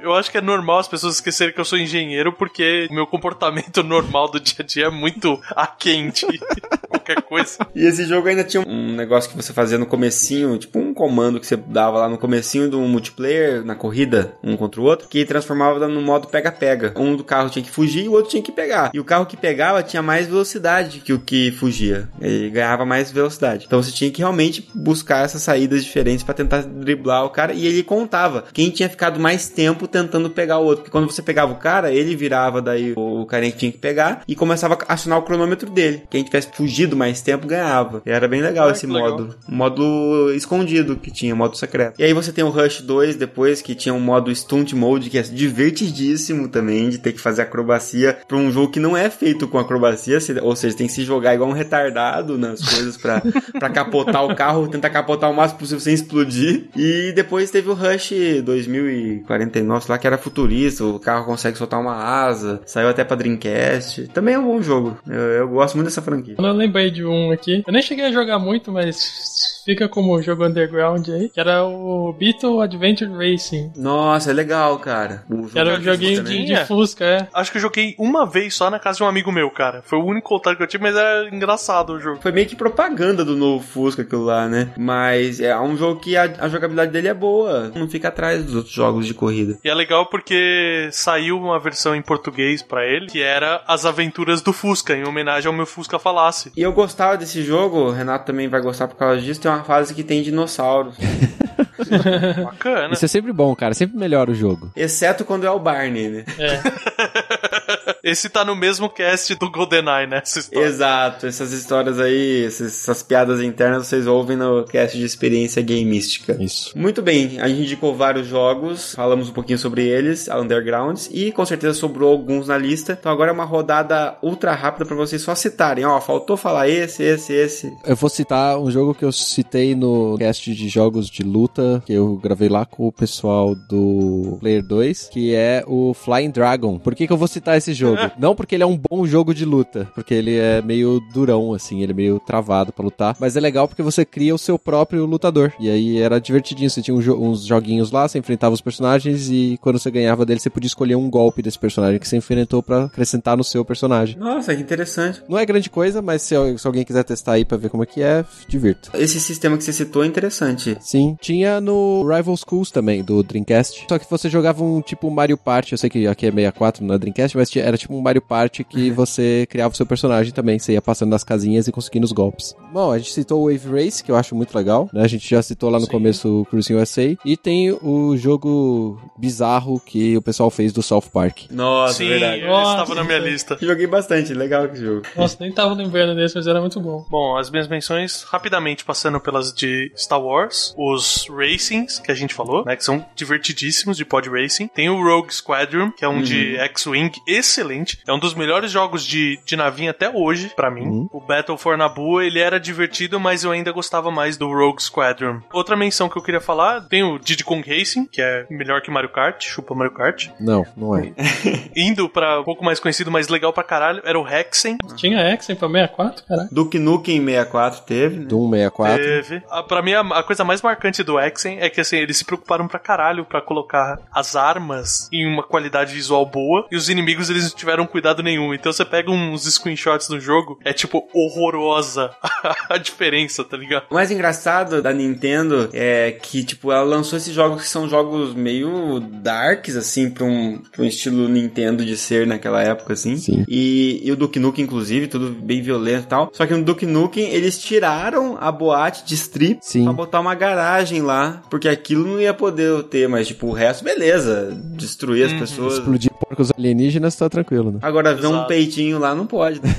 [0.08, 3.06] Eu acho que é normal as pessoas esquecerem que eu sou engenheiro, porque o meu
[3.06, 6.26] comportamento normal do dia a dia é muito aquém de
[6.88, 7.58] qualquer coisa.
[7.76, 11.42] E esse jogo ainda tinha um negócio que você fazia no comecinho, tipo um comando
[11.42, 15.26] que você dava lá no comecinho do multiplayer, na corrida, um contra o outro, que
[15.26, 16.67] transformava no modo pega-pega.
[16.96, 18.92] Um do carro tinha que fugir e o outro tinha que pegar.
[18.94, 22.10] E o carro que pegava tinha mais velocidade que o que fugia.
[22.22, 23.66] Ele ganhava mais velocidade.
[23.66, 27.54] Então você tinha que realmente buscar essas saídas diferentes pra tentar driblar o cara.
[27.54, 30.78] E ele contava quem tinha ficado mais tempo tentando pegar o outro.
[30.84, 34.22] Porque quando você pegava o cara, ele virava daí o carinha que tinha que pegar
[34.28, 36.04] e começava a acionar o cronômetro dele.
[36.10, 38.02] Quem tivesse fugido mais tempo, ganhava.
[38.06, 39.12] E era bem legal Ah, esse legal.
[39.12, 39.36] modo.
[39.50, 42.00] Um modo escondido que tinha, modo secreto.
[42.00, 45.18] E aí você tem o Rush 2 depois, que tinha um modo Stunt Mode, que
[45.18, 49.48] é divertidíssimo também, de ter que fazer acrobacia pra um jogo que não é feito
[49.48, 54.26] com acrobacia, ou seja, tem que se jogar igual um retardado nas coisas pra capotar
[54.26, 56.70] o carro, tentar capotar o máximo possível sem explodir.
[56.76, 61.80] E depois teve o Rush 2049, sei lá, que era futurista, o carro consegue soltar
[61.80, 64.08] uma asa, saiu até pra Dreamcast.
[64.08, 64.98] Também é um bom jogo.
[65.08, 66.36] Eu, eu gosto muito dessa franquia.
[66.38, 67.64] Eu lembrei de um aqui.
[67.66, 71.28] Eu nem cheguei a jogar muito, mas fica como jogo underground aí.
[71.28, 73.74] Que era o Beetle Adventure Racing.
[73.76, 75.26] Nossa, é legal, cara.
[75.30, 77.28] O jogo Que era é um joguinho de, de Fusca, é.
[77.34, 79.82] Acho que eu joguei uma vez só na casa de um amigo meu, cara.
[79.84, 82.22] Foi o único contato que eu tive, mas era engraçado o jogo.
[82.22, 84.70] Foi meio que propaganda do novo Fusca aquilo lá, né?
[84.78, 87.70] Mas é um jogo que a, a jogabilidade dele é boa.
[87.76, 89.58] Não fica atrás dos outros jogos de corrida.
[89.64, 94.42] E é legal porque saiu uma versão em português pra ele, que era As Aventuras
[94.42, 96.52] do Fusca, em homenagem ao meu Fusca Falasse.
[96.56, 99.42] E eu gostava desse jogo, o Renato também vai gostar por causa disso.
[99.42, 100.96] Tem uma fase que tem dinossauros.
[102.44, 102.94] Bacana.
[102.94, 103.74] Isso é sempre bom, cara.
[103.74, 104.72] Sempre melhora o jogo.
[104.76, 106.26] Exceto quando é o Barney, né?
[108.04, 110.22] Esse tá no mesmo cast do GoldenEye, né?
[110.24, 110.68] Essa história.
[110.68, 116.38] Exato, essas histórias aí, essas, essas piadas internas vocês ouvem no cast de experiência gameística.
[116.40, 116.78] Isso.
[116.78, 121.32] Muito bem, a gente indicou vários jogos, falamos um pouquinho sobre eles, a Undergrounds, e
[121.32, 122.98] com certeza sobrou alguns na lista.
[123.00, 125.86] Então agora é uma rodada ultra rápida pra vocês só citarem.
[125.86, 127.74] Ó, faltou falar esse, esse, esse.
[127.86, 131.94] Eu vou citar um jogo que eu citei no cast de jogos de luta, que
[131.94, 136.80] eu gravei lá com o pessoal do Player 2, que é o Flying Dragon.
[136.80, 137.98] Por que, que eu vou citar esse jogo?
[138.18, 141.82] Não porque ele é um bom jogo de luta, porque ele é meio durão, assim,
[141.82, 145.06] ele é meio travado pra lutar, mas é legal porque você cria o seu próprio
[145.06, 145.54] lutador.
[145.60, 149.30] E aí era divertidinho, você tinha um jo- uns joguinhos lá, você enfrentava os personagens
[149.30, 152.62] e quando você ganhava dele, você podia escolher um golpe desse personagem que você enfrentou
[152.64, 154.18] pra acrescentar no seu personagem.
[154.18, 155.22] Nossa, que interessante.
[155.28, 157.86] Não é grande coisa, mas se, se alguém quiser testar aí pra ver como é
[157.86, 158.90] que é, divirta.
[158.98, 160.78] Esse sistema que você citou é interessante.
[160.80, 163.86] Sim, tinha no Rival Schools também, do Dreamcast.
[163.90, 166.98] Só que você jogava um tipo Mario Party, eu sei que aqui é 64 na
[166.98, 170.74] Dreamcast, mas era tipo um Mario Party que você criava o seu personagem também, você
[170.74, 172.56] ia passando nas casinhas e conseguindo os golpes.
[172.72, 175.04] Bom, a gente citou o Wave Race, que eu acho muito legal, né?
[175.04, 175.92] A gente já citou lá no Sim.
[175.92, 177.18] começo o Cruising USA.
[177.26, 181.44] E tem o jogo bizarro que o pessoal fez do South Park.
[181.52, 182.38] Nossa, Sim, verdade.
[182.42, 182.72] ele Nossa.
[182.82, 183.58] estava na minha lista.
[183.62, 185.04] Joguei bastante, legal esse jogo.
[185.16, 187.06] Nossa, nem tava lembrando desse, mas era muito bom.
[187.10, 192.34] Bom, as minhas menções, rapidamente passando pelas de Star Wars, os Racings, que a gente
[192.34, 194.68] falou, né, que são divertidíssimos de pod racing.
[194.68, 198.00] Tem o Rogue Squadron, que é um de X-Wing excelente.
[198.08, 200.86] É um dos melhores jogos de, de navinha até hoje, pra mim.
[200.88, 201.10] Uhum.
[201.12, 205.42] O Battle for Naboo, ele era divertido, mas eu ainda gostava mais do Rogue Squadron.
[205.52, 208.92] Outra menção que eu queria falar, tem o Diddy Kong Racing, que é melhor que
[208.92, 210.30] Mario Kart, chupa Mario Kart.
[210.40, 211.12] Não, não é.
[211.76, 214.78] Indo pra um pouco mais conhecido, mas legal pra caralho, era o Hexen.
[214.96, 216.50] Tinha Exen pra 64, caralho.
[216.52, 218.26] Duke Nukem 64 teve, né?
[218.26, 219.04] Doom 64.
[219.04, 219.44] Teve.
[219.50, 222.26] Ah, Pra mim, a, a coisa mais marcante do Exen é que assim, eles se
[222.26, 227.27] preocuparam pra caralho pra colocar as armas em uma qualidade visual boa e os inimigos
[227.30, 228.54] eles não tiveram cuidado nenhum.
[228.54, 232.12] Então você pega uns screenshots do jogo, é tipo horrorosa
[232.70, 233.86] a diferença, tá ligado?
[233.90, 238.34] O mais engraçado da Nintendo é que, tipo, ela lançou esses jogos que são jogos
[238.34, 243.18] meio darks, assim, pra um, pra um estilo Nintendo de ser naquela época, assim.
[243.18, 243.46] Sim.
[243.48, 246.30] E, e o Duke Nukem, inclusive, tudo bem violento e tal.
[246.34, 249.84] Só que no Duke Nukem, eles tiraram a boate de strip Sim.
[249.84, 253.84] pra botar uma garagem lá, porque aquilo não ia poder ter, mas, tipo, o resto,
[253.84, 254.58] beleza.
[254.76, 255.76] Destruir as pessoas.
[255.76, 257.80] Explodir porcos alienígenas, tá tranquilo, né?
[257.82, 259.62] Agora, ver um peitinho lá não pode.
[259.62, 259.70] né?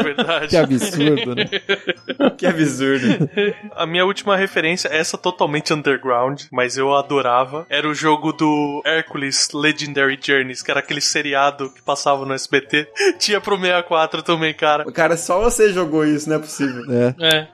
[0.00, 0.48] É verdade.
[0.48, 1.44] Que absurdo, né?
[2.36, 3.28] que absurdo.
[3.74, 9.48] A minha última referência, essa totalmente underground, mas eu adorava, era o jogo do Hercules
[9.52, 12.88] Legendary Journeys, que era aquele seriado que passava no SBT.
[13.18, 14.84] Tinha pro 64 também, cara.
[14.92, 16.82] Cara, só você jogou isso, não é possível.
[16.90, 17.14] É.
[17.20, 17.48] É.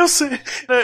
[0.00, 0.38] Eu sei.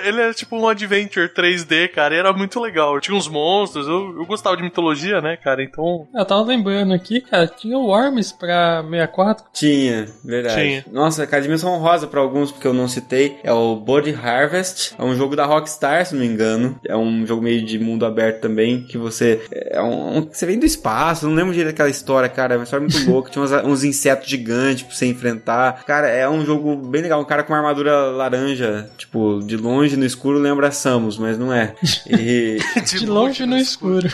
[0.04, 2.98] Ele era tipo um adventure 3D, cara, e era muito legal.
[3.00, 5.62] Tinha uns monstros, eu, eu gostava de mitologia, né, cara?
[5.62, 6.08] Então.
[6.14, 9.44] Eu tava lembrando aqui, cara, tinha o Worms pra 64.
[9.52, 10.56] Tinha, verdade.
[10.60, 10.84] Tinha.
[10.90, 13.38] Nossa, cara, dimensão honrosa pra alguns, porque eu não citei.
[13.42, 14.94] É o Body Harvest.
[14.98, 16.78] É um jogo da Rockstar, se não me engano.
[16.86, 19.40] É um jogo meio de mundo aberto também, que você...
[19.50, 22.54] É um, um- você vem do espaço, não lembro direito daquela história, cara.
[22.54, 23.30] É uma história muito louca.
[23.36, 25.84] Tinha uns, uns insetos gigantes pra você enfrentar.
[25.84, 27.20] Cara, é um jogo bem legal.
[27.20, 31.52] Um cara com uma armadura laranja, tipo, de longe no escuro lembra Samus, mas não
[31.52, 31.74] é.
[32.08, 32.58] E...
[32.84, 34.08] De longe no escuro.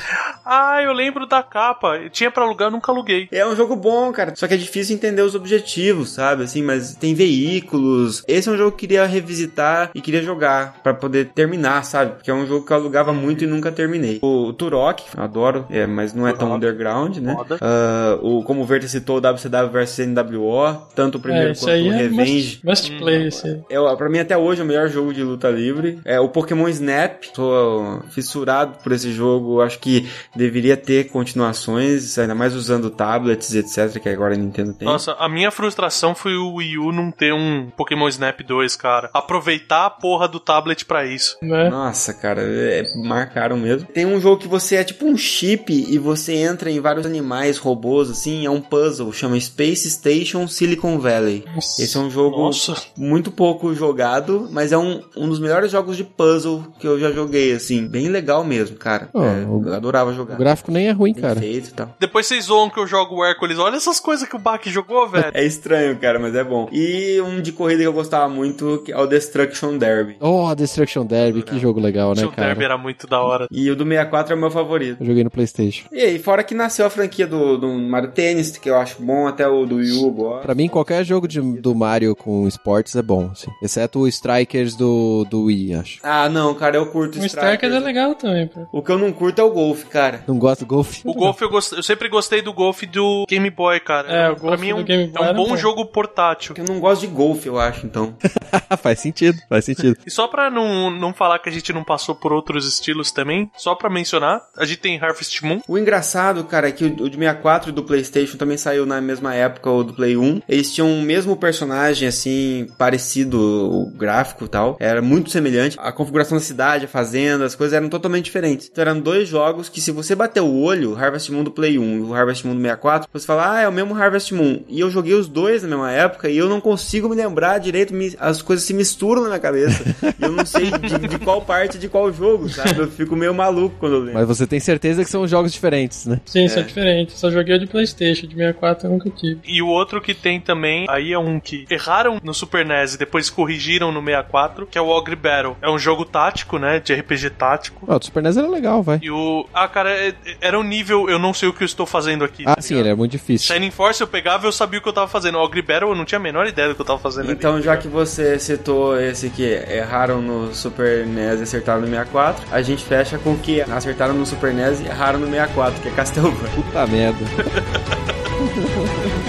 [0.44, 2.08] Ah, eu lembro da capa.
[2.10, 3.28] Tinha pra alugar, eu nunca aluguei.
[3.30, 4.32] É um jogo bom, cara.
[4.34, 6.44] Só que é difícil entender os objetivos, sabe?
[6.44, 8.22] Assim, mas tem veículos.
[8.26, 12.12] Esse é um jogo que eu queria revisitar e queria jogar pra poder terminar, sabe?
[12.16, 14.18] Porque é um jogo que eu alugava muito e nunca terminei.
[14.22, 17.36] O Turok, adoro, é, mas não é tão underground, né?
[17.60, 21.70] Ah, o, como o Verta citou, o WCW vs NWO, tanto o primeiro É, quanto
[21.70, 22.60] aí o é Revenge.
[22.64, 23.60] must, must play, esse aí.
[23.70, 26.00] É, pra mim até hoje é o melhor jogo de luta livre.
[26.04, 27.24] É o Pokémon Snap.
[27.34, 29.60] Tô fissurado por esse jogo.
[29.60, 34.86] Acho que deveria ter continuações, ainda mais usando tablets, etc, que agora a Nintendo tem.
[34.86, 39.10] Nossa, a minha frustração foi o Wii U não ter um Pokémon Snap 2, cara.
[39.12, 41.36] Aproveitar a porra do tablet pra isso.
[41.42, 41.68] Né?
[41.68, 43.88] Nossa, cara, é, marcaram mesmo.
[43.88, 47.58] Tem um jogo que você é tipo um chip e você entra em vários animais,
[47.58, 51.44] robôs, assim, é um puzzle, chama Space Station Silicon Valley.
[51.56, 52.74] Esse é um jogo Nossa.
[52.96, 57.10] muito pouco jogado, mas é um, um dos melhores jogos de puzzle que eu já
[57.10, 57.86] joguei, assim.
[57.86, 59.08] Bem legal mesmo, cara.
[59.12, 60.34] Oh, É, eu adorava jogar.
[60.34, 61.40] O gráfico nem é ruim, Bem cara.
[61.40, 61.94] feito e tal.
[62.12, 63.58] Depois vocês zoam que eu jogo o Hércules.
[63.58, 65.30] Olha essas coisas que o Bach jogou, velho.
[65.32, 66.68] É estranho, cara, mas é bom.
[66.70, 70.16] E um de corrida que eu gostava muito, que é o Destruction Derby.
[70.20, 72.64] Oh, Destruction Derby, que jogo legal, né, Seu Derby cara?
[72.64, 73.46] era muito da hora.
[73.50, 74.98] E o do 64 é o meu favorito.
[75.00, 75.86] Eu joguei no Playstation.
[75.90, 79.26] E aí, fora que nasceu a franquia do, do Mario Tennis, que eu acho bom,
[79.26, 80.42] até o do Wii U agora.
[80.42, 83.50] Pra mim, qualquer jogo de- do Mario com esportes é bom, assim.
[83.62, 85.98] Exceto o Strikers do, do Wii, acho.
[86.02, 87.84] Ah, não, cara, eu curto O Strikers é Strikers.
[87.84, 88.66] legal também, pô.
[88.70, 90.22] O que eu não curto é o golfe, cara.
[90.28, 91.00] Não gosta do golfe?
[91.06, 94.08] O Golf eu, gost- eu sempre gostei do Golf do Game Boy, cara.
[94.08, 95.56] É, o pra Golf mim é um, Game Boy é um bom bom.
[95.56, 96.54] jogo portátil.
[96.56, 98.16] Eu não gosto de golfe, eu acho, então.
[98.80, 99.96] faz sentido, faz sentido.
[100.06, 103.50] E só pra não, não falar que a gente não passou por outros estilos também,
[103.56, 105.60] só pra mencionar, a gente tem Harvest Moon.
[105.68, 109.00] O engraçado, cara, é que o o de 64 e do PlayStation também saiu na
[109.00, 110.42] mesma época, o do Play 1.
[110.48, 114.76] Eles tinham o mesmo personagem, assim, parecido, o gráfico e tal.
[114.78, 115.76] Era muito semelhante.
[115.80, 118.68] A configuração da cidade, a fazenda, as coisas eram totalmente diferentes.
[118.70, 121.91] Então eram dois jogos que, se você bater o olho, Harvest Moon do Play 1
[121.92, 124.60] e o Harvest Moon do 64, você fala, ah, é o mesmo Harvest Moon.
[124.68, 127.94] E eu joguei os dois na mesma época e eu não consigo me lembrar direito,
[127.94, 129.82] me- as coisas se misturam na minha cabeça.
[130.18, 132.78] E eu não sei de, de qual parte de qual jogo, sabe?
[132.78, 134.14] Eu fico meio maluco quando eu lembro.
[134.14, 136.20] Mas você tem certeza que são jogos diferentes, né?
[136.24, 137.18] Sim, é diferente.
[137.18, 139.40] Só joguei o de Playstation, de 64 eu nunca tive.
[139.44, 142.98] E o outro que tem também, aí é um que erraram no Super NES e
[142.98, 145.56] depois corrigiram no 64, que é o Ogre Battle.
[145.62, 146.80] É um jogo tático, né?
[146.80, 147.84] De RPG tático.
[147.88, 148.98] Ah, o Super NES era legal, vai.
[149.02, 149.46] E o.
[149.52, 151.08] Ah, cara, é- era um nível.
[151.08, 152.44] Eu não sei o que eu estou fazendo aqui.
[152.46, 153.52] Ah, tá sim, ele é muito difícil.
[153.52, 155.38] Shining Force eu pegava eu sabia o que eu tava fazendo.
[155.38, 157.32] O Ogre Battle eu não tinha a menor ideia do que eu tava fazendo ali.
[157.32, 162.44] Então, já que você citou esse que erraram no Super NES e acertaram no 64,
[162.50, 165.88] a gente fecha com o que acertaram no Super NES e erraram no 64, que
[165.88, 166.50] é Castlevania.
[166.54, 167.18] Puta merda.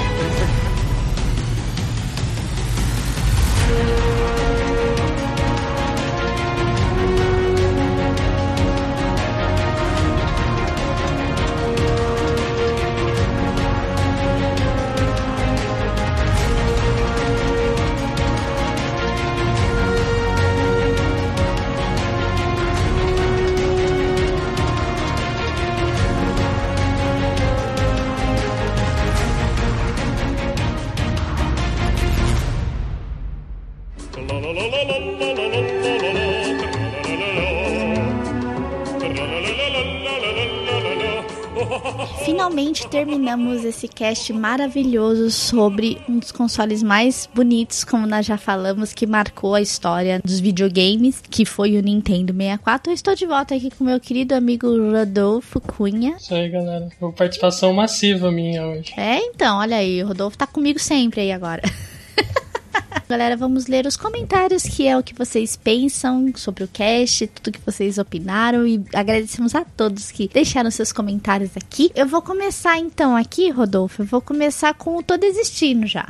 [43.33, 49.07] Terminamos esse cast maravilhoso sobre um dos consoles mais bonitos, como nós já falamos, que
[49.07, 52.91] marcou a história dos videogames, que foi o Nintendo 64.
[52.91, 56.15] Eu estou de volta aqui com meu querido amigo Rodolfo Cunha.
[56.19, 56.89] Isso aí, galera.
[57.01, 58.93] Uma participação massiva minha hoje.
[58.95, 61.63] É, então, olha aí, o Rodolfo tá comigo sempre aí agora.
[63.07, 67.51] Galera, vamos ler os comentários, que é o que vocês pensam sobre o cast, tudo
[67.51, 71.91] que vocês opinaram e agradecemos a todos que deixaram seus comentários aqui.
[71.95, 76.07] Eu vou começar então aqui, Rodolfo, eu vou começar com o Tô Desistindo já.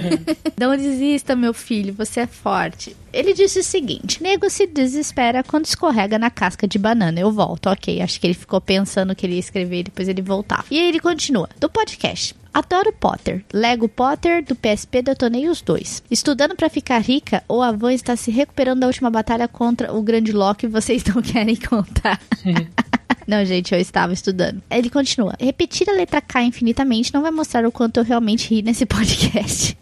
[0.58, 2.96] Não desista, meu filho, você é forte.
[3.12, 7.20] Ele disse o seguinte: nego se desespera quando escorrega na casca de banana.
[7.20, 8.00] Eu volto, ok.
[8.00, 10.64] Acho que ele ficou pensando que ele ia escrever e depois ele voltava.
[10.70, 12.34] E aí ele continua: do podcast.
[12.52, 13.44] Adoro Potter.
[13.52, 16.02] Lego Potter do PSP detonei os dois.
[16.30, 20.00] Estudando pra ficar rica, ou a Van está se recuperando da última batalha contra o
[20.00, 22.20] grande Loki vocês não querem contar.
[23.26, 24.62] Não, gente, eu estava estudando.
[24.70, 25.34] Ele continua.
[25.38, 29.76] Repetir a letra K infinitamente não vai mostrar o quanto eu realmente ri nesse podcast.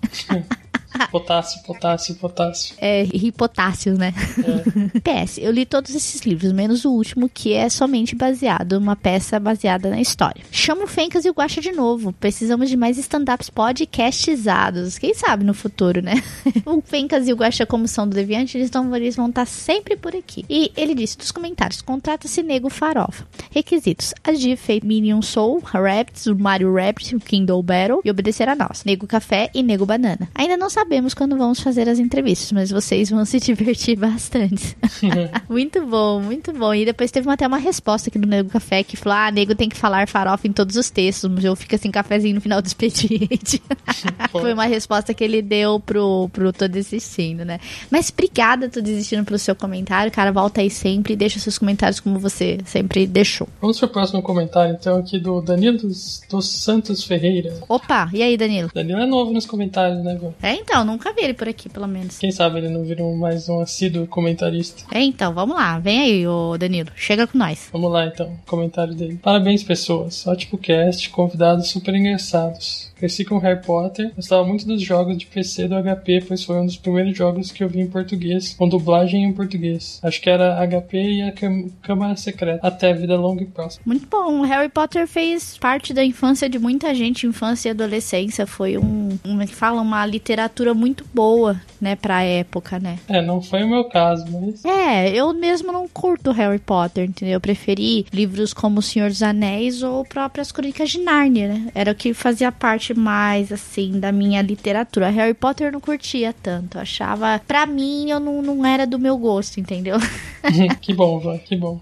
[1.10, 2.74] potássio, potássio, potássio.
[2.80, 4.12] É, hipotássio, né?
[4.38, 5.24] É.
[5.24, 9.38] PS, eu li todos esses livros, menos o último, que é somente baseado, uma peça
[9.38, 10.42] baseada na história.
[10.50, 12.12] Chama o Fencas e o Guaxa de novo.
[12.12, 14.98] Precisamos de mais stand-ups podcastizados.
[14.98, 16.22] Quem sabe no futuro, né?
[16.66, 19.96] o Fencas e o Guaxa, como são do Deviante, eles, tão, eles vão estar sempre
[19.96, 20.44] por aqui.
[20.48, 23.26] E ele disse dos comentários: contrata-se Nego Farofa.
[23.50, 28.54] Requisitos: agir feito Minion Soul, Rabbids, o Mario Rabbit, o Kindle Battle e obedecer a
[28.54, 28.84] nós.
[28.84, 30.28] Nego Café e Nego Banana.
[30.34, 34.76] Ainda não sabemos quando vamos fazer as entrevistas, mas vocês vão se divertir bastante.
[35.48, 36.74] muito bom, muito bom.
[36.74, 39.68] E depois teve até uma resposta aqui do Nego Café que falou: ah, Nego tem
[39.68, 42.66] que falar farofa em todos os textos, mas eu fico assim, cafezinho no final do
[42.66, 43.62] expediente.
[44.30, 47.58] Foi uma resposta que ele deu pro, pro Tô Desistindo, né?
[47.90, 50.10] Mas obrigada, Tô Desistindo, pelo seu comentário.
[50.12, 53.48] Cara, volta aí sempre e deixa seus comentários como você sempre deixou.
[53.60, 57.54] Vamos pro próximo comentário, então, aqui do Danilo dos, dos Santos Ferreira.
[57.68, 58.70] Opa, e aí, Danilo?
[58.74, 60.34] Danilo é novo nos comentários, né, Val?
[60.42, 62.18] É, então, nunca vi ele por aqui, pelo menos.
[62.18, 64.84] Quem sabe ele não virou mais um assíduo comentarista.
[64.92, 65.78] É, então, vamos lá.
[65.78, 66.90] Vem aí, ô Danilo.
[66.96, 67.68] Chega com nós.
[67.72, 68.36] Vamos lá, então.
[68.46, 69.18] Comentário dele.
[69.22, 70.26] Parabéns, pessoas.
[70.26, 72.92] Ótimo cast, convidados super engraçados.
[72.98, 76.66] Cresci com Harry Potter, gostava muito dos jogos de PC do HP, pois foi um
[76.66, 80.00] dos primeiros jogos que eu vi em português, com dublagem em português.
[80.02, 82.66] Acho que era HP e a Cam- Câmara Secreta.
[82.66, 83.82] Até vida longa e próxima.
[83.86, 84.40] Muito bom.
[84.40, 88.46] O Harry Potter fez parte da infância de muita gente, infância e adolescência.
[88.46, 92.98] Foi um, como é que fala, uma literatura muito boa, né, pra época, né?
[93.08, 94.64] É, não foi o meu caso, mas.
[94.64, 97.34] É, eu mesmo não curto Harry Potter, entendeu?
[97.34, 101.68] Eu preferi livros como O Senhor dos Anéis ou próprias Crônicas de Nárnia, né?
[101.74, 105.08] Era o que fazia parte mais, assim, da minha literatura.
[105.08, 106.78] Harry Potter eu não curtia tanto.
[106.78, 109.96] Achava, pra mim, eu não, não era do meu gosto, entendeu?
[110.80, 111.80] que bom, Van, que bom.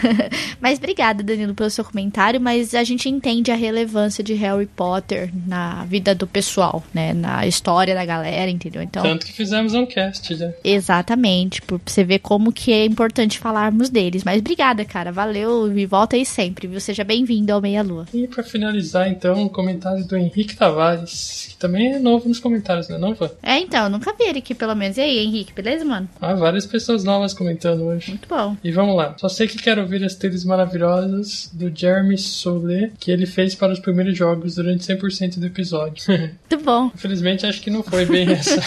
[0.60, 2.40] Mas obrigada, Danilo, pelo seu comentário.
[2.40, 7.12] Mas a gente entende a relevância de Harry Potter na vida do pessoal, né?
[7.12, 8.82] Na história da galera, entendeu?
[8.82, 10.50] Então, Tanto que fizemos um cast já.
[10.64, 14.24] exatamente, por você ver como que é importante falarmos deles.
[14.24, 15.12] Mas obrigada, cara.
[15.12, 16.80] Valeu e volta aí sempre, viu?
[16.80, 18.06] Seja bem-vindo ao Meia Lua.
[18.12, 22.88] E pra finalizar, então, um comentário do Henrique Tavares, que também é novo nos comentários,
[22.88, 23.30] né, não, Van?
[23.42, 24.96] É, então, eu nunca vi ele aqui, pelo menos.
[24.96, 26.08] E aí, Henrique, beleza, mano?
[26.20, 27.97] Ah, várias pessoas novas comentando hoje.
[28.08, 28.56] Muito bom.
[28.62, 29.14] E vamos lá.
[29.18, 33.72] Só sei que quero ouvir as trilhas maravilhosas do Jeremy Soule que ele fez para
[33.72, 36.04] os primeiros jogos durante 100% do episódio.
[36.08, 36.90] Muito bom.
[36.94, 38.60] Infelizmente, acho que não foi bem essa,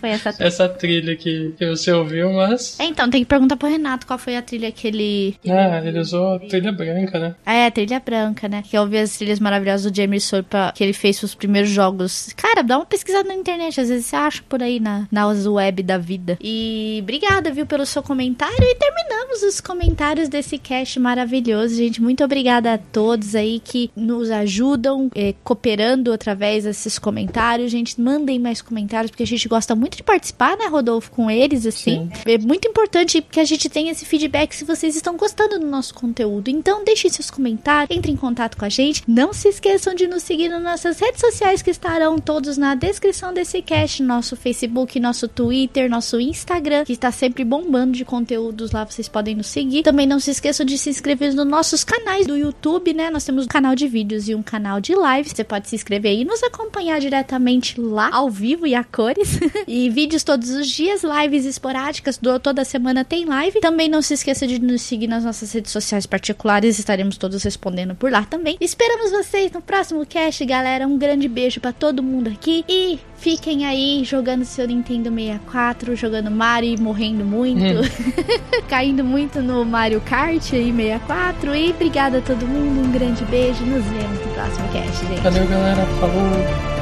[0.00, 2.78] Foi essa essa trilha que, que você ouviu, mas.
[2.80, 5.36] É, então, tem que perguntar pro Renato qual foi a trilha que ele.
[5.48, 7.34] Ah, ele usou a trilha branca, né?
[7.44, 8.62] É, trilha branca, né?
[8.68, 11.70] Que eu ouvi as trilhas maravilhosas do James Soul pra- que ele fez os primeiros
[11.70, 12.32] jogos.
[12.36, 15.82] Cara, dá uma pesquisada na internet, às vezes você acha por aí na, nas web
[15.82, 16.38] da vida.
[16.40, 18.53] E obrigada, viu, pelo seu comentário.
[18.60, 22.00] E terminamos os comentários desse cast maravilhoso, gente.
[22.00, 27.70] Muito obrigada a todos aí que nos ajudam, eh, cooperando através desses comentários.
[27.70, 31.66] Gente, mandem mais comentários, porque a gente gosta muito de participar, né, Rodolfo, com eles,
[31.66, 32.10] assim.
[32.24, 35.94] É muito importante que a gente tenha esse feedback se vocês estão gostando do nosso
[35.94, 36.48] conteúdo.
[36.48, 39.02] Então, deixem seus comentários, entrem em contato com a gente.
[39.06, 43.32] Não se esqueçam de nos seguir nas nossas redes sociais que estarão todos na descrição
[43.34, 44.02] desse cast.
[44.02, 48.04] Nosso Facebook, nosso Twitter, nosso Instagram, que está sempre bombando de
[48.44, 48.84] conteúdos lá.
[48.84, 49.82] Vocês podem nos seguir.
[49.82, 53.10] Também não se esqueçam de se inscrever nos nossos canais do YouTube, né?
[53.10, 55.32] Nós temos um canal de vídeos e um canal de lives.
[55.32, 59.38] Você pode se inscrever e nos acompanhar diretamente lá, ao vivo e a cores.
[59.66, 62.18] e vídeos todos os dias, lives esporádicas.
[62.18, 63.60] Do, toda semana tem live.
[63.60, 66.78] Também não se esqueça de nos seguir nas nossas redes sociais particulares.
[66.78, 68.56] Estaremos todos respondendo por lá também.
[68.60, 70.86] Esperamos vocês no próximo cast, galera.
[70.86, 72.64] Um grande beijo pra todo mundo aqui.
[72.68, 77.54] E fiquem aí jogando seu Nintendo 64, jogando Mario e morrendo muito.
[78.68, 81.54] Caindo muito no Mario Kart aí 64.
[81.54, 82.86] E obrigada a todo mundo.
[82.86, 83.64] Um grande beijo.
[83.64, 85.20] Nos vemos no próximo cast, gente.
[85.20, 85.86] Valeu, galera.
[86.00, 86.73] Falou.